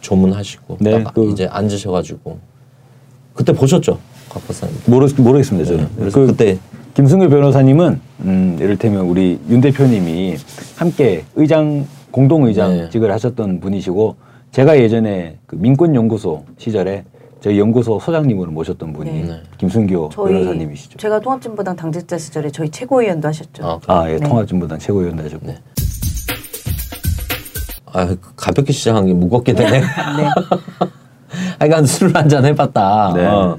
조문하시고 0.00 0.78
네, 0.80 1.04
딱 1.04 1.12
그- 1.12 1.30
이제 1.30 1.46
앉으셔가지고 1.50 2.38
그때 3.34 3.52
보셨죠, 3.52 3.98
곽 4.30 4.46
박사님. 4.46 4.74
모르, 4.86 5.06
모르겠습니다 5.18 5.68
저는. 5.68 5.84
네, 5.84 5.90
그래서 5.98 6.18
그 6.20 6.26
그때 6.28 6.58
김승규 6.94 7.28
변호사님은 7.28 8.00
음, 8.20 8.56
이를테면 8.58 9.02
우리 9.04 9.38
윤 9.50 9.60
대표님이 9.60 10.36
함께 10.76 11.24
의장 11.36 11.86
공동 12.10 12.42
네. 12.44 12.48
의장직을 12.48 13.12
하셨던 13.12 13.60
분이시고 13.60 14.16
제가 14.52 14.78
예전에 14.78 15.38
그 15.46 15.54
민권연구소 15.56 16.44
시절에 16.58 17.04
저희 17.40 17.58
연구소 17.58 17.98
소장님으로 18.00 18.50
모셨던 18.50 18.92
분이 18.92 19.22
네. 19.22 19.42
김승규 19.58 20.10
저희 20.12 20.32
변호사님이시죠. 20.34 20.98
제가 20.98 21.20
통합진보당 21.20 21.76
당직자 21.76 22.18
시절에 22.18 22.50
저희 22.50 22.68
최고위원도 22.68 23.28
하셨죠. 23.28 23.64
아, 23.64 23.80
아, 23.86 24.10
예, 24.10 24.16
네. 24.16 24.28
통합진보당 24.28 24.78
최고위원도 24.78 25.24
하셨고. 25.24 25.46
네. 25.46 25.58
아 27.92 28.14
가볍게 28.36 28.72
시작한 28.72 29.06
게 29.06 29.14
무겁게 29.14 29.54
되네. 29.54 29.80
네. 29.80 29.84
하여간 31.58 31.86
술을 31.86 32.14
한잔 32.14 32.44
해봤다. 32.44 33.12
네. 33.14 33.24
어. 33.26 33.58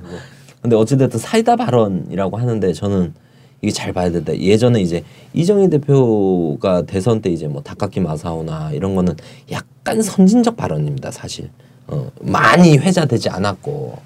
근데 0.62 0.76
어찌됐든 0.76 1.20
사이다 1.20 1.56
발언이라고 1.56 2.38
하는데 2.38 2.74
저는 2.74 3.14
이게 3.62 3.72
잘 3.72 3.94
봐야 3.94 4.10
된다. 4.12 4.36
예전에 4.36 4.82
이제 4.82 5.04
이정희 5.34 5.70
대표가 5.70 6.82
대선 6.84 7.22
때 7.22 7.30
이제 7.30 7.48
뭐 7.48 7.62
닭깎기 7.62 8.00
마사오나 8.00 8.72
이런 8.72 8.96
거는 8.96 9.16
약간 9.52 10.02
선진적 10.02 10.58
발언입니다. 10.58 11.12
사실 11.12 11.50
어, 11.88 12.10
많이 12.22 12.78
회자되지 12.78 13.30
않았고 13.30 13.98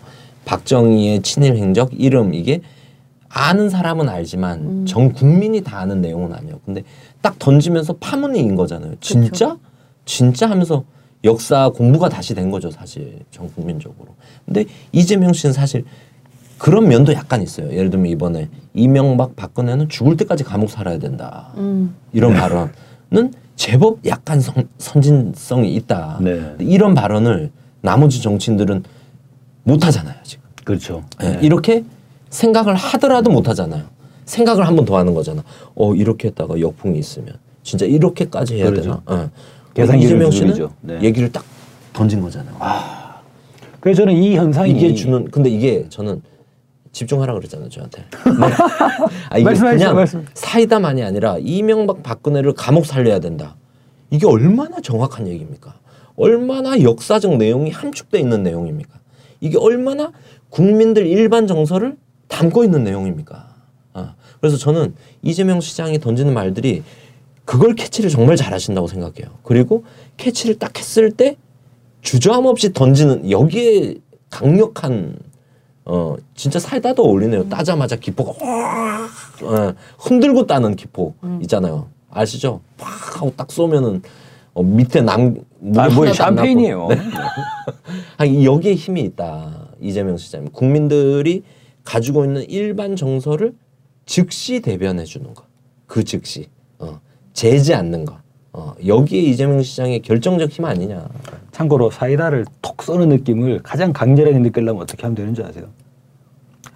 박정희의 0.43 1.21
친일 1.21 1.55
행적 1.55 1.91
이름 1.97 2.33
이게 2.33 2.61
아는 3.29 3.69
사람은 3.69 4.07
알지만 4.07 4.85
전 4.85 5.11
국민이 5.11 5.61
다 5.61 5.79
아는 5.79 6.01
내용은 6.01 6.33
아니에요. 6.33 6.59
근데 6.65 6.83
딱 7.21 7.39
던지면서 7.39 7.93
파문이인 7.99 8.55
거잖아요. 8.55 8.95
진짜? 9.01 9.57
진짜 10.05 10.49
하면서 10.49 10.83
역사 11.23 11.69
공부가 11.69 12.07
다시 12.07 12.35
된 12.35 12.51
거죠, 12.51 12.69
사실 12.69 13.19
전 13.31 13.51
국민적으로. 13.53 14.15
근데 14.45 14.65
이재명 14.91 15.33
씨는 15.33 15.53
사실 15.53 15.83
그런 16.57 16.87
면도 16.87 17.13
약간 17.13 17.41
있어요. 17.41 17.71
예를 17.71 17.89
들면 17.89 18.07
이번에 18.11 18.49
이명박 18.73 19.35
박근혜는 19.35 19.89
죽을 19.89 20.17
때까지 20.17 20.43
감옥 20.43 20.69
살아야 20.69 20.97
된다. 20.99 21.51
음. 21.57 21.95
이런 22.13 22.33
발언은 22.33 23.33
제법 23.55 23.99
약간 24.05 24.39
선, 24.41 24.67
선진성이 24.77 25.73
있다. 25.75 26.19
네. 26.21 26.55
이런 26.59 26.93
발언을 26.93 27.51
나머지 27.81 28.21
정치인들은 28.21 28.83
못 29.63 29.85
하잖아요, 29.85 30.15
지금. 30.23 30.43
그렇죠. 30.63 31.03
예, 31.23 31.29
네. 31.31 31.39
이렇게 31.41 31.83
생각을 32.29 32.75
하더라도 32.75 33.31
못 33.31 33.47
하잖아요. 33.49 33.83
생각을 34.25 34.65
한 34.65 34.75
번 34.75 34.85
더 34.85 34.97
하는 34.97 35.13
거잖아. 35.13 35.43
어 35.75 35.93
이렇게 35.93 36.29
했다가 36.29 36.59
역풍이 36.59 36.97
있으면 36.97 37.35
진짜 37.63 37.85
이렇게까지 37.85 38.55
해야 38.55 38.65
그러죠. 38.69 39.01
되나? 39.05 39.21
어. 39.23 39.29
계산기를 39.73 40.15
이재명 40.17 40.31
씨는. 40.31 40.69
네. 40.81 41.01
얘기를 41.01 41.31
딱 41.31 41.43
던진 41.93 42.21
거잖아요. 42.21 42.55
그래서 43.79 44.01
저는 44.01 44.13
이 44.15 44.35
현상이 44.35 44.71
이게 44.71 44.93
주는 44.95 45.29
근데 45.29 45.49
이게 45.49 45.85
저는 45.89 46.21
집중하라 46.95 47.33
그랬잖아요 47.33 47.67
저한테. 47.67 48.05
네. 48.23 48.47
아, 49.29 49.37
이게 49.37 49.53
그냥 49.53 49.95
말씀. 49.95 50.25
사이다만이 50.33 51.03
아니라 51.03 51.37
이명박 51.39 52.01
박근혜를 52.03 52.53
감옥 52.53 52.85
살려야 52.85 53.19
된다. 53.19 53.57
이게 54.11 54.25
얼마나 54.25 54.79
정확한 54.79 55.27
얘기입니까? 55.27 55.75
얼마나 56.15 56.81
역사적 56.81 57.35
내용이 57.35 57.69
함축돼 57.69 58.17
있는 58.17 58.43
내용입니까? 58.43 58.97
이게 59.41 59.57
얼마나 59.57 60.13
국민들 60.49 61.05
일반 61.05 61.47
정서를 61.47 61.97
담고 62.29 62.63
있는 62.63 62.85
내용입니까? 62.85 63.49
아, 63.93 64.15
그래서 64.39 64.55
저는 64.55 64.95
이재명 65.21 65.59
시장이 65.59 65.99
던지는 65.99 66.33
말들이 66.33 66.81
그걸 67.43 67.75
캐치를 67.75 68.09
정말 68.09 68.37
잘하신다고 68.37 68.87
생각해요. 68.87 69.37
그리고 69.43 69.83
캐치를 70.15 70.59
딱 70.59 70.79
했을 70.79 71.11
때 71.11 71.35
주저함 72.01 72.45
없이 72.45 72.71
던지는 72.71 73.29
여기에 73.29 73.95
강력한 74.29 75.17
어 75.86 76.15
진짜 76.33 76.59
살다도 76.59 77.03
어울리네요. 77.03 77.47
따자마자 77.49 77.95
기포가 77.95 78.33
확 78.39 79.09
어, 79.43 79.73
흔들고 79.99 80.47
따는 80.47 80.75
기포 80.75 81.13
있잖아요. 81.43 81.88
아시죠? 82.09 82.61
팍 82.77 83.17
하고 83.17 83.33
딱 83.36 83.51
쏘면은 83.51 84.01
어, 84.55 84.63
밑에 84.63 85.01
남 85.01 85.36
물이 85.59 85.79
아, 85.79 85.89
뭐 85.89 86.05
남고. 86.05 86.13
샴페인이에요. 86.13 86.88
네. 86.88 86.97
아니, 88.17 88.45
여기에 88.45 88.75
힘이 88.75 89.01
있다. 89.01 89.67
이재명 89.81 90.15
시장님. 90.15 90.51
국민들이 90.53 91.43
가지고 91.83 92.23
있는 92.23 92.49
일반 92.49 92.95
정서를 92.95 93.53
즉시 94.05 94.61
대변해 94.61 95.03
주는 95.03 95.33
것. 95.33 95.45
그 95.88 96.05
즉시. 96.05 96.47
어, 96.79 97.01
재지 97.33 97.73
않는 97.73 98.05
것. 98.05 98.15
어, 98.57 98.73
여기에 98.87 99.19
이재명 99.21 99.61
시장의 99.61 100.01
결정적 100.01 100.49
힘 100.49 100.63
아니냐. 100.63 101.09
참고로 101.51 101.91
사이다를 101.91 102.45
톡 102.61 102.81
쏘는 102.81 103.09
느낌을 103.09 103.59
가장 103.63 103.91
강렬하게 103.91 104.39
느끼려면 104.39 104.81
어떻게 104.81 105.01
하면 105.03 105.13
되는지 105.15 105.43
아세요? 105.43 105.65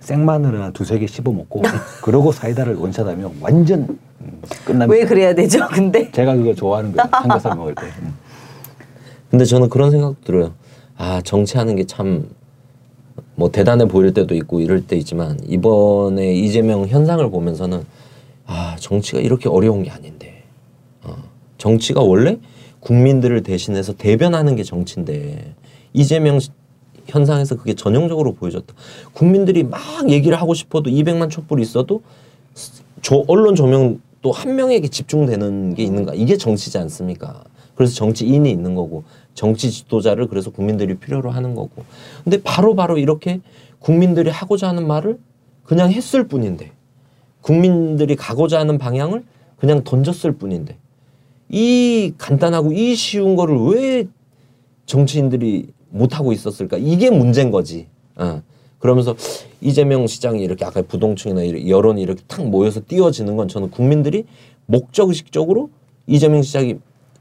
생마늘을 0.01 0.61
한 0.61 0.73
두세 0.73 0.99
개 0.99 1.07
씹어 1.07 1.31
먹고 1.31 1.61
그러고 2.03 2.33
사이다를 2.33 2.75
원샷하면 2.75 3.37
완전 3.39 3.97
음, 4.21 4.41
끝납니다. 4.65 4.91
왜 4.91 5.05
그래야 5.05 5.33
되죠? 5.33 5.65
근데 5.71 6.11
제가 6.11 6.35
그거 6.35 6.53
좋아하는 6.53 6.91
거예요. 6.91 7.09
삼겹살 7.11 7.55
먹을 7.55 7.75
때. 7.75 7.83
음. 8.01 8.13
근데 9.29 9.45
저는 9.45 9.69
그런 9.69 9.89
생각 9.91 10.21
들어요. 10.25 10.51
아, 10.97 11.21
정치하는 11.23 11.75
게 11.77 11.85
참 11.85 12.27
뭐 13.35 13.49
대단해 13.49 13.85
보일 13.85 14.13
때도 14.13 14.35
있고 14.35 14.59
이럴 14.59 14.85
때 14.85 14.97
있지만 14.97 15.39
이번에 15.47 16.33
이재명 16.33 16.85
현상을 16.85 17.29
보면서는 17.31 17.85
아, 18.45 18.75
정치가 18.77 19.19
이렇게 19.21 19.47
어려운 19.47 19.81
게 19.83 19.89
아닌데. 19.91 20.18
어, 21.59 21.69
정치가 21.69 22.01
원래 22.01 22.37
국민들을 22.79 23.43
대신해서 23.43 23.93
대변하는 23.93 24.55
게 24.55 24.63
정치인데 24.63 25.53
이재명 25.93 26.39
시- 26.39 26.49
현상에서 27.07 27.55
그게 27.57 27.73
전형적으로 27.73 28.33
보여졌다. 28.33 28.73
국민들이 29.13 29.63
막 29.63 29.79
얘기를 30.09 30.39
하고 30.39 30.53
싶어도 30.53 30.89
200만 30.89 31.29
촛불이 31.29 31.61
있어도 31.63 32.01
조, 33.01 33.25
언론 33.27 33.55
조명 33.55 33.99
또 34.21 34.31
한 34.31 34.55
명에게 34.57 34.89
집중되는 34.89 35.75
게 35.75 35.83
있는가 35.83 36.13
이게 36.13 36.35
정치지 36.37 36.77
않습니까? 36.77 37.43
그래서 37.75 37.93
정치인이 37.95 38.51
있는 38.51 38.75
거고 38.75 39.03
정치 39.33 39.71
지도자를 39.71 40.27
그래서 40.27 40.49
국민들이 40.51 40.95
필요로 40.95 41.31
하는 41.31 41.55
거고 41.55 41.85
근데 42.25 42.41
바로바로 42.43 42.97
이렇게 42.97 43.39
국민들이 43.79 44.29
하고자 44.29 44.67
하는 44.67 44.85
말을 44.87 45.17
그냥 45.63 45.89
했을 45.91 46.27
뿐인데 46.27 46.71
국민들이 47.41 48.17
가고자 48.17 48.59
하는 48.59 48.77
방향을 48.77 49.23
그냥 49.55 49.85
던졌을 49.85 50.33
뿐인데 50.33 50.77
이 51.49 52.13
간단하고 52.17 52.71
이 52.71 52.95
쉬운 52.95 53.35
거를 53.35 53.57
왜 53.57 54.07
정치인들이 54.85 55.67
못하고 55.89 56.31
있었을까? 56.31 56.77
이게 56.77 57.09
문제인 57.09 57.51
거지. 57.51 57.87
어. 58.15 58.41
그러면서 58.77 59.15
이재명 59.59 60.07
시장이 60.07 60.41
이렇게 60.41 60.63
아까 60.63 60.81
부동층이나 60.81 61.67
여론이 61.67 62.01
이렇게 62.01 62.21
탁 62.27 62.47
모여서 62.47 62.81
띄워지는 62.87 63.35
건 63.35 63.47
저는 63.47 63.71
국민들이 63.71 64.25
목적의식적으로 64.67 65.69
이재명 66.07 66.41
시장이 66.43 66.75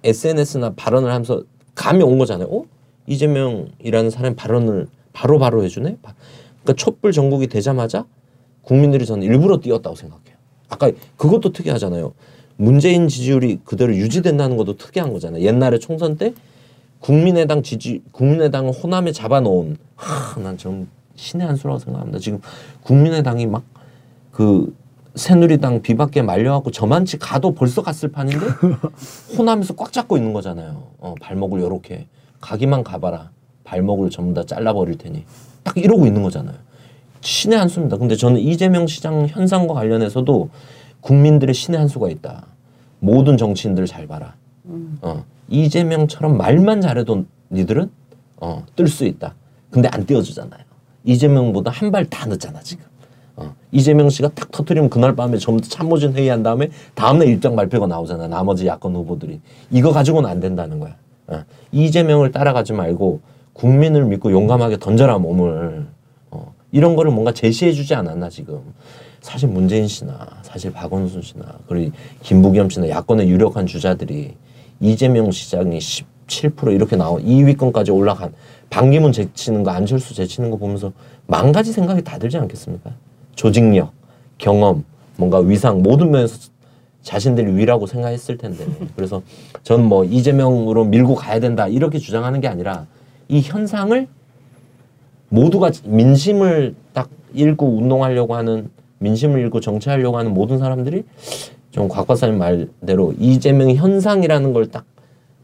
SNS나 0.04 0.74
발언을 0.76 1.10
하면서 1.10 1.42
감이 1.74 2.02
온 2.04 2.18
거잖아요. 2.18 2.48
어? 2.48 2.64
이재명이라는 3.06 4.10
사람이 4.10 4.36
발언을 4.36 4.86
바로바로 5.12 5.64
해주네? 5.64 5.96
바- 6.02 6.14
그러니까 6.62 6.74
촛불 6.74 7.12
전국이 7.12 7.48
되자마자 7.48 8.06
국민들이 8.62 9.04
저는 9.06 9.24
일부러 9.24 9.58
뛰었다고 9.58 9.96
생각해요. 9.96 10.36
아까 10.68 10.90
그것도 11.16 11.52
특이하잖아요. 11.52 12.12
문재인 12.58 13.08
지지율이 13.08 13.60
그대로 13.64 13.96
유지된다는 13.96 14.58
것도 14.58 14.76
특이한 14.76 15.12
거잖아요. 15.14 15.42
옛날에 15.42 15.78
총선 15.78 16.16
때 16.18 16.34
국민의당 17.00 17.62
지지 17.62 18.02
국민의당을 18.12 18.72
호남에 18.72 19.12
잡아놓은 19.12 19.78
하난좀 19.96 20.88
신의 21.16 21.46
한 21.46 21.56
수라고 21.56 21.78
생각합니다. 21.78 22.18
지금 22.18 22.40
국민의당이 22.82 23.46
막 23.46 23.78
그 24.38 24.72
새누리당 25.16 25.82
비박계 25.82 26.22
말려갖고 26.22 26.70
저만치 26.70 27.18
가도 27.18 27.54
벌써 27.54 27.82
갔을 27.82 28.12
판인데 28.12 28.46
호남에서 29.36 29.74
꽉 29.74 29.92
잡고 29.92 30.16
있는 30.16 30.32
거잖아요. 30.32 30.84
어, 31.00 31.16
발목을 31.20 31.60
요렇게 31.60 32.06
가기만 32.40 32.84
가봐라. 32.84 33.30
발목을 33.64 34.10
전부 34.10 34.32
다 34.34 34.44
잘라버릴 34.44 34.96
테니 34.96 35.24
딱 35.64 35.76
이러고 35.76 36.06
있는 36.06 36.22
거잖아요. 36.22 36.54
신의 37.20 37.58
한 37.58 37.66
수입니다. 37.66 37.96
근데 37.96 38.14
저는 38.14 38.38
이재명 38.38 38.86
시장 38.86 39.26
현상과 39.26 39.74
관련해서도 39.74 40.50
국민들의 41.00 41.54
신의 41.54 41.78
한 41.78 41.88
수가 41.88 42.08
있다. 42.08 42.46
모든 43.00 43.36
정치인들 43.36 43.86
잘 43.86 44.06
봐라. 44.06 44.34
어, 45.02 45.24
이재명처럼 45.48 46.36
말만 46.36 46.80
잘해도 46.80 47.24
니들은 47.50 47.90
어, 48.40 48.64
뜰 48.76 48.88
수 48.88 49.04
있다. 49.04 49.34
근데 49.70 49.88
안 49.92 50.04
띄워주잖아요. 50.06 50.60
이재명보다 51.04 51.70
한 51.70 51.90
발 51.90 52.04
다 52.06 52.26
늦잖아 52.26 52.60
지금. 52.60 52.84
어, 53.36 53.54
이재명 53.70 54.10
씨가 54.10 54.30
딱 54.34 54.50
터트리면 54.50 54.90
그날 54.90 55.14
밤에 55.14 55.38
전부 55.38 55.62
다 55.62 55.68
참모진 55.70 56.12
회의한 56.14 56.42
다음에 56.42 56.70
다음날 56.94 57.28
일정 57.28 57.54
발표가 57.56 57.86
나오잖아. 57.86 58.26
나머지 58.28 58.66
야권 58.66 58.94
후보들이 58.94 59.40
이거 59.70 59.92
가지고는 59.92 60.28
안 60.28 60.40
된다는 60.40 60.80
거야. 60.80 60.96
어, 61.28 61.44
이재명을 61.72 62.32
따라가지 62.32 62.72
말고 62.72 63.20
국민을 63.52 64.04
믿고 64.06 64.32
용감하게 64.32 64.78
던져라 64.78 65.18
몸을. 65.18 65.86
어, 66.30 66.52
이런 66.72 66.96
거를 66.96 67.10
뭔가 67.12 67.32
제시해주지 67.32 67.94
않았나 67.94 68.28
지금. 68.28 68.60
사실 69.20 69.48
문재인 69.48 69.88
씨나 69.88 70.26
사실 70.42 70.72
박원순 70.72 71.22
씨나 71.22 71.44
그리고 71.66 71.92
김부겸 72.22 72.70
씨나 72.70 72.88
야권의 72.88 73.28
유력한 73.28 73.66
주자들이 73.66 74.34
이재명 74.80 75.30
시장이 75.30 75.78
17% 75.78 76.72
이렇게 76.72 76.96
나온 76.96 77.22
2위권까지 77.24 77.94
올라간 77.94 78.32
반기문 78.70 79.12
제치는 79.12 79.64
거 79.64 79.70
안철수 79.70 80.14
제치는 80.14 80.50
거 80.50 80.56
보면서 80.56 80.92
만 81.26 81.52
가지 81.52 81.72
생각이 81.72 82.02
다 82.02 82.18
들지 82.18 82.38
않겠습니까? 82.38 82.90
조직력, 83.34 83.92
경험, 84.38 84.84
뭔가 85.16 85.38
위상 85.38 85.82
모든 85.82 86.10
면에서 86.10 86.50
자신들이 87.02 87.56
위라고 87.56 87.86
생각했을 87.86 88.36
텐데 88.36 88.66
그래서 88.94 89.22
저는 89.62 89.84
뭐 89.84 90.04
이재명으로 90.04 90.84
밀고 90.84 91.14
가야 91.14 91.40
된다 91.40 91.66
이렇게 91.66 91.98
주장하는 91.98 92.40
게 92.40 92.48
아니라 92.48 92.86
이 93.28 93.40
현상을 93.40 94.06
모두가 95.28 95.70
민심을 95.84 96.74
딱 96.92 97.08
읽고 97.34 97.66
운동하려고 97.76 98.34
하는 98.34 98.70
민심을 98.98 99.44
읽고 99.46 99.60
정치하려고 99.60 100.18
하는 100.18 100.34
모든 100.34 100.58
사람들이 100.58 101.04
좀 101.70 101.88
곽 101.88 102.06
박사님 102.06 102.38
말대로 102.38 103.14
이재명 103.18 103.70
현상이라는 103.70 104.52
걸 104.52 104.66
딱 104.70 104.84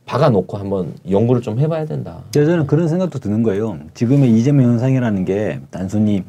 박아놓고 0.07 0.59
한번 0.59 0.93
연구를 1.11 1.41
좀 1.41 1.59
해봐야 1.59 1.87
된다. 1.87 2.19
그래서 2.33 2.51
저는 2.51 2.67
그런 2.67 2.89
생각도 2.89 3.19
드는 3.19 3.43
거예요. 3.43 3.79
지금의 3.95 4.33
이재명 4.37 4.73
현상이라는 4.73 5.25
게 5.25 5.61
단순히 5.71 6.23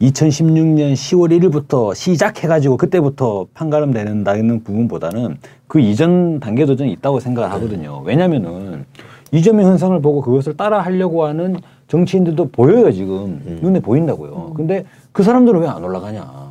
2016년 0.00 0.92
10월 0.94 1.38
1일부터 1.38 1.94
시작해가지고 1.94 2.76
그때부터 2.78 3.46
판가름 3.52 3.92
되는다는 3.92 4.62
부분보다는 4.64 5.36
그 5.66 5.80
이전 5.80 6.40
단계도 6.40 6.76
좀 6.76 6.86
있다고 6.86 7.20
생각을 7.20 7.50
하거든요. 7.52 8.00
왜냐면은 8.04 8.86
이재명 9.32 9.66
현상을 9.66 10.00
보고 10.00 10.22
그것을 10.22 10.56
따라 10.56 10.80
하려고 10.80 11.24
하는 11.26 11.56
정치인들도 11.88 12.48
보여요, 12.50 12.90
지금. 12.92 13.58
눈에 13.60 13.80
보인다고요. 13.80 14.52
근데 14.56 14.84
그 15.12 15.22
사람들은 15.22 15.60
왜 15.60 15.66
안 15.68 15.82
올라가냐. 15.84 16.47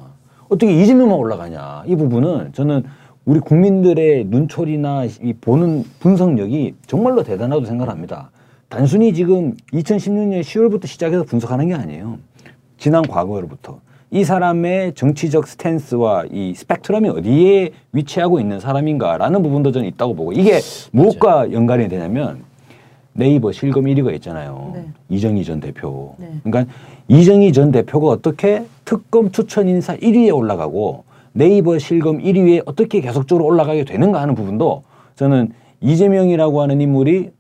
어떻게 0.50 0.72
이재명만 0.82 1.18
올라가냐. 1.18 1.84
이 1.88 1.96
부분은 1.96 2.54
저는 2.54 2.84
우리 3.26 3.40
국민들의 3.40 4.26
눈초리나 4.26 5.06
이 5.06 5.34
보는 5.34 5.84
분석력이 6.00 6.76
정말로 6.86 7.24
대단하다고 7.24 7.66
생각합니다. 7.66 8.32
단순히 8.70 9.14
지금 9.14 9.54
2016년 9.74 10.42
10월부터 10.42 10.88
시작해서 10.88 11.24
분석하는 11.24 11.68
게 11.68 11.74
아니에요. 11.74 12.20
지난 12.78 13.02
과거로부터 13.02 13.80
이 14.12 14.24
사람의 14.24 14.94
정치적 14.94 15.48
스탠스와 15.48 16.26
이 16.32 16.54
스펙트럼이 16.56 17.10
어디에 17.10 17.72
위치하고 17.92 18.40
있는 18.40 18.62
사람인가라는 18.62 19.44
부분도 19.44 19.74
저는 19.74 19.88
있다고 19.90 20.16
보고 20.16 20.32
이게 20.32 20.60
무엇과 20.92 21.52
연관이 21.52 21.90
되냐면 21.90 22.44
네이버 23.18 23.52
실검 23.52 23.86
1위가 23.86 24.14
있잖아요. 24.16 24.72
네. 24.76 24.86
이정희 25.10 25.44
전 25.44 25.60
대표. 25.60 26.14
네. 26.18 26.30
그러니까 26.44 26.72
이정희 27.08 27.52
전 27.52 27.72
대표가 27.72 28.10
어떻게 28.10 28.66
특검 28.86 29.32
추천 29.32 29.68
인사 29.68 29.98
1위에 29.98 30.34
올라가고 30.36 31.04
네이버 31.34 31.80
실검 31.80 32.20
1위에 32.20 32.62
어떻게 32.68 33.02
계속적으로 33.02 33.46
올라가게 33.46 33.86
되는가 33.86 34.22
하는 34.22 34.36
부분도 34.36 34.84
저는 35.16 35.52
이재명이라고 35.82 36.62
하는 36.62 36.80
인물이 36.80 37.32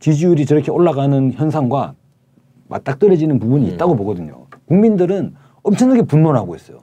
지지율이 0.00 0.46
저렇게 0.46 0.70
올라가는 0.70 1.32
현상과 1.32 1.94
맞닥뜨려지는 2.68 3.38
부분이 3.38 3.68
있다고 3.68 3.94
보거든요. 3.94 4.46
국민들은 4.66 5.34
엄청나게 5.62 6.02
분노하고 6.02 6.56
있어요. 6.56 6.78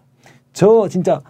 저 0.54 0.88
진짜 0.88 1.22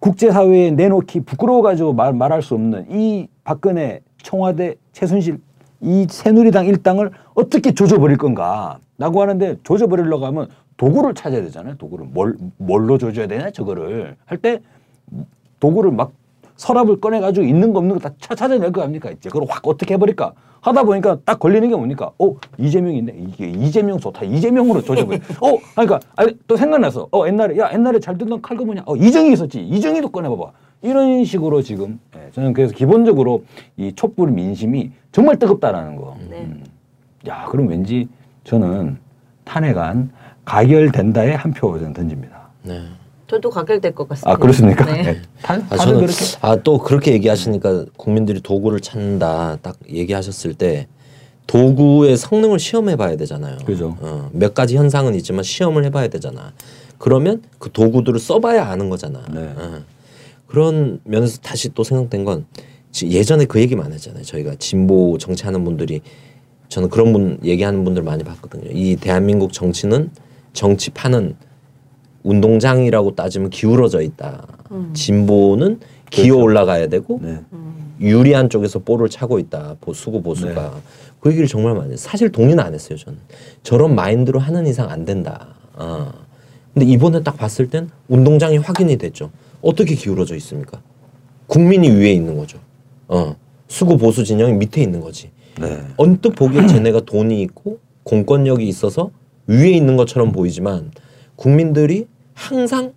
국제사회에 0.00 0.72
내놓기 0.72 1.20
부끄러워가지고 1.20 1.92
말, 1.92 2.12
말할 2.12 2.42
수 2.42 2.54
없는 2.54 2.86
이 2.90 3.28
박근혜 3.44 4.00
청와대 4.20 4.74
최순실 4.92 5.38
이 5.82 6.06
새누리당 6.08 6.66
일당을 6.66 7.10
어떻게 7.34 7.72
조져버릴 7.74 8.16
건가 8.16 8.78
라고 8.98 9.20
하는데 9.20 9.56
조져버리려고 9.64 10.24
하면 10.26 10.48
도구를 10.76 11.14
찾아야 11.14 11.42
되잖아요. 11.42 11.76
도구를 11.76 12.06
뭘, 12.12 12.36
뭘로 12.56 12.98
조져야 12.98 13.26
되냐 13.26 13.50
저거를 13.50 14.16
할 14.24 14.38
때 14.38 14.60
도구를 15.60 15.90
막 15.92 16.12
서랍을 16.56 17.00
꺼내가지고 17.00 17.46
있는 17.46 17.72
거 17.72 17.78
없는 17.80 17.98
거 17.98 18.08
다 18.08 18.14
찾아낼 18.36 18.70
거 18.72 18.82
아닙니까? 18.82 19.10
이제 19.10 19.28
그걸 19.28 19.46
확 19.48 19.66
어떻게 19.66 19.94
해버릴까? 19.94 20.32
하다 20.60 20.84
보니까 20.84 21.18
딱 21.24 21.40
걸리는 21.40 21.68
게 21.68 21.74
뭡니까? 21.74 22.12
어 22.18 22.36
이재명인데 22.58 23.14
이게 23.18 23.48
이재명 23.50 23.98
좋다. 23.98 24.22
이재명으로 24.24 24.82
조져버려. 24.82 25.18
어 25.40 25.58
그러니까 25.74 25.98
아니, 26.14 26.36
또 26.46 26.56
생각나서 26.56 27.08
어 27.12 27.26
옛날에 27.26 27.58
야 27.58 27.72
옛날에 27.72 27.98
잘 27.98 28.16
듣던 28.16 28.40
칼 28.42 28.56
거 28.56 28.64
뭐냐? 28.64 28.82
어 28.86 28.94
이정희 28.94 29.32
있었지. 29.32 29.58
이정희도 29.60 30.10
꺼내봐봐. 30.10 30.52
이런 30.82 31.24
식으로 31.24 31.62
지금 31.62 31.98
예, 32.16 32.30
저는 32.32 32.52
그래서 32.52 32.74
기본적으로 32.74 33.44
이 33.76 33.92
촛불 33.94 34.30
민심이 34.32 34.90
정말 35.12 35.38
뜨겁다라는 35.38 35.96
거. 35.96 36.16
네. 36.28 36.40
음. 36.40 36.64
야 37.28 37.46
그럼 37.50 37.68
왠지 37.68 38.08
저는 38.44 38.98
탄핵안 39.44 40.10
가결된다에 40.44 41.34
한 41.34 41.52
표 41.52 41.78
저는 41.78 41.92
던집니다. 41.92 42.48
네. 42.64 42.82
저도 43.28 43.48
가결될 43.48 43.94
것 43.94 44.08
같습니다. 44.08 44.30
아 44.32 44.36
그렇습니까? 44.36 44.84
네. 44.84 45.02
네. 45.02 45.22
다, 45.40 45.54
아, 45.70 45.76
저는 45.76 46.00
그렇게 46.00 46.14
아또 46.40 46.78
그렇게 46.78 47.12
얘기하시니까 47.12 47.86
국민들이 47.96 48.40
도구를 48.40 48.80
찾는다 48.80 49.58
딱 49.62 49.76
얘기하셨을 49.88 50.54
때 50.54 50.88
도구의 51.46 52.16
성능을 52.16 52.58
시험해 52.58 52.96
봐야 52.96 53.16
되잖아요. 53.16 53.58
그죠. 53.64 53.96
어, 54.00 54.30
몇 54.32 54.52
가지 54.54 54.76
현상은 54.76 55.14
있지만 55.14 55.42
시험을 55.44 55.84
해봐야 55.84 56.08
되잖아. 56.08 56.52
그러면 56.98 57.42
그 57.58 57.70
도구들을 57.72 58.18
써봐야 58.20 58.66
아는 58.66 58.90
거잖아. 58.90 59.22
네. 59.32 59.52
어. 59.56 59.80
그런 60.56 61.00
면에서 61.04 61.38
다시 61.40 61.70
또 61.72 61.82
생각된 61.82 62.26
건 62.26 62.44
지- 62.90 63.10
예전에 63.10 63.46
그 63.46 63.58
얘기 63.58 63.74
많이 63.74 63.94
했잖아요. 63.94 64.22
저희가 64.22 64.54
진보 64.58 65.16
정치하는 65.16 65.64
분들이 65.64 66.02
저는 66.68 66.90
그런 66.90 67.14
분 67.14 67.38
얘기하는 67.42 67.84
분들 67.84 68.02
많이 68.02 68.22
봤거든요. 68.22 68.68
이 68.70 68.96
대한민국 68.96 69.54
정치는 69.54 70.10
정치판은 70.52 71.36
운동장이라고 72.22 73.14
따지면 73.14 73.48
기울어져 73.48 74.02
있다. 74.02 74.46
진보는 74.92 75.80
기어 76.10 76.36
올라가야 76.36 76.88
되고 76.88 77.18
네. 77.22 77.40
유리한 77.98 78.50
쪽에서 78.50 78.78
볼을 78.80 79.08
차고 79.08 79.38
있다. 79.38 79.76
보- 79.80 79.94
수구 79.94 80.20
보수가 80.20 80.74
그 81.20 81.30
얘기를 81.30 81.48
정말 81.48 81.72
많이 81.74 81.92
했어요. 81.92 82.10
사실 82.10 82.30
동의는 82.30 82.60
안 82.62 82.74
했어요. 82.74 82.98
저는 82.98 83.18
저런 83.62 83.94
마인드로 83.94 84.38
하는 84.38 84.66
이상 84.66 84.90
안 84.90 85.06
된다. 85.06 85.54
아. 85.76 86.12
근데 86.74 86.84
이번에 86.86 87.22
딱 87.22 87.38
봤을 87.38 87.70
땐 87.70 87.88
운동장이 88.08 88.58
확인이 88.58 88.98
됐죠. 88.98 89.30
어떻게 89.62 89.94
기울어져 89.94 90.36
있습니까? 90.36 90.82
국민이 91.46 91.88
위에 91.88 92.12
있는 92.12 92.36
거죠. 92.36 92.58
어. 93.08 93.36
수구 93.68 93.96
보수 93.96 94.24
진영이 94.24 94.52
밑에 94.54 94.82
있는 94.82 95.00
거지. 95.00 95.30
네. 95.58 95.80
언뜻 95.96 96.30
보기에 96.30 96.66
쟤네가 96.66 97.00
돈이 97.00 97.40
있고 97.42 97.78
공권력이 98.04 98.66
있어서 98.68 99.10
위에 99.46 99.70
있는 99.70 99.96
것처럼 99.96 100.32
보이지만 100.32 100.90
국민들이 101.36 102.06
항상 102.34 102.92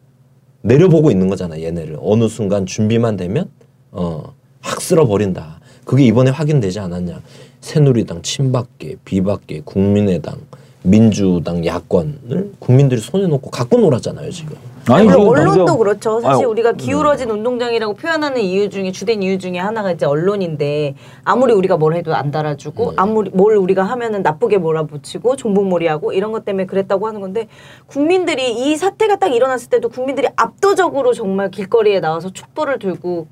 내려보고 0.62 1.12
있는 1.12 1.28
거잖아 1.28 1.60
얘네를 1.62 1.98
어느 2.02 2.28
순간 2.28 2.66
준비만 2.66 3.18
되면 3.18 3.50
어확 3.92 4.82
쓸어 4.82 5.06
버린다 5.06 5.60
그게 5.84 6.06
이번에 6.06 6.32
확인되지 6.32 6.80
않았냐 6.80 7.22
새누리당 7.62 8.22
친박계 8.22 8.98
비박계 9.06 9.62
국민의당 9.64 10.40
민주당 10.84 11.66
야권을 11.66 12.54
국민들이 12.60 13.00
손에 13.00 13.28
놓고 13.28 13.52
갖고 13.52 13.80
놀았잖아요 13.80 14.32
지금 14.32 14.56
아니, 14.90 15.08
지금 15.08 15.28
언론도 15.28 15.56
당장- 15.66 15.78
그렇죠. 15.78 16.20
사실 16.22 16.44
아유, 16.44 16.50
우리가 16.50 16.74
기울어진 16.74 17.30
운동장이라고 17.32 17.94
표현하는 17.96 18.42
이유 18.42 18.70
중에 18.70 18.92
주된 18.92 19.24
이유 19.24 19.38
중에 19.40 19.58
하나가 19.58 19.92
이제 19.92 20.06
언론인데 20.06 20.96
아무리 21.24 21.54
우리가 21.54 21.78
뭘 21.78 21.96
해도 21.96 22.14
안 22.16 22.30
달아주고 22.32 22.94
아무리 22.96 23.32
뭘 23.32 23.56
우리가 23.58 23.84
하면은 23.84 24.22
나쁘게 24.22 24.58
몰아붙이고 24.60 25.36
종북몰이하고 25.38 26.14
이런 26.14 26.32
것 26.32 26.46
때문에 26.46 26.66
그랬다고 26.68 27.08
하는 27.08 27.22
건데 27.22 27.48
국민들이 27.88 28.52
이 28.54 28.76
사태가 28.76 29.16
딱 29.18 29.34
일어났을 29.34 29.70
때도 29.70 29.90
국민들이 29.90 30.28
압도적으로 30.36 31.14
정말 31.14 31.50
길거리에 31.50 32.00
나와서 32.00 32.30
촛불을 32.32 32.80
들고 32.80 33.28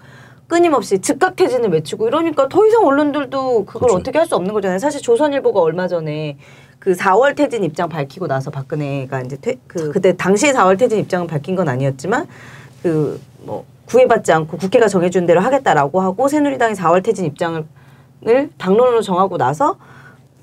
끊임없이 0.48 1.00
즉각 1.00 1.36
퇴진을 1.36 1.70
외치고 1.70 2.08
이러니까 2.08 2.48
더 2.50 2.66
이상 2.66 2.86
언론들도 2.86 3.66
그걸 3.66 3.80
그렇죠. 3.82 3.96
어떻게 3.98 4.18
할 4.20 4.28
수 4.28 4.36
없는 4.36 4.54
거잖아요. 4.54 4.78
사실 4.80 5.02
조선일보가 5.02 5.60
얼마 5.62 5.88
전에 5.88 6.38
그 6.84 6.92
4월 6.92 7.34
퇴진 7.36 7.64
입장 7.64 7.88
밝히고 7.88 8.28
나서 8.28 8.52
박근혜가 8.52 9.22
이제 9.22 9.38
퇴, 9.40 9.56
그 9.68 9.92
그때 9.92 10.18
당시 10.18 10.52
4월 10.52 10.78
퇴진 10.78 11.00
입장은 11.00 11.28
밝힌 11.28 11.56
건 11.56 11.70
아니었지만 11.70 12.28
그 12.82 13.20
뭐 13.46 13.66
구애받지 13.86 14.32
않고 14.32 14.58
국회가 14.58 14.88
정해준 14.88 15.26
대로 15.26 15.42
하겠다라고 15.42 16.02
하고 16.02 16.28
새누리당이 16.28 16.74
4월 16.76 17.04
퇴진 17.04 17.26
입장을 17.26 17.66
당론으로 18.58 19.02
정하고 19.02 19.38
나서 19.38 19.78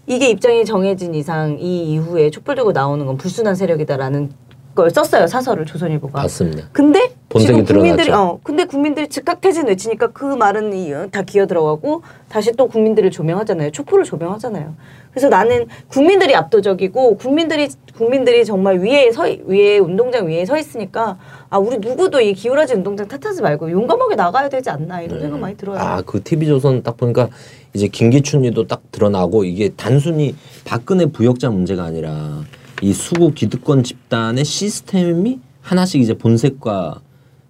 이게 0.06 0.28
입장이 0.28 0.64
정해진 0.64 1.14
이상 1.14 1.58
이 1.58 1.92
이후에 1.92 2.30
촛불 2.30 2.54
들고 2.54 2.72
나오는 2.72 3.04
건 3.06 3.16
불순한 3.16 3.54
세력이다라는 3.54 4.30
걸 4.74 4.90
썼어요 4.90 5.26
사설을 5.26 5.66
조선일보가. 5.66 6.22
봤습니다 6.22 6.68
근데 6.72 7.12
본색이 7.28 7.64
지금 7.64 7.64
국민들이 7.64 8.06
드러났죠. 8.06 8.34
어 8.34 8.40
근데 8.42 8.64
국민들이 8.64 9.08
즉각 9.08 9.40
퇴진 9.40 9.66
외치니까 9.66 10.08
그 10.08 10.24
말은 10.24 10.72
이, 10.74 10.92
어, 10.92 11.08
다 11.10 11.22
기어 11.22 11.46
들어가고 11.46 12.02
다시 12.28 12.52
또 12.52 12.68
국민들을 12.68 13.10
조명하잖아요. 13.10 13.70
촛불을 13.72 14.04
조명하잖아요. 14.04 14.74
그래서 15.10 15.28
나는 15.28 15.66
국민들이 15.88 16.34
압도적이고 16.34 17.16
국민들이 17.16 17.68
국민들이 17.96 18.44
정말 18.44 18.78
위에 18.78 19.10
서 19.10 19.26
있- 19.28 19.42
위에 19.44 19.78
운동장 19.78 20.26
위에 20.28 20.44
서 20.46 20.56
있으니까 20.56 21.18
아 21.50 21.58
우리 21.58 21.78
누구도 21.78 22.20
이 22.20 22.32
기울어진 22.32 22.78
운동장 22.78 23.08
탓하지 23.08 23.42
말고 23.42 23.70
용감하게 23.72 24.14
나가야 24.14 24.48
되지 24.48 24.70
않나 24.70 25.02
이런 25.02 25.20
생각 25.20 25.38
많이 25.40 25.56
들어요. 25.56 25.78
아, 25.78 26.00
그 26.02 26.22
TV조선 26.22 26.82
딱 26.84 26.96
보니까 26.96 27.28
이제 27.74 27.88
김기춘이도 27.88 28.66
딱 28.68 28.82
드러나고 28.92 29.44
이게 29.44 29.70
단순히 29.76 30.34
박근혜 30.64 31.06
부역자 31.06 31.50
문제가 31.50 31.84
아니라 31.84 32.42
이 32.80 32.92
수구 32.92 33.32
기득권 33.32 33.82
집단의 33.82 34.44
시스템이 34.44 35.40
하나씩 35.60 36.00
이제 36.00 36.14
본색과 36.14 37.00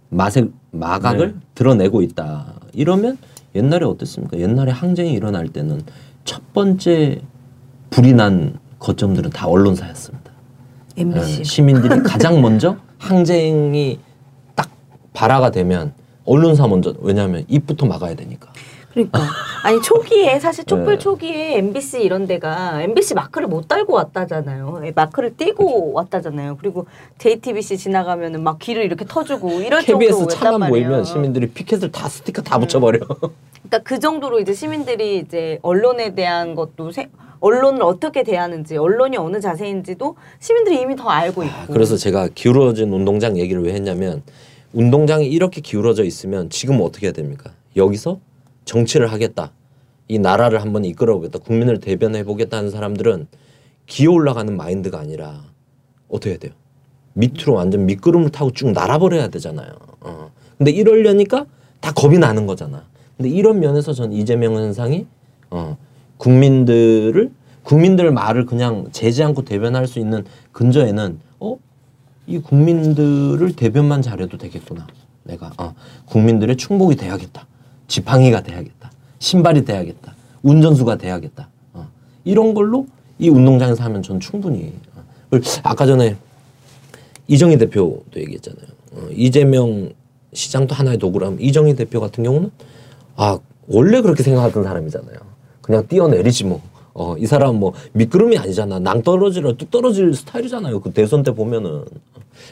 마색 0.08 0.48
마각을 0.72 1.34
네. 1.34 1.40
드러내고 1.54 2.02
있다. 2.02 2.54
이러면 2.72 3.18
옛날에 3.54 3.84
어땠습니까? 3.84 4.38
옛날에 4.38 4.72
항쟁이 4.72 5.12
일어날 5.12 5.48
때는 5.48 5.82
첫 6.24 6.52
번째 6.52 7.20
불이 7.90 8.12
난 8.14 8.58
거점들은 8.78 9.30
다 9.30 9.46
언론사였습니다. 9.46 10.30
MBC. 10.96 11.40
예, 11.40 11.44
시민들이 11.44 12.00
가장 12.02 12.40
먼저 12.40 12.76
항쟁이 12.98 13.98
딱 14.54 14.70
발화가 15.12 15.50
되면 15.50 15.92
언론사 16.24 16.66
먼저 16.66 16.94
왜냐하면 17.00 17.44
입부터 17.48 17.86
막아야 17.86 18.14
되니까. 18.14 18.52
그러니까 18.92 19.20
아니 19.62 19.80
초기에 19.82 20.40
사실 20.40 20.64
촛불 20.64 20.94
네. 20.94 20.98
초기에 20.98 21.58
MBC 21.58 22.02
이런 22.02 22.26
데가 22.26 22.82
MBC 22.82 23.14
마크를 23.14 23.46
못 23.46 23.68
달고 23.68 23.92
왔다잖아요. 23.92 24.82
예, 24.84 24.92
마크를 24.92 25.36
띄고 25.36 25.92
왔다잖아요. 25.92 26.56
그리고 26.58 26.86
JTBC 27.18 27.78
지나가면은 27.78 28.42
막 28.42 28.58
길을 28.58 28.84
이렇게 28.84 29.04
터주고 29.04 29.60
이럴 29.60 29.82
KBS 29.82 30.26
차만. 30.28 30.70
보이면 30.70 31.04
시민들이 31.04 31.48
피켓을 31.48 31.92
다 31.92 32.08
스티커 32.08 32.42
다 32.42 32.58
붙여버려. 32.58 32.98
그러니까 33.06 33.78
그 33.84 34.00
정도로 34.00 34.40
이제 34.40 34.52
시민들이 34.52 35.18
이제 35.18 35.60
언론에 35.62 36.14
대한 36.14 36.56
것도 36.56 36.90
세, 36.90 37.08
언론을 37.40 37.82
어떻게 37.82 38.22
대하는지 38.22 38.76
언론이 38.76 39.16
어느 39.16 39.40
자세인지도 39.40 40.16
시민들이 40.38 40.80
이미 40.80 40.94
더 40.96 41.08
알고 41.08 41.42
있고. 41.44 41.54
아, 41.54 41.66
그래서 41.66 41.96
제가 41.96 42.28
기울어진 42.34 42.92
운동장 42.92 43.38
얘기를 43.38 43.62
왜 43.62 43.72
했냐면 43.72 44.22
운동장이 44.72 45.26
이렇게 45.26 45.60
기울어져 45.60 46.04
있으면 46.04 46.50
지금 46.50 46.80
어떻게 46.80 47.06
해야 47.06 47.12
됩니까? 47.12 47.50
여기서 47.76 48.20
정치를 48.64 49.10
하겠다. 49.10 49.52
이 50.08 50.18
나라를 50.18 50.60
한번 50.60 50.84
이끌어 50.84 51.14
보겠다. 51.16 51.38
국민을 51.38 51.80
대변해 51.80 52.24
보겠다 52.24 52.58
하는 52.58 52.70
사람들은 52.70 53.26
기어 53.86 54.12
올라가는 54.12 54.56
마인드가 54.56 54.98
아니라 54.98 55.44
어떻게 56.08 56.30
해야 56.30 56.38
돼요? 56.38 56.52
밑으로 57.14 57.54
완전 57.54 57.86
미끄럼을 57.86 58.30
타고 58.30 58.52
쭉 58.52 58.70
날아버려야 58.70 59.28
되잖아요. 59.28 59.72
어. 60.00 60.30
근데 60.58 60.70
이러려니까 60.70 61.46
다 61.80 61.92
겁이 61.92 62.18
나는 62.18 62.46
거잖아. 62.46 62.84
근데 63.16 63.30
이런 63.30 63.60
면에서 63.60 63.92
전 63.92 64.12
이재명 64.12 64.54
현상이 64.54 65.06
어, 65.50 65.76
국민들을 66.20 67.30
국민들 67.62 68.10
말을 68.10 68.44
그냥 68.46 68.88
재지 68.92 69.22
않고 69.22 69.44
대변할 69.44 69.86
수 69.86 69.98
있는 69.98 70.24
근저에는 70.52 71.18
어? 71.40 71.56
이 72.26 72.38
국민들을 72.38 73.56
대변만 73.56 74.02
잘해도 74.02 74.36
되겠구나. 74.36 74.86
내가 75.24 75.52
어, 75.56 75.74
국민들의 76.06 76.56
충복이 76.56 76.96
돼야겠다. 76.96 77.46
지팡이가 77.88 78.42
돼야겠다. 78.42 78.90
신발이 79.18 79.64
돼야겠다. 79.64 80.14
운전수가 80.42 80.96
돼야겠다. 80.96 81.48
어, 81.72 81.88
이런 82.24 82.52
걸로 82.54 82.86
이 83.18 83.28
운동장에서 83.28 83.82
하면 83.84 84.02
전 84.02 84.20
충분히 84.20 84.74
어. 84.94 85.02
아까 85.62 85.86
전에 85.86 86.16
이정희 87.28 87.56
대표도 87.58 88.12
얘기했잖아요. 88.16 88.66
어, 88.92 89.08
이재명 89.12 89.92
시장도 90.34 90.74
하나의 90.74 90.98
도구라면 90.98 91.40
이정희 91.40 91.76
대표 91.76 91.98
같은 92.00 92.24
경우는 92.24 92.50
아 93.16 93.38
원래 93.68 94.02
그렇게 94.02 94.22
생각하던 94.22 94.64
사람이잖아요. 94.64 95.30
그냥 95.60 95.86
뛰어내리지 95.86 96.44
뭐. 96.44 96.60
어, 96.92 97.16
이 97.16 97.26
사람 97.26 97.56
뭐 97.56 97.72
미끄럼이 97.92 98.36
아니잖아. 98.36 98.78
낭떠러지를 98.80 99.56
뚝 99.56 99.70
떨어질 99.70 100.12
스타일이잖아요. 100.14 100.80
그 100.80 100.92
대선 100.92 101.22
때 101.22 101.32
보면은. 101.32 101.84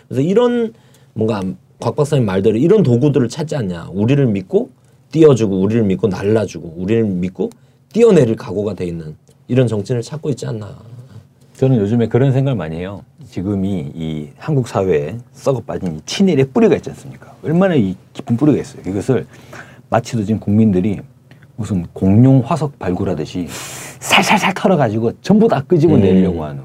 그래서 0.09 0.23
이런 0.23 0.73
뭔가 1.15 1.43
곽 1.81 1.97
박사님 1.97 2.25
말대로 2.25 2.57
이런 2.57 2.83
도구들을 2.83 3.29
찾지 3.29 3.57
않냐. 3.57 3.89
우리를 3.93 4.25
믿고 4.27 4.71
띄워주고 5.11 5.61
우리를 5.61 5.83
믿고 5.85 6.09
날라주고 6.09 6.75
우리를 6.77 7.05
믿고 7.05 7.51
뛰어내릴 7.93 8.37
각오가 8.37 8.75
돼 8.75 8.87
있는 8.87 9.17
이런 9.49 9.67
정치를 9.67 10.03
찾고 10.03 10.31
있지 10.31 10.47
않나. 10.47 10.77
저는 11.55 11.77
요즘에 11.79 12.07
그런 12.07 12.33
생각을 12.33 12.57
많이 12.57 12.77
해요. 12.77 13.03
지금이 13.29 13.93
이 13.95 14.29
한국 14.37 14.69
사회에 14.69 15.19
썩어 15.33 15.61
빠진 15.61 15.97
이 15.97 16.01
친일의 16.07 16.51
뿌리가 16.51 16.77
있지 16.77 16.91
않습니까? 16.91 17.35
얼마나 17.43 17.75
이 17.75 17.97
깊은 18.13 18.37
뿌리가 18.37 18.61
있어요. 18.61 18.83
이것을 18.87 19.27
마치도 19.91 20.25
지금 20.25 20.39
국민들이 20.39 21.01
무슨 21.59 21.85
공룡 21.93 22.41
화석 22.45 22.79
발굴하듯이 22.79 23.47
살살살 23.99 24.55
털어가지고 24.55 25.11
전부 25.21 25.49
다 25.49 25.61
끄집어 25.67 25.97
내려고 25.97 26.45
하는. 26.45 26.63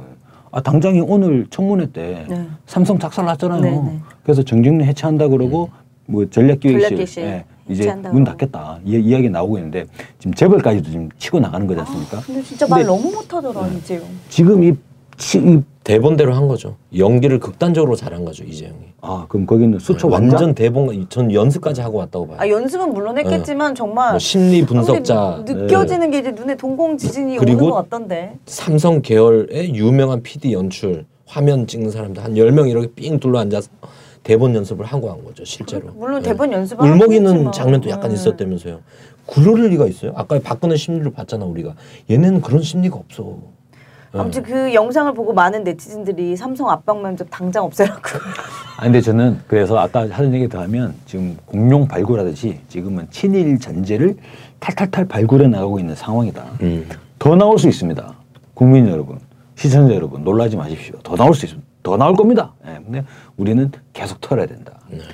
아 0.51 0.61
당장이 0.61 1.01
오늘 1.01 1.47
청문회 1.49 1.87
때 1.87 2.25
네. 2.29 2.47
삼성 2.67 2.99
작살 2.99 3.25
났잖아요. 3.25 3.59
네, 3.59 3.71
네. 3.71 3.99
그래서 4.21 4.43
정경련 4.43 4.87
해체한다 4.87 5.27
그러고 5.29 5.71
뭐 6.05 6.29
전략기획실, 6.29 7.23
예, 7.23 7.43
이제 7.67 7.91
문. 8.11 8.23
닫겠다 8.23 8.77
이, 8.85 8.91
이야기 8.99 9.31
나오고 9.31 9.57
있는데 9.57 9.85
지금 10.19 10.31
재벌까지도 10.35 10.91
지금 10.91 11.09
치고 11.17 11.39
나가는 11.39 11.65
거지 11.65 11.79
않습니까? 11.79 12.21
근데 12.23 12.43
진짜 12.43 12.67
말 12.67 12.83
근데- 12.85 12.95
너무 12.95 13.15
못하더라 13.15 13.65
이제요. 13.69 14.01
지금 14.29 14.63
이, 14.63 14.73
치, 15.17 15.39
이 15.39 15.59
대본대로 15.83 16.33
한 16.33 16.47
거죠. 16.47 16.77
연기를 16.97 17.39
극단적으로 17.39 17.95
잘한 17.95 18.23
거죠 18.23 18.43
이재영이. 18.45 18.77
아 19.01 19.25
그럼 19.27 19.45
거기는 19.45 19.77
수초 19.79 20.07
완전 20.07 20.33
완전 20.35 20.55
대본 20.55 21.07
전 21.09 21.31
연습까지 21.33 21.81
하고 21.81 21.97
왔다고 21.97 22.27
봐요. 22.27 22.37
아 22.39 22.47
연습은 22.47 22.93
물론 22.93 23.17
했겠지만 23.17 23.75
정말 23.75 24.11
뭐 24.11 24.19
심리 24.19 24.61
아, 24.63 24.65
분석자 24.65 25.43
느껴지는 25.45 26.09
게 26.11 26.19
이제 26.19 26.31
눈에 26.31 26.55
동공 26.55 26.97
지진이 26.97 27.37
그리고 27.37 27.59
오는 27.65 27.69
것 27.71 27.75
같던데. 27.89 28.37
삼성 28.45 29.01
계열의 29.01 29.75
유명한 29.75 30.23
PD 30.23 30.53
연출 30.53 31.05
화면 31.25 31.67
찍는 31.67 31.91
사람들 31.91 32.23
한 32.23 32.35
10명 32.35 32.69
이렇게 32.69 32.87
삥 32.95 33.19
둘러 33.19 33.39
앉아서 33.39 33.69
대본 34.23 34.55
연습을 34.55 34.85
하고 34.85 35.11
한 35.11 35.21
거죠 35.25 35.43
실제로. 35.43 35.89
물론 35.95 36.21
네. 36.21 36.29
대본 36.29 36.53
연습 36.53 36.81
울먹이는 36.81 37.51
장면도 37.51 37.89
약간 37.89 38.09
있었다면서요. 38.11 38.79
그럴 39.27 39.67
리가 39.69 39.87
있어요? 39.87 40.13
아까 40.15 40.39
박근혜 40.41 40.77
심리를 40.77 41.11
봤잖아 41.11 41.43
우리가. 41.45 41.75
얘네는 42.09 42.41
그런 42.41 42.61
심리가 42.61 42.95
없어. 42.95 43.37
네. 44.13 44.19
아무튼 44.19 44.43
그 44.43 44.73
영상을 44.75 45.11
보고 45.15 45.33
많은 45.33 45.63
네티즌들이 45.63 46.35
삼성 46.35 46.69
압박 46.69 47.01
면접 47.01 47.27
당장 47.31 47.63
없애라고. 47.65 47.99
아 48.77 48.83
근데 48.83 49.01
저는 49.01 49.39
그래서 49.47 49.77
아까 49.79 50.01
하던 50.01 50.33
얘기 50.35 50.47
더 50.47 50.61
하면 50.61 50.93
지금 51.07 51.35
공룡 51.45 51.87
발굴하듯이 51.87 52.59
지금은 52.69 53.07
친일 53.09 53.57
전제를 53.59 54.15
탈탈탈 54.59 55.05
발굴해 55.07 55.47
나가고 55.47 55.79
있는 55.79 55.95
상황이다. 55.95 56.43
음. 56.61 56.87
더 57.17 57.35
나올 57.35 57.57
수 57.57 57.67
있습니다. 57.67 58.13
국민 58.53 58.87
여러분, 58.87 59.17
시청자 59.55 59.95
여러분 59.95 60.23
놀라지 60.23 60.57
마십시오. 60.57 60.95
더 61.01 61.15
나올 61.15 61.33
수 61.33 61.45
있습니다. 61.45 61.67
더 61.81 61.97
나올 61.97 62.15
겁니다. 62.15 62.53
예, 62.67 62.79
근데 62.85 63.03
우리는 63.35 63.71
계속 63.93 64.21
털어야 64.21 64.45
된다. 64.45 64.73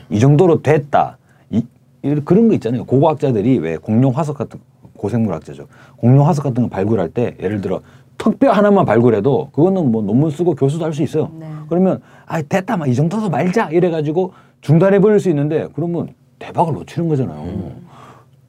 이 0.10 0.20
정도로 0.20 0.62
됐다. 0.62 1.18
이, 1.50 1.64
이- 2.04 2.16
그런 2.26 2.50
거 2.50 2.54
있잖아요. 2.56 2.84
고고학자들이 2.86 3.60
왜 3.60 3.78
공룡 3.78 4.12
화석 4.16 4.38
같은 4.38 4.60
고생물학자죠. 4.98 5.68
공룡 5.96 6.28
화석 6.28 6.44
같은 6.44 6.64
거 6.64 6.70
발굴할 6.70 7.10
때 7.10 7.36
예를 7.42 7.62
들어 7.62 7.80
턱뼈 8.20 8.52
하나만 8.52 8.86
발굴해도 8.86 9.50
그거는 9.52 9.92
뭐 9.92 10.04
논문 10.04 10.30
쓰고 10.30 10.54
교수도 10.54 10.86
할 10.86 10.94
수 10.94 11.02
있어요. 11.02 11.32
네. 11.40 11.48
그러면 11.70 12.02
아 12.28 12.42
됐다 12.42 12.78
막 12.78 12.88
이 12.88 12.94
정도도 12.94 13.30
말자 13.30 13.70
이래가지고 13.72 14.34
중단해 14.62 15.00
버릴 15.00 15.20
수 15.20 15.30
있는데 15.30 15.68
그러면 15.74 16.10
대박을 16.38 16.74
놓치는 16.74 17.08
거잖아요. 17.10 17.72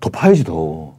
더 0.00 0.10
파야지 0.10 0.44
더. 0.44 0.92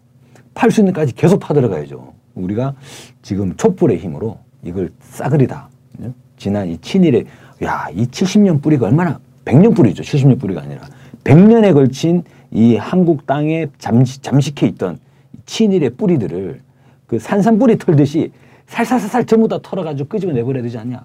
팔 0.53 0.71
수 0.71 0.81
있는 0.81 0.93
데까지 0.93 1.13
계속 1.15 1.39
파들어가야죠. 1.39 2.13
우리가 2.35 2.73
지금 3.21 3.55
촛불의 3.57 3.97
힘으로 3.99 4.37
이걸 4.63 4.91
싸그리다. 5.01 5.69
예? 6.03 6.11
지난 6.37 6.67
이 6.67 6.77
친일의 6.79 7.25
야, 7.63 7.87
이 7.93 8.05
70년 8.05 8.61
뿌리가 8.61 8.87
얼마나 8.87 9.19
100년 9.45 9.75
뿌리죠. 9.75 10.03
70년 10.03 10.39
뿌리가 10.39 10.61
아니라 10.61 10.81
100년에 11.23 11.73
걸친 11.73 12.23
이 12.51 12.75
한국 12.75 13.25
땅에 13.25 13.67
잠시, 13.79 14.21
잠식해 14.21 14.67
있던 14.67 14.99
이 15.33 15.37
친일의 15.45 15.91
뿌리들을 15.91 16.61
그 17.07 17.19
산산뿌리 17.19 17.77
털듯이 17.77 18.31
살살살살 18.75 19.25
전부 19.25 19.47
다 19.47 19.59
털어가지고 19.61 20.07
끄집어 20.07 20.31
내버려야 20.31 20.63
되지 20.63 20.77
않냐. 20.77 21.01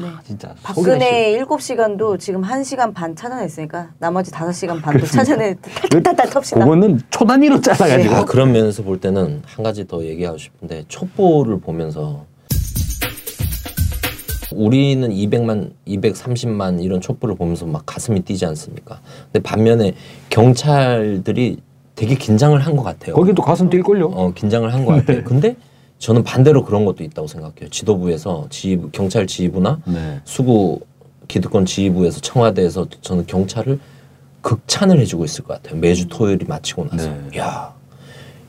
네. 0.00 0.08
진짜 0.24 0.54
박근혜 0.62 1.36
7시간도 1.44 2.18
지금 2.18 2.40
1시간 2.42 2.94
반 2.94 3.14
찾아냈으니까 3.14 3.90
나머지 3.98 4.30
5시간 4.30 4.80
반도 4.80 5.00
그렇습니다. 5.00 5.24
찾아내 5.24 5.54
탈탈탈 5.90 6.30
텁시다. 6.30 6.60
그거는 6.60 7.00
초 7.10 7.26
단위로 7.26 7.60
잘라가지고 7.60 8.14
아, 8.14 8.24
그런 8.24 8.52
면에서 8.52 8.82
볼 8.82 8.98
때는 9.00 9.42
한 9.44 9.62
가지 9.64 9.86
더 9.86 10.02
얘기하고 10.04 10.38
싶은데 10.38 10.84
촛불을 10.88 11.60
보면서 11.60 12.24
우리는 14.54 15.08
200만, 15.10 15.72
230만 15.88 16.82
이런 16.82 17.00
촛불을 17.00 17.34
보면서 17.34 17.66
막 17.66 17.82
가슴이 17.84 18.20
뛰지 18.20 18.46
않습니까? 18.46 19.00
근데 19.32 19.40
반면에 19.42 19.94
경찰들이 20.30 21.58
되게 21.94 22.14
긴장을 22.14 22.58
한 22.58 22.76
것 22.76 22.82
같아요. 22.82 23.14
거기도 23.14 23.42
가슴 23.42 23.68
뛸걸요. 23.68 24.10
어, 24.14 24.32
긴장을 24.34 24.72
한 24.72 24.84
것 24.86 24.92
같아요. 24.94 25.24
근데 25.24 25.56
저는 26.02 26.24
반대로 26.24 26.64
그런 26.64 26.84
것도 26.84 27.04
있다고 27.04 27.28
생각해요. 27.28 27.68
지도부에서 27.70 28.48
지휘부, 28.50 28.90
경찰 28.90 29.24
지휘부나 29.24 29.78
네. 29.86 30.20
수구 30.24 30.80
기득권 31.28 31.64
지휘부에서 31.64 32.20
청와대에서 32.20 32.88
저는 33.00 33.24
경찰을 33.26 33.78
극찬을 34.40 34.98
해주고 34.98 35.24
있을 35.24 35.44
것 35.44 35.62
같아요. 35.62 35.78
매주 35.78 36.08
토요일이 36.08 36.44
마치고 36.44 36.86
나서 36.86 37.08
네. 37.08 37.38
야, 37.38 37.72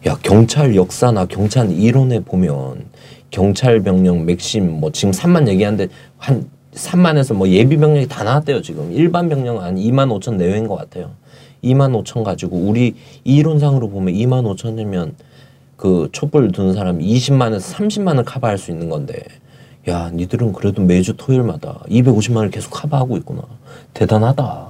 야 0.08 0.18
경찰 0.24 0.76
역사나 0.76 1.28
경찰 1.28 1.70
이론에 1.70 2.22
보면 2.22 2.86
경찰 3.30 3.84
병력 3.84 4.24
맥심 4.24 4.80
뭐 4.80 4.92
지금 4.92 5.12
3만 5.12 5.48
얘기하는데 5.48 5.90
한 6.18 6.50
3만에서 6.74 7.36
뭐 7.36 7.48
예비 7.50 7.78
병력이 7.78 8.08
다 8.08 8.24
나왔대요 8.24 8.64
지금 8.64 8.92
일반 8.92 9.30
병력은 9.30 9.62
한 9.62 9.76
2만 9.76 10.10
5천 10.20 10.38
내외인 10.38 10.68
것 10.68 10.76
같아요. 10.76 11.12
2만 11.64 12.04
5천 12.04 12.24
가지고 12.24 12.58
우리 12.58 12.96
이론상으로 13.24 13.90
보면 13.90 14.16
2만 14.16 14.44
5천이면 14.56 15.12
그 15.84 16.08
촛불 16.14 16.50
두는 16.54 16.74
사람 16.76 17.00
20만에서 17.00 17.74
30만을 17.76 18.24
커버할 18.24 18.58
수 18.58 18.72
있는 18.72 18.88
건데 18.88 19.22
야, 19.90 20.10
니들은 20.14 20.54
그래도 20.54 20.82
매주 20.82 21.14
토요일마다 21.18 21.82
250만 21.90 22.38
원을 22.38 22.52
계속 22.52 22.70
커버하고 22.70 23.18
있구나. 23.18 23.42
대단하다. 23.94 24.68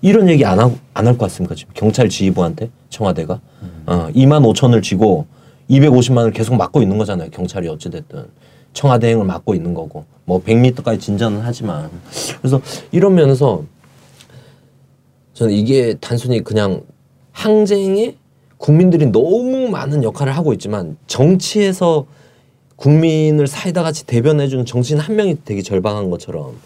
이런 0.00 0.30
얘기 0.30 0.46
안 0.46 0.58
하고 0.58 0.78
안 0.94 1.06
할 1.06 1.18
것 1.18 1.26
같습니까 1.26 1.54
지금 1.54 1.74
경찰 1.74 2.08
지휘부한테 2.08 2.70
청와대가 2.88 3.38
어, 3.84 4.08
2만 4.14 4.50
5천을 4.50 4.82
쥐고 4.82 5.26
250만 5.68 6.16
원을 6.16 6.32
계속 6.32 6.56
막고 6.56 6.80
있는 6.80 6.96
거잖아요. 6.96 7.28
경찰이 7.28 7.68
어찌 7.68 7.90
됐든 7.90 8.24
청와대 8.72 9.10
행을 9.10 9.26
막고 9.26 9.54
있는 9.54 9.74
거고 9.74 10.06
뭐 10.24 10.42
100m까지 10.42 10.98
진전은 10.98 11.42
하지만 11.42 11.90
그래서 12.38 12.62
이런 12.92 13.14
면에서 13.14 13.62
저는 15.34 15.52
이게 15.52 15.96
단순히 16.00 16.42
그냥 16.42 16.80
항쟁에 17.32 18.16
국민들이 18.66 19.06
너무 19.06 19.68
많은 19.68 20.02
역할을 20.02 20.36
하고 20.36 20.52
있지만 20.52 20.96
정치에서 21.06 22.04
국민을 22.74 23.46
사이다 23.46 23.84
같이 23.84 24.04
대변해주는 24.06 24.66
정치인 24.66 24.98
한 24.98 25.14
명이 25.14 25.36
되게 25.44 25.62
절박한 25.62 26.10
것처럼 26.10 26.56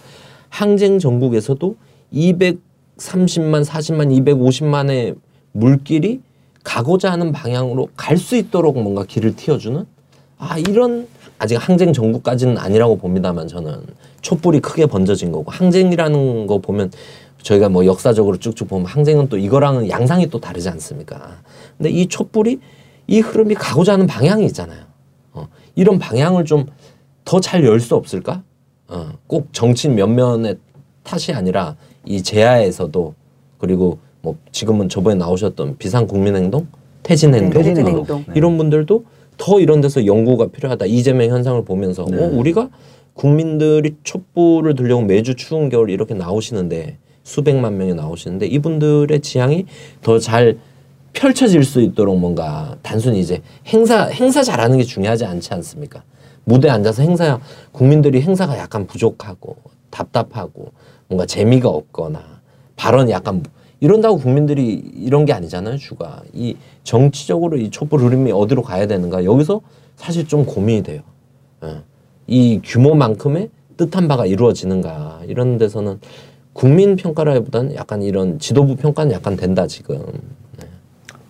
항쟁 0.49 0.99
전국에서도 0.99 1.77
230만, 2.15 3.67
40만, 3.67 4.25
250만의 4.25 5.17
물길이 5.53 6.23
가고자 6.65 7.13
하는 7.13 7.33
방향으로 7.33 7.91
갈 7.99 8.17
수 8.17 8.35
있도록 8.35 8.81
뭔가 8.81 9.05
길을 9.05 9.37
틔워주는 9.37 9.85
아 10.39 10.57
이런 10.57 11.07
아직 11.39 11.57
항쟁 11.57 11.93
전국까지는 11.93 12.57
아니라고 12.57 12.97
봅니다만 12.97 13.47
저는 13.47 13.83
촛불이 14.23 14.61
크게 14.61 14.87
번져진 14.87 15.33
거고 15.33 15.51
항쟁이라는 15.51 16.47
거 16.47 16.61
보면 16.61 16.93
저희가 17.43 17.69
뭐 17.69 17.85
역사적으로 17.85 18.39
쭉쭉 18.39 18.69
보면 18.69 18.87
항쟁은 18.87 19.29
또 19.29 19.37
이거랑은 19.37 19.91
양상이 19.91 20.29
또 20.29 20.41
다르지 20.41 20.71
않습니까? 20.71 21.37
근데 21.81 21.91
이 21.91 22.07
촛불이 22.07 22.61
이 23.07 23.21
흐름이 23.21 23.55
가고자 23.55 23.95
하는 23.95 24.07
방향이 24.07 24.45
있잖아요. 24.47 24.85
어, 25.33 25.49
이런 25.75 25.99
방향을 25.99 26.45
좀 26.45 26.67
더 27.25 27.39
잘 27.41 27.65
열 27.65 27.81
수 27.81 27.95
없을까? 27.95 28.43
어, 28.89 29.13
꼭 29.27 29.49
정치인 29.53 29.95
면면의 29.95 30.57
탓이 31.05 31.33
아니라 31.33 31.77
이 32.05 32.23
제야에서도 32.23 33.15
그리고 33.59 33.99
뭐 34.21 34.37
지금은 34.53 34.89
저번에 34.89 35.15
나오셨던 35.17 35.77
비상국민행동, 35.79 36.67
퇴진행동, 37.03 37.51
네, 37.51 37.57
퇴진행동. 37.57 37.85
퇴진행동. 38.05 38.25
네. 38.27 38.33
이런 38.37 38.59
분들도 38.59 39.05
더 39.39 39.61
이런 39.61 39.81
데서 39.81 40.05
연구가 40.07 40.49
필요하다. 40.49 40.87
이재명 40.87 41.31
현상을 41.31 41.65
보면서 41.65 42.05
네. 42.11 42.17
어, 42.19 42.27
우리가 42.27 42.69
국민들이 43.15 43.95
촛불을 44.03 44.75
들려고 44.75 45.03
매주 45.03 45.35
추운 45.37 45.69
겨울 45.69 45.91
이렇게 45.91 46.15
나오시는데 46.15 46.99
수백만 47.23 47.77
명이 47.79 47.95
나오시는데 47.95 48.47
이분들의 48.47 49.21
지향이 49.21 49.67
더잘 50.03 50.59
펼쳐질 51.13 51.65
수 51.65 51.81
있도록 51.81 52.19
뭔가 52.19 52.77
단순히 52.83 53.21
이제 53.21 53.43
행사 53.67 54.05
행사 54.07 54.43
잘하는 54.43 54.79
게 54.79 54.85
중요하지 54.85 55.25
않지 55.25 55.53
않습니까? 55.55 56.03
무대에 56.45 56.71
앉아서 56.71 57.03
행사 57.03 57.41
국민들이 57.73 58.23
행사가 58.23 58.59
약간 58.59 58.87
부족하고 58.87 59.57
답답하고 59.91 60.73
뭔가 61.09 61.27
재미가 61.27 61.69
없거나 61.69 62.41
발언이 62.77 63.11
약간 63.13 63.43
이런다고 63.81 64.19
국민들이 64.19 64.73
이런 64.97 65.25
게 65.25 65.33
아니잖아요 65.33 65.79
주가 65.79 66.23
이 66.33 66.57
정치적으로 66.85 67.57
이 67.57 67.71
촛불 67.71 68.01
흐름이 68.01 68.31
어디로 68.33 68.63
가야 68.63 68.87
되는가 68.87 69.25
여기서 69.25 69.61
사실 69.97 70.27
좀 70.27 70.47
고민이 70.47 70.83
돼요. 70.83 71.03
예. 71.65 71.83
이 72.27 72.61
규모만큼의 72.65 73.51
뜻한 73.77 74.09
바가 74.09 74.27
이루어지는가 74.27 75.23
이런 75.27 75.59
데서는 75.59 76.01
국민 76.53 76.97
평가라기보다는 76.97 77.75
약간 77.75 78.03
이런 78.03 78.39
지도부 78.39 78.77
평가는 78.77 79.13
약간 79.13 79.37
된다 79.37 79.67
지금. 79.67 80.03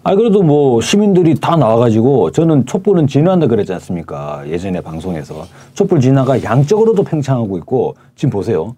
아 0.03 0.14
그래도 0.14 0.42
뭐 0.42 0.80
시민들이 0.80 1.34
다 1.34 1.57
나와가지고 1.57 2.30
저는 2.32 2.64
촛불은 2.64 3.07
진화한다 3.07 3.46
그랬지 3.48 3.72
않습니까? 3.74 4.42
예전에 4.48 4.80
방송에서 4.80 5.44
촛불 5.74 6.01
진화가 6.01 6.42
양적으로도 6.42 7.03
팽창하고 7.05 7.59
있고 7.59 7.94
지금 8.16 8.30
보세요. 8.30 8.74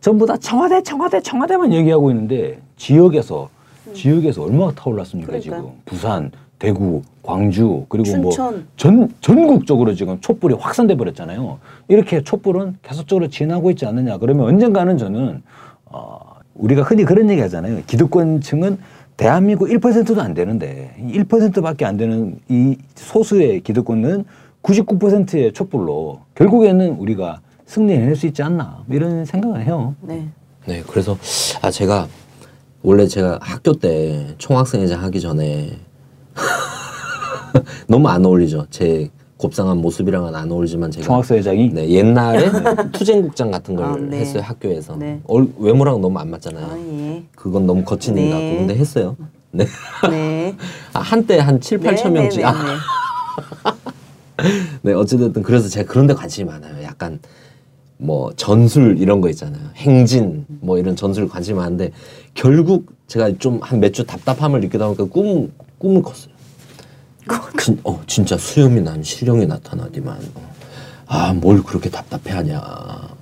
전부 0.00 0.24
다 0.26 0.36
청와대 0.38 0.82
청와대 0.82 1.20
청와대만 1.20 1.72
얘기하고 1.72 2.10
있는데 2.10 2.60
지역에서 2.76 3.48
지역에서 3.92 4.42
얼마나 4.44 4.72
타올랐습니까 4.72 5.26
그러니까요. 5.28 5.60
지금 5.60 5.72
부산, 5.84 6.30
대구, 6.58 7.02
광주 7.22 7.84
그리고. 7.90 8.16
뭐 8.16 8.30
전 8.76 9.08
전국적으로 9.20 9.94
지금 9.94 10.18
촛불이 10.22 10.54
확산돼 10.58 10.96
버렸잖아요. 10.96 11.58
이렇게 11.88 12.22
촛불은 12.24 12.78
계속적으로 12.82 13.28
진화하고 13.28 13.70
있지 13.72 13.84
않느냐? 13.84 14.16
그러면 14.16 14.46
언젠가는 14.46 14.96
저는 14.96 15.42
어, 15.86 16.20
우리가 16.54 16.82
흔히 16.82 17.04
그런 17.04 17.28
얘기 17.28 17.40
하잖아요. 17.42 17.80
기득권층은 17.86 18.78
대한민국 19.16 19.68
1%도 19.68 20.20
안 20.20 20.34
되는데 20.34 20.94
1%밖에 20.98 21.84
안 21.84 21.96
되는 21.96 22.40
이 22.48 22.76
소수의 22.94 23.60
기득권은 23.60 24.24
99%의 24.62 25.52
촛불로 25.52 26.20
결국에는 26.34 26.96
우리가 26.96 27.40
승리해낼 27.66 28.16
수 28.16 28.26
있지 28.26 28.42
않나 28.42 28.84
이런 28.90 29.24
생각을 29.24 29.64
해요. 29.64 29.94
네. 30.00 30.28
네, 30.66 30.82
그래서 30.86 31.16
아 31.62 31.70
제가 31.70 32.08
원래 32.82 33.06
제가 33.06 33.38
학교 33.40 33.72
때 33.72 34.34
총학생회장 34.38 35.02
하기 35.04 35.20
전에 35.20 35.78
너무 37.86 38.08
안 38.08 38.24
어울리죠. 38.24 38.66
제 38.70 39.10
곱상한 39.36 39.78
모습이랑은 39.78 40.34
안 40.34 40.50
어울리지만 40.50 40.90
제가 40.90 41.06
총학사회장이 41.06 41.70
네, 41.70 41.88
옛날에 41.90 42.50
투쟁국장 42.92 43.50
같은 43.50 43.74
걸 43.74 43.84
아, 43.86 43.96
네. 43.96 44.18
했어요 44.20 44.42
학교에서 44.44 44.96
네. 44.96 45.20
얼- 45.26 45.48
외모랑 45.58 46.00
너무 46.00 46.18
안 46.18 46.30
맞잖아요. 46.30 46.64
아, 46.66 46.78
예. 46.78 47.22
그건 47.34 47.66
너무 47.66 47.82
거친 47.84 48.16
일 48.16 48.24
네. 48.24 48.30
같고 48.30 48.58
근데 48.58 48.74
했어요. 48.76 49.16
네. 49.50 49.66
네. 50.10 50.56
아, 50.92 51.00
한때 51.00 51.38
한 51.38 51.60
7, 51.60 51.78
8천 51.80 52.04
네, 52.04 52.20
명씩 52.20 52.40
네, 52.40 52.44
아, 52.46 52.52
네, 52.52 52.58
네. 54.42 54.50
네, 54.82 54.92
어찌됐든 54.92 55.42
그래서 55.42 55.68
제가 55.68 55.90
그런 55.90 56.06
데 56.06 56.14
관심이 56.14 56.48
많아요. 56.48 56.82
약간 56.82 57.18
뭐 57.98 58.32
전술 58.36 58.98
이런 58.98 59.20
거 59.20 59.28
있잖아요. 59.30 59.62
행진 59.76 60.44
뭐 60.60 60.78
이런 60.78 60.96
전술 60.96 61.28
관심이 61.28 61.56
많은데 61.58 61.92
결국 62.34 62.92
제가 63.06 63.30
좀 63.38 63.60
한 63.62 63.78
몇 63.80 63.92
주 63.92 64.04
답답함을 64.04 64.60
느끼다 64.60 64.86
보니까 64.86 65.04
꿈 65.04 65.52
꿈을 65.78 66.02
꿨어요. 66.02 66.33
진, 67.58 67.78
어 67.84 68.00
진짜 68.06 68.36
수염이 68.36 68.80
난 68.80 69.02
실령이 69.02 69.46
나타나디만 69.46 70.16
어. 70.34 70.54
아 71.06 71.32
뭘 71.34 71.62
그렇게 71.62 71.90
답답해하냐. 71.90 72.60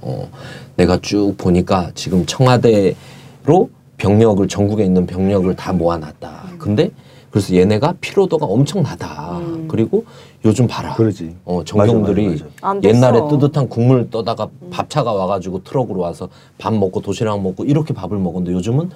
어 0.00 0.28
내가 0.76 0.98
쭉 1.00 1.34
보니까 1.36 1.90
지금 1.94 2.24
청와대로 2.26 3.70
병력을 3.98 4.46
전국에 4.48 4.84
있는 4.84 5.06
병력을 5.06 5.54
다 5.56 5.72
모아놨다. 5.72 6.42
근데 6.58 6.90
그래서 7.30 7.54
얘네가 7.54 7.94
피로도가 8.00 8.44
엄청나다. 8.46 9.38
음. 9.38 9.66
그리고 9.68 10.04
요즘 10.44 10.66
봐라. 10.66 10.94
그러지. 10.94 11.34
어, 11.46 11.62
정경들이 11.64 12.28
맞아, 12.28 12.44
맞아, 12.44 12.68
안 12.68 12.80
됐어. 12.80 12.94
옛날에 12.96 13.20
뜨뜻한 13.30 13.68
국물 13.68 14.10
떠다가 14.10 14.48
밥차가 14.70 15.12
와가지고 15.12 15.62
트럭으로 15.64 16.00
와서 16.00 16.28
밥 16.58 16.74
먹고 16.74 17.00
도시락 17.00 17.40
먹고 17.40 17.64
이렇게 17.64 17.94
밥을 17.94 18.18
먹었는데 18.18 18.52
요즘은 18.52 18.90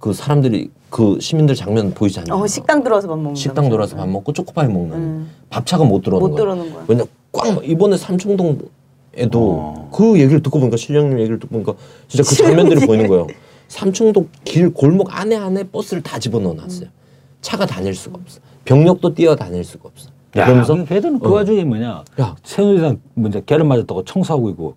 그 0.00 0.12
사람들이 0.14 0.70
그 0.88 1.18
시민들 1.20 1.54
장면 1.54 1.92
보이지 1.92 2.20
않나요? 2.20 2.40
어, 2.42 2.46
식당 2.46 2.82
들어와서 2.82 3.06
밥 3.06 3.16
먹는 3.16 3.34
식당. 3.34 3.68
들어와서 3.68 3.96
밥 3.96 4.08
먹고 4.08 4.32
초코파이 4.32 4.66
먹는 4.66 4.96
음. 4.96 5.30
밥차가 5.50 5.84
못 5.84 6.02
들어오는 6.02 6.26
못 6.26 6.30
거야. 6.34 6.40
들어오는 6.40 6.72
거야. 6.72 6.84
왜냐 6.88 7.04
꽉 7.32 7.54
막- 7.54 7.68
이번에 7.68 7.96
삼청동에도 7.98 8.68
어. 9.34 9.90
그 9.92 10.18
얘기를 10.18 10.42
듣고 10.42 10.58
보니까 10.58 10.76
실령님 10.78 11.18
얘기를 11.20 11.38
듣고 11.38 11.52
보니까 11.52 11.74
진짜 12.08 12.28
그 12.28 12.34
장면들이 12.34 12.86
보이는 12.86 13.06
거예요. 13.08 13.26
삼청동 13.68 14.28
길 14.44 14.72
골목 14.72 15.14
안에 15.16 15.36
안에 15.36 15.64
버스를 15.64 16.02
다 16.02 16.18
집어넣어 16.18 16.54
놨어요. 16.54 16.88
차가 17.42 17.66
다닐 17.66 17.94
수가 17.94 18.18
없어. 18.20 18.40
병력도 18.64 19.14
뛰어 19.14 19.36
다닐 19.36 19.62
수가 19.62 19.90
없어. 19.92 20.08
야, 20.36 20.44
그러면서 20.46 20.82
걔들은 20.84 21.18
그 21.18 21.28
어. 21.28 21.32
와중에 21.34 21.62
뭐냐 21.64 22.04
야 22.20 22.36
새누리당 22.42 23.00
먼저 23.14 23.40
계란 23.40 23.68
맞았다고 23.68 24.04
청소하고 24.04 24.48
있고 24.50 24.76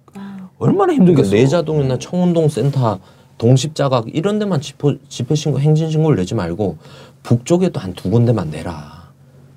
얼마나 0.59 0.93
그러니까 0.93 1.11
힘들겠어. 1.23 1.31
내자동이나 1.33 1.97
청운동 1.97 2.49
센터 2.49 2.99
동십자각 3.47 4.05
이런 4.13 4.39
데만 4.39 4.61
집회, 4.61 4.97
집회 5.09 5.35
신고 5.35 5.59
행진 5.59 5.89
신고를 5.89 6.15
내지 6.17 6.33
말고 6.33 6.77
북쪽에도 7.23 7.77
한 7.79 7.93
두 7.93 8.09
군데만 8.09 8.49
내라. 8.51 9.11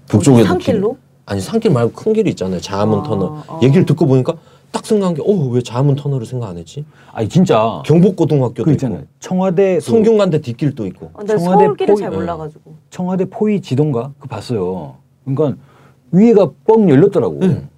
북쪽에도 0.08 0.44
산길로? 0.48 0.92
길- 0.94 1.00
아니 1.24 1.40
산길 1.40 1.70
말고 1.70 1.92
큰 1.92 2.12
길이 2.12 2.30
있잖아요. 2.30 2.60
자하문 2.60 3.00
아, 3.00 3.02
터널. 3.04 3.28
아. 3.46 3.60
얘기를 3.62 3.86
듣고 3.86 4.06
보니까 4.06 4.34
딱 4.72 4.84
생각한 4.84 5.14
게, 5.14 5.22
어, 5.22 5.32
왜 5.50 5.62
자하문 5.62 5.94
터널을 5.94 6.26
생각 6.26 6.48
안 6.48 6.58
했지? 6.58 6.84
아니 7.12 7.28
진짜 7.28 7.80
경복고등학교도 7.86 8.64
그 8.64 8.72
있잖아요. 8.72 8.98
있고, 9.02 9.08
청와대 9.20 9.74
그 9.76 9.80
성균관대 9.80 10.40
뒷길도 10.40 10.86
있고. 10.88 11.10
어, 11.14 11.22
나 11.22 11.36
청와대 11.38 11.64
서울길을 11.66 11.94
포- 11.94 12.00
잘 12.00 12.10
네. 12.10 12.16
몰라가지고. 12.16 12.74
청와대 12.90 13.24
포위 13.26 13.60
지도인가 13.60 14.12
그 14.18 14.26
봤어요. 14.26 14.96
그러니까 15.24 15.60
위에가 16.10 16.50
뻥 16.66 16.90
열렸더라고. 16.90 17.38
응. 17.42 17.68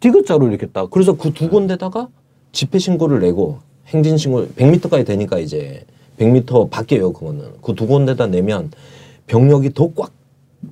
디귿자로 0.00 0.48
이렇게 0.48 0.66
딱. 0.66 0.90
그래서 0.90 1.14
그 1.16 1.32
두 1.32 1.48
군데다가 1.48 2.08
집회 2.52 2.78
신고를 2.78 3.20
내고 3.20 3.58
행진 3.94 4.16
신고 4.18 4.46
100m까지 4.48 5.06
되니까 5.06 5.38
이제 5.38 5.84
100m 6.18 6.68
밖에요 6.70 7.12
그거는 7.12 7.44
그 7.62 7.74
두 7.74 7.86
군데다 7.86 8.26
내면 8.26 8.70
병력이 9.28 9.72
더 9.72 9.88
꽉 9.94 10.12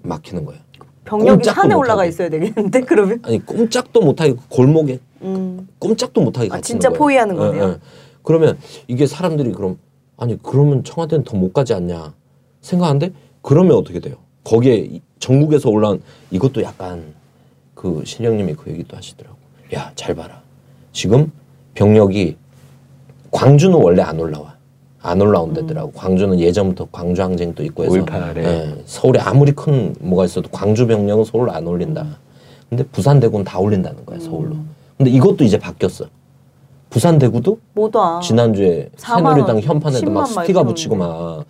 막히는 0.02 0.44
거예요. 0.44 0.60
병력이 1.04 1.44
산에 1.44 1.74
못 1.74 1.80
올라가. 1.80 2.04
있어야 2.06 2.28
되겠는데 2.30 2.80
그러면? 2.82 3.20
아니 3.24 3.44
꼼짝도 3.44 4.00
못하게 4.00 4.34
골목에 4.48 4.98
음. 5.22 5.68
꼼짝도 5.78 6.20
못하게 6.22 6.48
아, 6.50 6.60
진짜 6.60 6.88
거예요. 6.88 6.98
포위하는 6.98 7.34
예, 7.34 7.38
거네요. 7.38 7.62
예. 7.64 7.76
그러면 8.22 8.58
이게 8.88 9.06
사람들이 9.06 9.52
그럼 9.52 9.78
아니 10.16 10.38
그러면 10.42 10.82
청와대는 10.84 11.24
더 11.24 11.36
못 11.36 11.52
가지 11.52 11.74
않냐 11.74 12.14
생각하는데 12.62 13.12
그러면 13.42 13.76
어떻게 13.76 14.00
돼요? 14.00 14.16
거기에 14.44 14.76
이- 14.76 15.02
전국에서 15.18 15.68
올라온 15.70 16.00
이것도 16.30 16.62
약간 16.62 17.14
그 17.74 18.02
신령님이 18.06 18.54
그 18.54 18.70
얘기도 18.70 18.96
하시더라고. 18.96 19.36
야 19.74 19.92
잘 19.94 20.14
봐라. 20.14 20.40
지금 20.92 21.30
병력이 21.74 22.36
광주는 23.32 23.74
원래 23.76 24.02
안 24.02 24.20
올라와. 24.20 24.54
안 25.04 25.20
올라온 25.20 25.52
데더라고. 25.52 25.90
광주는 25.92 26.38
예전부터 26.38 26.86
광주 26.92 27.22
항쟁도 27.22 27.64
있고 27.64 27.84
해서 27.84 27.94
5.18에. 27.94 28.36
예, 28.44 28.82
서울에 28.86 29.18
아무리 29.18 29.50
큰 29.50 29.96
뭐가 29.98 30.26
있어도 30.26 30.48
광주 30.50 30.86
병력은 30.86 31.24
서울 31.24 31.50
안 31.50 31.66
올린다. 31.66 32.06
근데 32.68 32.84
부산 32.84 33.18
대구는 33.18 33.44
다 33.44 33.58
올린다는 33.58 34.06
거야 34.06 34.20
서울로. 34.20 34.54
근데 34.96 35.10
이것도 35.10 35.42
이제 35.42 35.58
바뀌었어. 35.58 36.04
부산 36.88 37.18
대구도 37.18 37.58
못 37.72 37.96
와. 37.96 38.20
지난주에 38.20 38.90
아, 38.94 38.96
4만 39.16 39.24
원, 39.24 39.34
새누리당 39.34 39.60
현판에도 39.60 40.06
10만 40.10 40.34
막 40.34 40.48
이렇게 40.48 40.64
붙이고 40.64 40.94
막 40.94 41.44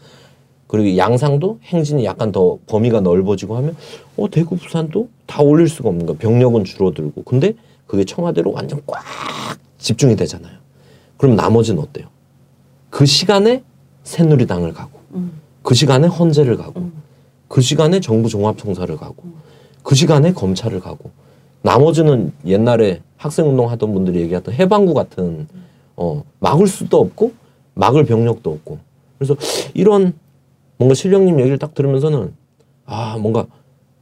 그리고 0.68 0.96
양상도 0.96 1.58
행진이 1.64 2.04
약간 2.06 2.32
더 2.32 2.58
범위가 2.68 3.00
넓어지고 3.00 3.56
하면 3.56 3.76
어 4.16 4.30
대구 4.30 4.56
부산도 4.56 5.08
다 5.26 5.42
올릴 5.42 5.68
수가 5.68 5.88
없는 5.90 6.06
거야 6.06 6.16
병력은 6.18 6.64
줄어들고 6.64 7.24
근데 7.24 7.54
그게 7.86 8.04
청와대로 8.04 8.52
완전 8.52 8.80
꽉 8.86 9.02
집중이 9.78 10.14
되잖아요 10.16 10.54
그럼 11.22 11.36
나머지는 11.36 11.80
어때요? 11.80 12.08
그 12.90 13.06
시간에 13.06 13.62
새누리당을 14.02 14.72
가고 14.72 14.98
음. 15.14 15.40
그 15.62 15.72
시간에 15.72 16.08
헌재를 16.08 16.56
가고 16.56 16.90
그 17.46 17.60
시간에 17.60 18.00
정부 18.00 18.28
종합청사를 18.28 18.96
가고 18.96 19.22
그 19.84 19.94
시간에 19.94 20.32
검찰을 20.32 20.80
가고 20.80 21.12
나머지는 21.62 22.32
옛날에 22.44 23.02
학생운동 23.18 23.70
하던 23.70 23.92
분들이 23.92 24.20
얘기했던 24.22 24.52
해방구 24.52 24.94
같은 24.94 25.46
어 25.94 26.24
막을 26.40 26.66
수도 26.66 26.98
없고 26.98 27.34
막을 27.74 28.04
병력도 28.04 28.50
없고. 28.50 28.80
그래서 29.16 29.36
이런 29.74 30.14
뭔가 30.76 30.94
실령님 30.96 31.38
얘기를 31.38 31.56
딱 31.56 31.72
들으면서는 31.72 32.34
아 32.84 33.16
뭔가 33.18 33.46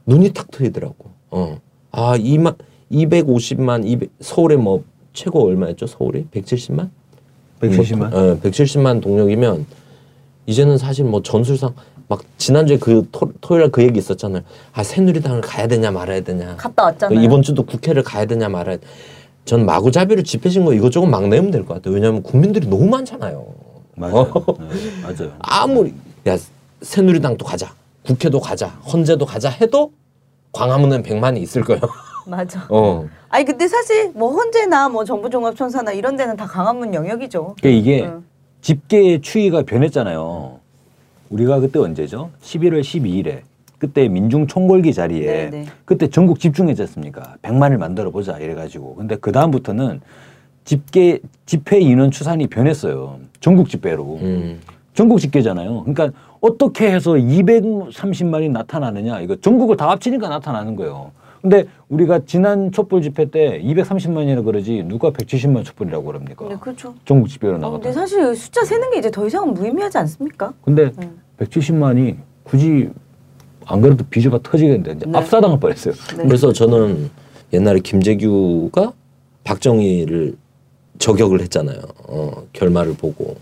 눈이 0.07 0.33
탁 0.33 0.49
트이더라고. 0.49 1.11
어아 1.29 2.17
2만 2.17 2.55
250만 2.91 3.85
200 3.85 4.09
서울에 4.21 4.55
뭐 4.55 4.83
최고 5.13 5.45
얼마였죠? 5.45 5.85
서울이? 5.85 6.25
170만 6.31 6.89
170만. 7.61 8.09
뭐, 8.09 8.29
예, 8.29 8.35
170만 8.39 9.01
동력이면 9.01 9.65
이제는 10.47 10.77
사실 10.77 11.05
뭐 11.05 11.21
전술상 11.21 11.73
막 12.07 12.21
지난주에 12.37 12.77
그 12.77 13.07
토, 13.11 13.31
토요일 13.39 13.63
날 13.63 13.71
그 13.71 13.83
얘기 13.83 13.99
있었잖아요. 13.99 14.41
아 14.73 14.83
새누리당을 14.83 15.41
가야 15.41 15.67
되냐 15.67 15.91
말아야 15.91 16.21
되냐. 16.21 16.55
갔다 16.57 16.83
왔잖아요. 16.85 17.19
이번 17.21 17.41
주도 17.41 17.63
국회를 17.63 18.03
가야 18.03 18.25
되냐 18.25 18.49
말아야. 18.49 18.77
전 19.45 19.65
마구잡이로 19.65 20.21
집회신고 20.23 20.73
이것저것 20.73 21.07
막 21.07 21.27
내면 21.29 21.51
될 21.51 21.65
것 21.65 21.75
같아요. 21.75 21.93
왜냐하면 21.93 22.21
국민들이 22.23 22.67
너무 22.67 22.85
많잖아요. 22.87 23.45
맞아요. 23.95 24.15
어. 24.15 24.45
네, 24.59 24.65
맞아요. 25.03 25.31
아무리 25.39 25.93
야 26.27 26.37
새누리당도 26.81 27.45
가자, 27.45 27.73
국회도 28.05 28.39
가자, 28.39 28.67
헌재도 28.91 29.25
가자 29.25 29.49
해도 29.49 29.91
광화문엔 30.51 31.03
100만이 31.03 31.41
있을 31.41 31.63
거예요. 31.63 31.81
맞아. 32.25 32.65
어. 32.69 33.07
아니 33.29 33.45
근데 33.45 33.67
사실 33.67 34.11
뭐 34.13 34.31
헌재나 34.31 34.89
뭐 34.89 35.03
정부종합청사나 35.05 35.91
이런 35.91 36.15
데는 36.15 36.35
다 36.35 36.45
강화문 36.45 36.93
영역이죠. 36.93 37.55
그러니까 37.59 37.69
이게 37.69 38.05
응. 38.05 38.23
집계 38.61 39.19
추이가 39.21 39.63
변했잖아요. 39.63 40.59
우리가 41.29 41.59
그때 41.59 41.79
언제죠? 41.79 42.29
11월 42.41 42.81
12일에 42.81 43.41
그때 43.77 44.07
민중 44.07 44.45
총궐기 44.45 44.93
자리에 44.93 45.25
네, 45.25 45.49
네. 45.49 45.65
그때 45.85 46.07
전국 46.07 46.39
집중했지 46.39 46.83
않습니까? 46.83 47.37
100만을 47.41 47.77
만들어 47.77 48.11
보자 48.11 48.37
이래가지고 48.37 48.95
근데 48.95 49.15
그 49.15 49.31
다음부터는 49.31 50.01
집계 50.65 51.19
집회 51.47 51.79
인원 51.79 52.11
추산이 52.11 52.47
변했어요. 52.47 53.17
전국 53.39 53.69
집회로 53.69 54.19
음. 54.21 54.61
전국 54.93 55.19
집계잖아요. 55.19 55.83
그러니까 55.85 56.11
어떻게 56.41 56.91
해서 56.91 57.13
230만이 57.13 58.51
나타나느냐 58.51 59.21
이거 59.21 59.35
전국을 59.35 59.77
다 59.77 59.89
합치니까 59.89 60.29
나타나는 60.29 60.75
거예요. 60.75 61.11
근데 61.41 61.65
우리가 61.89 62.19
지난 62.25 62.71
촛불 62.71 63.01
집회 63.01 63.25
때 63.29 63.59
230만이라 63.63 64.45
그러지 64.45 64.83
누가 64.87 65.11
170만 65.11 65.65
촛불이라고 65.65 66.05
그럽니까? 66.05 66.47
네, 66.47 66.55
그렇죠. 66.59 66.93
전국 67.05 67.27
집회로 67.27 67.55
어, 67.55 67.57
나갔다. 67.57 67.83
근데 67.83 67.93
사실 67.93 68.35
숫자 68.35 68.63
세는 68.63 68.91
게 68.91 68.99
이제 68.99 69.09
더 69.09 69.25
이상은 69.25 69.53
무의미하지 69.53 69.97
않습니까? 69.97 70.53
근데 70.63 70.91
음. 71.01 71.19
170만이 71.39 72.17
굳이 72.43 72.89
안 73.65 73.81
그래도 73.81 74.03
비주가 74.09 74.39
터지겠는데 74.43 74.91
이제 74.91 75.05
네. 75.07 75.17
압사당할 75.17 75.59
뻔했어요. 75.59 75.93
네. 76.17 76.23
그래서 76.23 76.53
저는 76.53 77.09
옛날에 77.53 77.79
김재규가 77.79 78.93
박정희를 79.43 80.35
저격을 80.99 81.41
했잖아요. 81.41 81.79
어, 82.07 82.43
결말을 82.53 82.93
보고. 82.95 83.35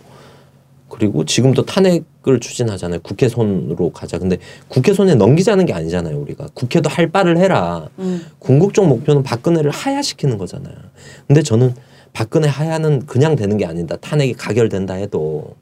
그리고 0.89 1.23
지금도 1.23 1.65
탄핵을 1.65 2.39
추진하잖아요. 2.39 2.99
국회 3.01 3.29
손으로 3.29 3.91
가자. 3.91 4.17
근데 4.17 4.37
국회 4.67 4.93
손에 4.93 5.15
넘기자는 5.15 5.65
게 5.65 5.73
아니잖아요. 5.73 6.19
우리가 6.19 6.49
국회도 6.53 6.89
할 6.89 7.11
바를 7.11 7.37
해라. 7.37 7.87
음. 7.99 8.25
궁극적 8.39 8.87
목표는 8.87 9.23
박근혜를 9.23 9.71
하야시키는 9.71 10.37
거잖아요. 10.37 10.75
근데 11.27 11.41
저는 11.41 11.73
박근혜 12.11 12.47
하야는 12.47 13.05
그냥 13.05 13.35
되는 13.35 13.57
게 13.57 13.65
아니다. 13.65 13.95
탄핵이 13.97 14.33
가결된다 14.33 14.95
해도 14.95 15.55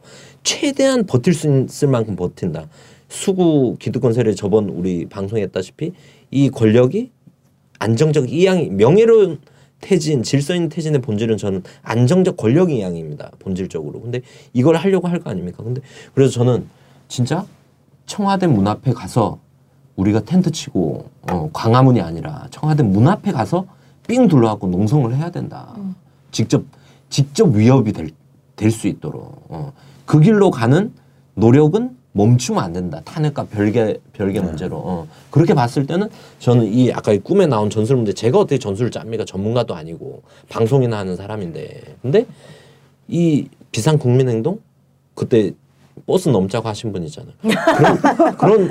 최대한 0.43 1.05
버틸 1.05 1.33
수 1.33 1.65
있을 1.67 1.89
만큼 1.89 2.15
버틴다. 2.15 2.67
수구 3.09 3.75
기득권 3.79 4.13
세력 4.13 4.35
저번 4.35 4.69
우리 4.69 5.05
방송에 5.05 5.41
했다시피 5.43 5.91
이 6.31 6.49
권력이 6.49 7.11
안정적 7.79 8.31
이양이 8.31 8.69
명예로운 8.69 9.39
태진 9.81 10.23
질서 10.23 10.53
있는 10.55 10.69
태진의 10.69 11.01
본질은 11.01 11.37
저는 11.37 11.63
안정적 11.83 12.37
권력 12.37 12.71
이양입니다 12.71 13.31
본질적으로. 13.39 14.01
근데 14.01 14.21
이걸 14.53 14.75
하려고 14.75 15.07
할 15.07 15.19
거 15.19 15.29
아닙니까? 15.29 15.63
근데 15.63 15.81
그래서 16.13 16.31
저는 16.31 16.67
진짜 17.07 17.45
청와대 18.05 18.47
문 18.47 18.67
앞에 18.67 18.93
가서 18.93 19.39
우리가 19.95 20.21
텐트 20.21 20.51
치고 20.51 21.09
어, 21.31 21.49
광화문이 21.53 22.01
아니라 22.01 22.47
청와대 22.51 22.83
문 22.83 23.07
앞에 23.07 23.31
가서 23.31 23.65
삥 24.07 24.27
둘러갖고 24.27 24.67
농성을 24.67 25.13
해야 25.15 25.29
된다. 25.31 25.75
직접 26.31 26.63
직접 27.09 27.53
위협이 27.55 27.93
될수 28.55 28.87
있도록. 28.87 29.45
어, 29.49 29.73
그 30.05 30.19
길로 30.19 30.51
가는 30.51 30.93
노력은 31.35 31.96
멈추면 32.21 32.63
안 32.63 32.73
된다. 32.73 32.99
탄핵과 33.05 33.45
별개 33.45 33.97
별개 34.13 34.39
문제로 34.41 34.77
어. 34.77 35.07
그렇게 35.29 35.53
봤을 35.53 35.85
때는 35.85 36.09
저는 36.39 36.65
이 36.65 36.91
아까 36.91 37.13
이 37.13 37.19
꿈에 37.19 37.45
나온 37.45 37.69
전술 37.69 37.95
문제 37.95 38.11
제가 38.11 38.39
어떻게 38.39 38.57
전술을 38.57 38.89
짭니까 38.89 39.23
전문가도 39.23 39.75
아니고 39.75 40.23
방송이나 40.49 40.97
하는 40.97 41.15
사람인데 41.15 41.95
근데 42.01 42.25
이 43.07 43.47
비상 43.71 43.99
국민행동 43.99 44.59
그때 45.13 45.51
버스 46.07 46.29
넘자고 46.29 46.67
하신 46.67 46.91
분 46.91 47.03
있잖아요. 47.03 47.33
그런 47.77 47.97
그런 48.37 48.69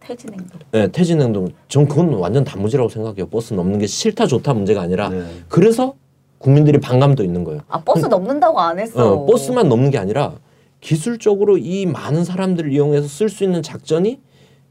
퇴진 0.00 0.32
행동. 0.32 0.60
예, 0.74 0.86
퇴진 0.88 1.20
행동 1.20 1.48
전 1.68 1.88
그건 1.88 2.14
완전 2.14 2.44
단무지라고 2.44 2.88
생각해요. 2.88 3.26
버스 3.26 3.52
넘는 3.52 3.80
게 3.80 3.86
싫다 3.88 4.28
좋다 4.28 4.54
문제가 4.54 4.80
아니라 4.80 5.08
네. 5.08 5.24
그래서 5.48 5.94
국민들이 6.38 6.78
반감도 6.78 7.24
있는 7.24 7.42
거예요. 7.42 7.62
아 7.68 7.80
버스 7.80 8.06
넘는다고 8.06 8.60
안 8.60 8.78
했어. 8.78 9.14
어, 9.14 9.26
버스만 9.26 9.68
넘는 9.68 9.90
게 9.90 9.98
아니라 9.98 10.34
기술적으로 10.80 11.58
이 11.58 11.86
많은 11.86 12.24
사람들을 12.24 12.72
이용해서 12.72 13.08
쓸 13.08 13.28
수 13.28 13.44
있는 13.44 13.62
작전이 13.62 14.20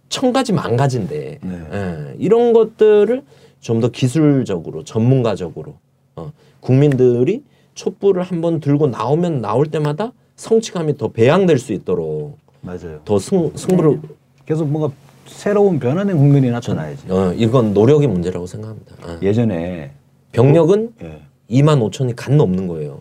천 0.09 0.31
가지 0.33 0.53
만 0.53 0.75
가지인데 0.77 1.39
네. 1.41 1.61
예, 1.73 2.15
이런 2.19 2.53
것들을 2.53 3.23
좀 3.59 3.79
더 3.79 3.89
기술적으로 3.89 4.83
전문가적으로 4.83 5.75
어, 6.15 6.31
국민들이 6.59 7.43
촛불을 7.73 8.21
한번 8.21 8.59
들고 8.59 8.87
나오면 8.87 9.41
나올 9.41 9.65
때마다 9.65 10.13
성취감이 10.35 10.97
더 10.97 11.07
배양될 11.07 11.57
수 11.57 11.73
있도록 11.73 12.37
맞아요. 12.61 13.01
더 13.05 13.17
승, 13.17 13.51
승부를 13.55 13.99
계속 14.45 14.67
뭔가 14.67 14.93
새로운 15.25 15.79
변화된 15.79 16.15
국면이 16.15 16.51
나타나야지. 16.51 17.11
어, 17.11 17.33
이건 17.33 17.73
노력의 17.73 18.07
문제라고 18.07 18.45
생각합니다. 18.45 18.95
어. 19.03 19.19
예전에 19.23 19.91
병력은 20.31 20.93
예. 21.01 21.21
2만 21.49 21.79
5천이 21.89 22.13
간 22.15 22.37
넘는 22.37 22.67
거예요. 22.67 22.99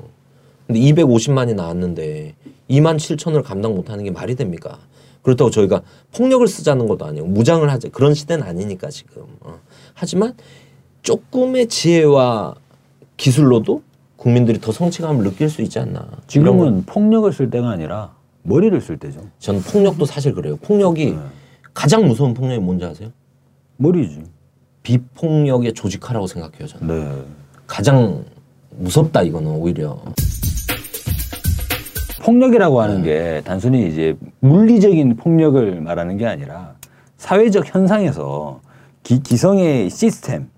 근데 0.67 0.81
250만이 0.81 1.55
나왔는데 1.55 2.35
2만 2.71 2.97
7천을 2.97 3.43
감당 3.43 3.75
못하는 3.75 4.05
게 4.05 4.11
말이 4.11 4.35
됩니까? 4.35 4.79
그렇다고 5.23 5.51
저희가 5.51 5.83
폭력을 6.13 6.47
쓰자는 6.47 6.87
것도 6.87 7.07
아니고 7.07 7.27
무장을 7.27 7.69
하자 7.69 7.89
그런 7.91 8.15
시대는 8.15 8.47
아니니까 8.47 8.91
지금. 8.91 9.25
어. 9.41 9.59
하지만 9.95 10.35
조금의 11.03 11.69
지혜와 11.69 12.55
기술로도 13.17 13.83
국민들이 14.17 14.61
더 14.61 14.73
성취감을 14.73 15.25
느낄 15.25 15.49
수 15.49 15.63
있지 15.63 15.79
않나. 15.79 16.09
지금은 16.27 16.85
폭력을 16.85 17.31
쓸 17.33 17.51
때가 17.51 17.71
아니라 17.71 18.15
머리를 18.43 18.79
쓸 18.81 18.99
때죠. 18.99 19.21
전 19.39 19.61
폭력도 19.61 20.05
사실 20.05 20.35
그래요. 20.35 20.57
폭력이 20.57 21.13
네. 21.13 21.19
가장 21.73 22.07
무서운 22.07 22.35
폭력이 22.35 22.61
뭔지 22.61 22.85
아세요? 22.85 23.11
머리지. 23.77 24.25
비폭력의 24.83 25.73
조직화라고 25.73 26.27
생각해요. 26.27 26.67
저는 26.69 26.87
네. 26.87 27.25
가장 27.67 28.25
무섭다 28.71 29.23
이거는 29.23 29.51
오히려. 29.51 29.99
폭력이라고 32.25 32.81
하는 32.81 33.03
게 33.03 33.43
단순히 33.45 33.87
이제 33.87 34.17
물리적인 34.41 35.17
폭력을 35.17 35.81
말하는 35.83 36.17
게 36.17 36.27
아니라 36.27 36.75
사회적 37.19 37.75
현상에서 37.75 38.61
기, 39.03 39.23
기성의 39.23 39.91
시스템, 39.91 40.49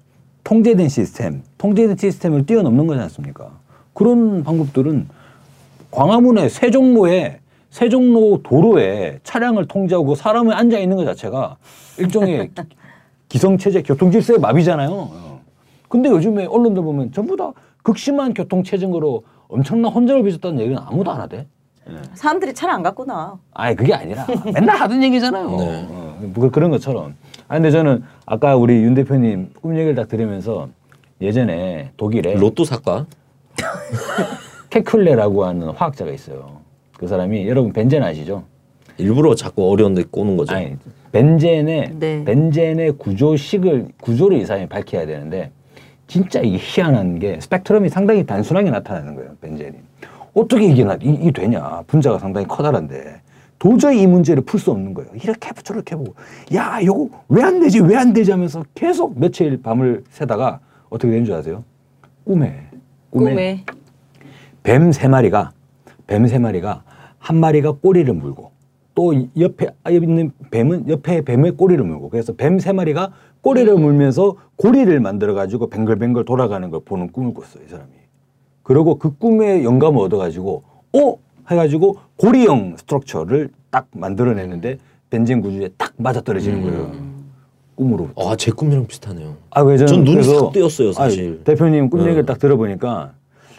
통제된 0.45 0.89
시스템, 0.89 1.43
통제된 1.59 1.97
시스템을 1.97 2.47
뛰어넘는 2.47 2.87
거지 2.87 3.01
않습니까? 3.01 3.59
그런 3.95 4.45
방법들은 4.45 5.09
광화문의 5.91 6.51
세종로에 6.51 7.41
세종로 7.71 8.43
도로에 8.45 9.19
차량을 9.25 9.67
통제하고 9.67 10.15
사람이 10.15 10.53
앉아 10.53 10.79
있는 10.79 10.97
것 10.97 11.05
자체가 11.05 11.57
일종의 11.99 12.51
기성체제 13.29 13.83
교통 13.83 14.13
질서의 14.13 14.39
마비잖아요. 14.39 14.91
어. 14.93 15.41
근데 15.89 16.11
요즘에 16.11 16.47
언론들 16.47 16.81
보면 16.81 17.11
전부 17.11 17.37
다 17.37 17.53
극심한 17.83 18.35
교통체증으로 18.35 19.25
엄청난 19.49 19.93
혼절을 19.93 20.23
빚었다는 20.23 20.61
얘기는 20.61 20.79
아무도 20.79 21.11
안 21.11 21.21
하대. 21.21 21.47
사람들이 22.15 22.55
차를 22.55 22.75
안 22.75 22.83
갖고 22.83 23.05
나. 23.05 23.39
아니 23.55 23.77
그게 23.77 23.95
아니라 23.95 24.27
맨날 24.53 24.77
하던 24.77 25.03
얘기잖아요. 25.05 25.51
네. 25.51 25.87
어, 25.91 26.19
뭐 26.35 26.51
그런 26.51 26.71
것처럼. 26.71 27.15
아 27.49 27.55
근데 27.55 27.71
저는 27.71 28.03
아까 28.27 28.57
우리 28.57 28.75
윤 28.83 28.95
대표님 28.95 29.51
꿈 29.61 29.75
얘기를 29.77 29.95
딱 29.95 30.09
들으면서 30.09 30.69
예전에 31.21 31.91
독일에 31.97 32.35
로또 32.35 32.65
사과. 32.65 33.07
케클레라고 34.71 35.45
하는 35.45 35.69
화학자가 35.71 36.11
있어요. 36.11 36.61
그 36.99 37.07
사람이 37.07 37.47
여러분 37.49 37.73
벤젠 37.73 38.03
아시죠? 38.03 38.45
일부러 38.99 39.35
자꾸 39.35 39.71
어려운 39.71 39.95
데 39.95 40.03
꼬는 40.03 40.37
거죠. 40.37 40.55
아니 40.55 40.77
벤젠의 41.13 41.93
네. 41.99 42.25
벤젠의 42.25 42.93
구조식을 42.99 43.89
구조를 44.01 44.39
이 44.39 44.45
사람이 44.45 44.69
밝혀야 44.69 45.07
되는데 45.07 45.51
진짜 46.07 46.41
이게 46.41 46.59
희한한 46.61 47.19
게 47.19 47.41
스펙트럼이 47.41 47.89
상당히 47.89 48.25
단순하게 48.27 48.71
나타나는 48.71 49.15
거예요. 49.15 49.31
벤젠이 49.41 49.73
어떻게 50.37 50.67
이게 50.67 50.85
나, 50.85 50.95
이, 51.03 51.09
이 51.09 51.33
되냐? 51.33 51.83
분자가 51.87 52.19
상당히 52.19 52.47
커다란데. 52.47 53.23
도저히 53.59 54.03
이 54.03 54.07
문제를 54.07 54.43
풀 54.45 54.61
수 54.61 54.71
없는 54.71 54.93
거예요. 54.93 55.11
이렇게 55.15 55.49
해보 55.49 55.63
저렇게 55.63 55.95
해보고. 55.95 56.15
야 56.55 56.79
이거 56.81 57.09
왜 57.29 57.43
안 57.43 57.59
되지? 57.59 57.81
왜 57.81 57.97
안 57.97 58.13
되지? 58.13 58.31
하면서 58.31 58.63
계속 58.75 59.19
며칠 59.19 59.63
밤을 59.63 60.05
새다가 60.11 60.61
어떻게 60.91 61.11
된줄 61.13 61.35
아세요? 61.35 61.65
꿈에. 62.25 62.69
꿈에. 63.11 63.65
뱀 64.63 64.93
세 64.93 65.09
마리가 65.09 65.53
뱀 66.07 66.27
세 66.27 66.39
마리가 66.39 66.83
한 67.19 67.39
마리가 67.41 67.73
꼬리를 67.73 68.13
물고 68.13 68.51
또 68.95 69.15
옆에 69.41 69.69
있는 69.91 70.33
뱀은 70.51 70.89
옆에 70.91 71.23
뱀의 71.23 71.53
꼬리를 71.53 71.83
물고. 71.83 72.11
그래서 72.11 72.35
뱀 72.35 72.59
세 72.59 72.73
마리가 72.73 73.11
꼬리를 73.41 73.73
물면서 73.75 74.37
고리를 74.57 75.01
만들어 75.01 75.33
가지고 75.33 75.71
뱅글뱅글 75.71 76.27
돌아가는 76.27 76.69
걸 76.71 76.81
보는 76.85 77.11
꿈을 77.13 77.33
꿨어요 77.33 77.65
이 77.65 77.69
사람이 77.71 77.89
그리고 78.67 78.97
그 78.97 79.17
꿈에 79.17 79.63
영감을 79.63 80.01
얻어 80.03 80.17
가지고 80.17 80.65
어 80.93 81.17
해가지고 81.49 81.99
고리형 82.17 82.75
스트럭처를 82.79 83.51
딱 83.71 83.87
만들어내는데 83.93 84.79
벤젠 85.09 85.41
구조에 85.41 85.69
딱 85.79 85.93
맞아 85.97 86.21
떨어지는 86.21 86.63
거예요 86.63 86.93
꿈으로 87.77 88.09
아, 88.17 88.35
제 88.37 88.51
꿈이랑 88.51 88.87
비슷하네요. 88.87 89.37
아, 89.51 89.61
왜 89.61 89.77
저는 89.77 89.87
전 89.87 90.05
눈이 90.05 90.23
싹 90.25 90.51
뜨였어요, 90.51 90.93
사실. 90.93 91.29
아니, 91.29 91.45
대표님 91.45 91.91
꿈 91.91 92.01
네. 92.01 92.07
얘기를 92.07 92.27
딱 92.27 92.39
들어보니까 92.41 93.13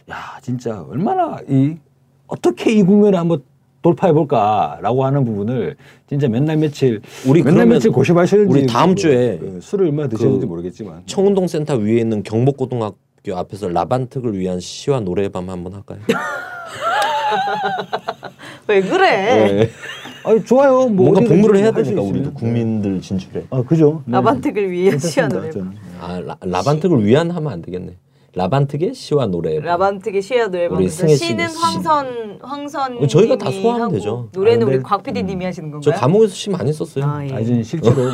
야 0.09 0.15
진짜 0.41 0.83
얼마나 0.89 1.37
이 1.47 1.77
어떻게 2.25 2.73
이 2.73 2.83
국면을 2.83 3.17
한번 3.17 3.43
돌파해 3.81 4.11
볼까라고 4.11 5.05
하는 5.05 5.23
부분을 5.23 5.77
진짜 6.09 6.27
맨날 6.27 6.57
며칠 6.57 6.99
우리 7.25 7.43
맨날 7.43 7.67
며칠 7.67 7.91
고심하시는지 7.91 8.51
우리 8.51 8.67
다음 8.67 8.89
뭐, 8.89 8.95
주에 8.95 9.37
그 9.37 9.59
술을 9.61 9.85
얼마나 9.85 10.09
드셨는지 10.09 10.45
그 10.45 10.49
모르겠지만 10.49 11.03
청운동 11.05 11.47
센터 11.47 11.75
위에 11.75 11.99
있는 11.99 12.23
경복고등학교 12.23 13.06
앞에서 13.35 13.67
라반특을 13.69 14.37
위한 14.37 14.59
시와 14.59 14.99
노래밤 15.01 15.49
한번 15.49 15.73
할까요? 15.73 15.99
왜 18.67 18.81
그래? 18.81 19.69
아 20.23 20.37
좋아요 20.45 20.87
뭐 20.87 21.11
뭔가 21.11 21.21
복무를 21.21 21.59
해야 21.59 21.71
되니까. 21.71 22.01
우리도 22.01 22.33
국민들 22.33 23.01
진출에. 23.01 23.45
아 23.49 23.61
그죠 23.63 24.03
네. 24.05 24.13
라반특을 24.13 24.69
위해 24.71 24.97
시와 24.97 25.27
괜찮습니다, 25.27 25.37
노래. 25.39 25.51
저는. 25.51 25.71
아 26.01 26.19
라, 26.19 26.37
라반특을 26.41 27.05
위한 27.05 27.31
하면 27.31 27.51
안 27.51 27.61
되겠네. 27.61 27.97
라반특의 28.35 28.93
시와 28.93 29.27
노래. 29.27 29.59
라반특의 29.59 30.21
시와 30.21 30.47
노래. 30.47 30.67
우리. 30.67 30.89
승혜 30.89 31.15
씨 31.15 31.27
시는 31.27 31.47
씨. 31.47 31.57
황선 31.57 32.39
황선. 32.41 32.97
어, 32.97 33.07
저희가 33.07 33.37
다 33.37 33.49
소화하면 33.49 33.81
하고 33.85 33.93
되죠. 33.93 34.29
노래는 34.33 34.61
아, 34.61 34.65
근데- 34.65 34.75
우리 34.77 34.83
곽 34.83 35.03
PD님이 35.03 35.45
하시는 35.45 35.71
저 35.81 35.91
건가요? 35.91 36.01
감옥에서 36.01 36.33
시 36.35 36.49
많이 36.49 36.73
썼어요. 36.73 37.05
아, 37.05 37.25
예. 37.25 37.33
아니 37.33 37.45
저는 37.45 37.63
실제로 37.63 37.95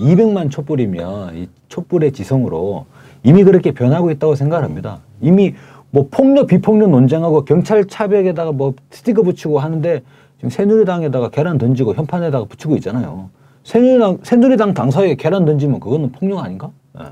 200만 0.00 0.50
촛불이면 0.50 1.36
이 1.36 1.48
촛불의 1.68 2.12
지성으로 2.12 2.86
이미 3.26 3.42
그렇게 3.42 3.72
변하고 3.72 4.12
있다고 4.12 4.36
생각합니다. 4.36 5.00
이미 5.20 5.52
뭐 5.90 6.06
폭력 6.08 6.46
비폭력 6.46 6.90
논쟁하고 6.90 7.44
경찰 7.44 7.84
차벽에다가 7.84 8.52
뭐 8.52 8.74
스티커 8.90 9.22
붙이고 9.22 9.58
하는데 9.58 10.02
지금 10.36 10.50
새누리당에다가 10.50 11.30
계란 11.30 11.58
던지고 11.58 11.94
현판에다가 11.94 12.44
붙이고 12.44 12.76
있잖아요. 12.76 13.30
새누리당 13.64 14.18
새누리당 14.22 14.74
당사에 14.74 15.16
계란 15.16 15.44
던지면 15.44 15.80
그거는 15.80 16.12
폭력 16.12 16.38
아닌가? 16.38 16.70
예. 17.00 17.04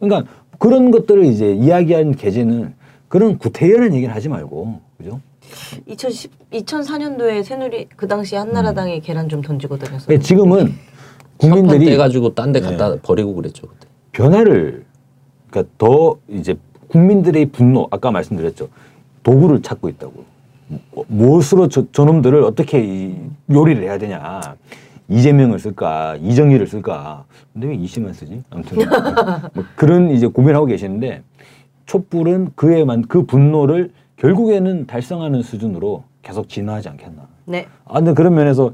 그러니까 0.00 0.28
그런 0.58 0.90
것들을 0.90 1.24
이제 1.24 1.52
이야기한 1.54 2.16
계제는 2.16 2.74
그런 3.06 3.38
구태연한 3.38 3.94
얘기를 3.94 4.12
하지 4.12 4.28
말고 4.28 4.80
그죠? 4.98 5.20
2010 5.86 6.32
2004년도에 6.50 7.44
새누리 7.44 7.86
그 7.94 8.08
당시 8.08 8.34
한나라당에 8.34 8.98
계란 8.98 9.28
좀 9.28 9.40
던지고 9.40 9.78
다녔어요. 9.78 10.08
근데 10.08 10.20
지금은 10.20 10.74
국민들이 11.36 11.62
국민들이 11.62 11.90
떼가지고 11.92 12.34
딴 12.34 12.50
데 12.50 12.58
갖다 12.60 12.90
네. 12.90 12.98
버리고 13.02 13.34
그랬죠 13.34 13.68
그때. 13.68 13.86
변화를 14.10 14.84
그러니까 15.50 15.72
더 15.78 16.16
이제 16.28 16.54
국민들의 16.88 17.46
분노 17.46 17.88
아까 17.90 18.10
말씀드렸죠. 18.10 18.68
도구를 19.22 19.62
찾고 19.62 19.88
있다고. 19.88 20.24
뭐- 20.92 21.04
무엇으로 21.08 21.68
저, 21.68 21.84
저놈들을 21.92 22.42
어떻게 22.44 22.80
이 22.82 23.16
요리를 23.50 23.82
해야 23.82 23.98
되냐. 23.98 24.40
이재명을 25.08 25.58
쓸까 25.58 26.16
이정희를 26.16 26.66
쓸까. 26.68 27.24
근데 27.52 27.66
왜 27.68 27.74
이씨만 27.74 28.12
쓰지? 28.12 28.42
아무튼. 28.50 28.78
뭐 29.54 29.64
그런 29.74 30.10
이제 30.12 30.26
고민하고 30.28 30.66
계시는데 30.66 31.22
촛불은 31.86 32.52
그에만 32.54 33.02
그 33.02 33.24
분노를 33.26 33.90
결국에는 34.16 34.86
달성하는 34.86 35.42
수준으로 35.42 36.04
계속 36.22 36.48
진화하지 36.48 36.90
않겠나. 36.90 37.22
네. 37.46 37.66
아, 37.86 37.94
근데 37.94 38.14
그런 38.14 38.34
면에서 38.34 38.72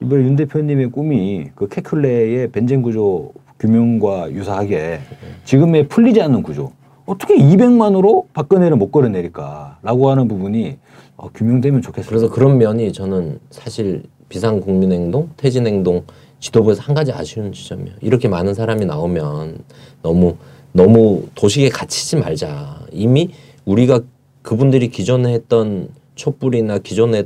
이번 0.00 0.20
윤 0.22 0.34
대표님의 0.36 0.90
꿈이 0.90 1.50
그 1.54 1.68
케클레의 1.68 2.50
벤젠 2.50 2.82
구조 2.82 3.30
규명과 3.58 4.32
유사하게 4.32 5.00
지금의 5.44 5.88
풀리지 5.88 6.20
않는 6.22 6.42
구조 6.42 6.72
어떻게 7.06 7.36
200만으로 7.36 8.26
박근혜를 8.32 8.76
못 8.76 8.90
걸어내릴까라고 8.90 10.10
하는 10.10 10.28
부분이 10.28 10.76
어, 11.16 11.28
규명되면 11.32 11.80
좋겠어요. 11.82 12.08
그래서 12.08 12.28
그런 12.30 12.58
면이 12.58 12.92
저는 12.92 13.38
사실 13.50 14.02
비상국민행동, 14.28 15.30
퇴진행동 15.36 16.04
지도부에서 16.40 16.82
한 16.82 16.94
가지 16.94 17.12
아쉬운 17.12 17.52
지점이에요. 17.52 17.96
이렇게 18.02 18.28
많은 18.28 18.54
사람이 18.54 18.84
나오면 18.84 19.58
너무 20.02 20.36
너무 20.72 21.22
도식에 21.34 21.70
갇히지 21.70 22.16
말자. 22.16 22.80
이미 22.92 23.30
우리가 23.64 24.00
그분들이 24.42 24.88
기존에 24.90 25.32
했던 25.32 25.88
촛불이나 26.16 26.78
기존에 26.78 27.24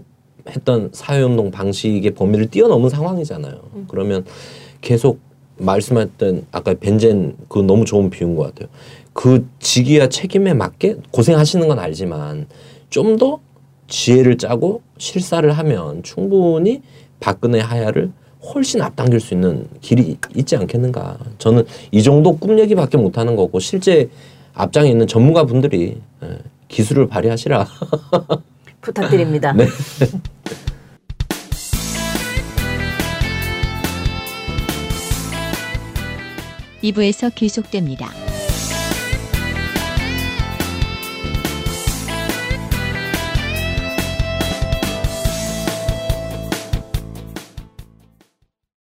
했던 0.48 0.90
사회운동 0.92 1.50
방식의 1.50 2.12
범위를 2.12 2.48
뛰어넘은 2.50 2.90
상황이잖아요. 2.90 3.60
그러면 3.88 4.24
계속 4.80 5.18
말씀했던 5.60 6.46
아까 6.52 6.74
벤젠 6.74 7.36
그 7.48 7.58
너무 7.60 7.84
좋은 7.84 8.10
비유인 8.10 8.36
것 8.36 8.44
같아요. 8.44 8.68
그 9.12 9.46
직위와 9.58 10.08
책임에 10.08 10.54
맞게 10.54 10.96
고생하시는 11.10 11.66
건 11.68 11.78
알지만 11.78 12.46
좀 12.90 13.18
더 13.18 13.38
지혜를 13.90 14.38
짜고 14.38 14.80
실사를 14.98 15.50
하면 15.50 16.02
충분히 16.02 16.80
박근혜 17.18 17.60
하야를 17.60 18.10
훨씬 18.54 18.80
앞당길 18.80 19.20
수 19.20 19.34
있는 19.34 19.66
길이 19.82 20.16
있지 20.34 20.56
않겠는가. 20.56 21.18
저는 21.38 21.64
이 21.90 22.02
정도 22.02 22.36
꿈 22.38 22.58
얘기밖에 22.58 22.96
못하는 22.96 23.36
거고 23.36 23.58
실제 23.60 24.08
앞장에 24.54 24.88
있는 24.88 25.06
전문가 25.06 25.44
분들이 25.44 26.00
예, 26.22 26.38
기술을 26.68 27.08
발휘하시라. 27.08 27.66
부탁드립니다. 28.80 29.52
네. 29.52 29.66
이부에서 36.82 37.30
계속됩니다. 37.30 38.29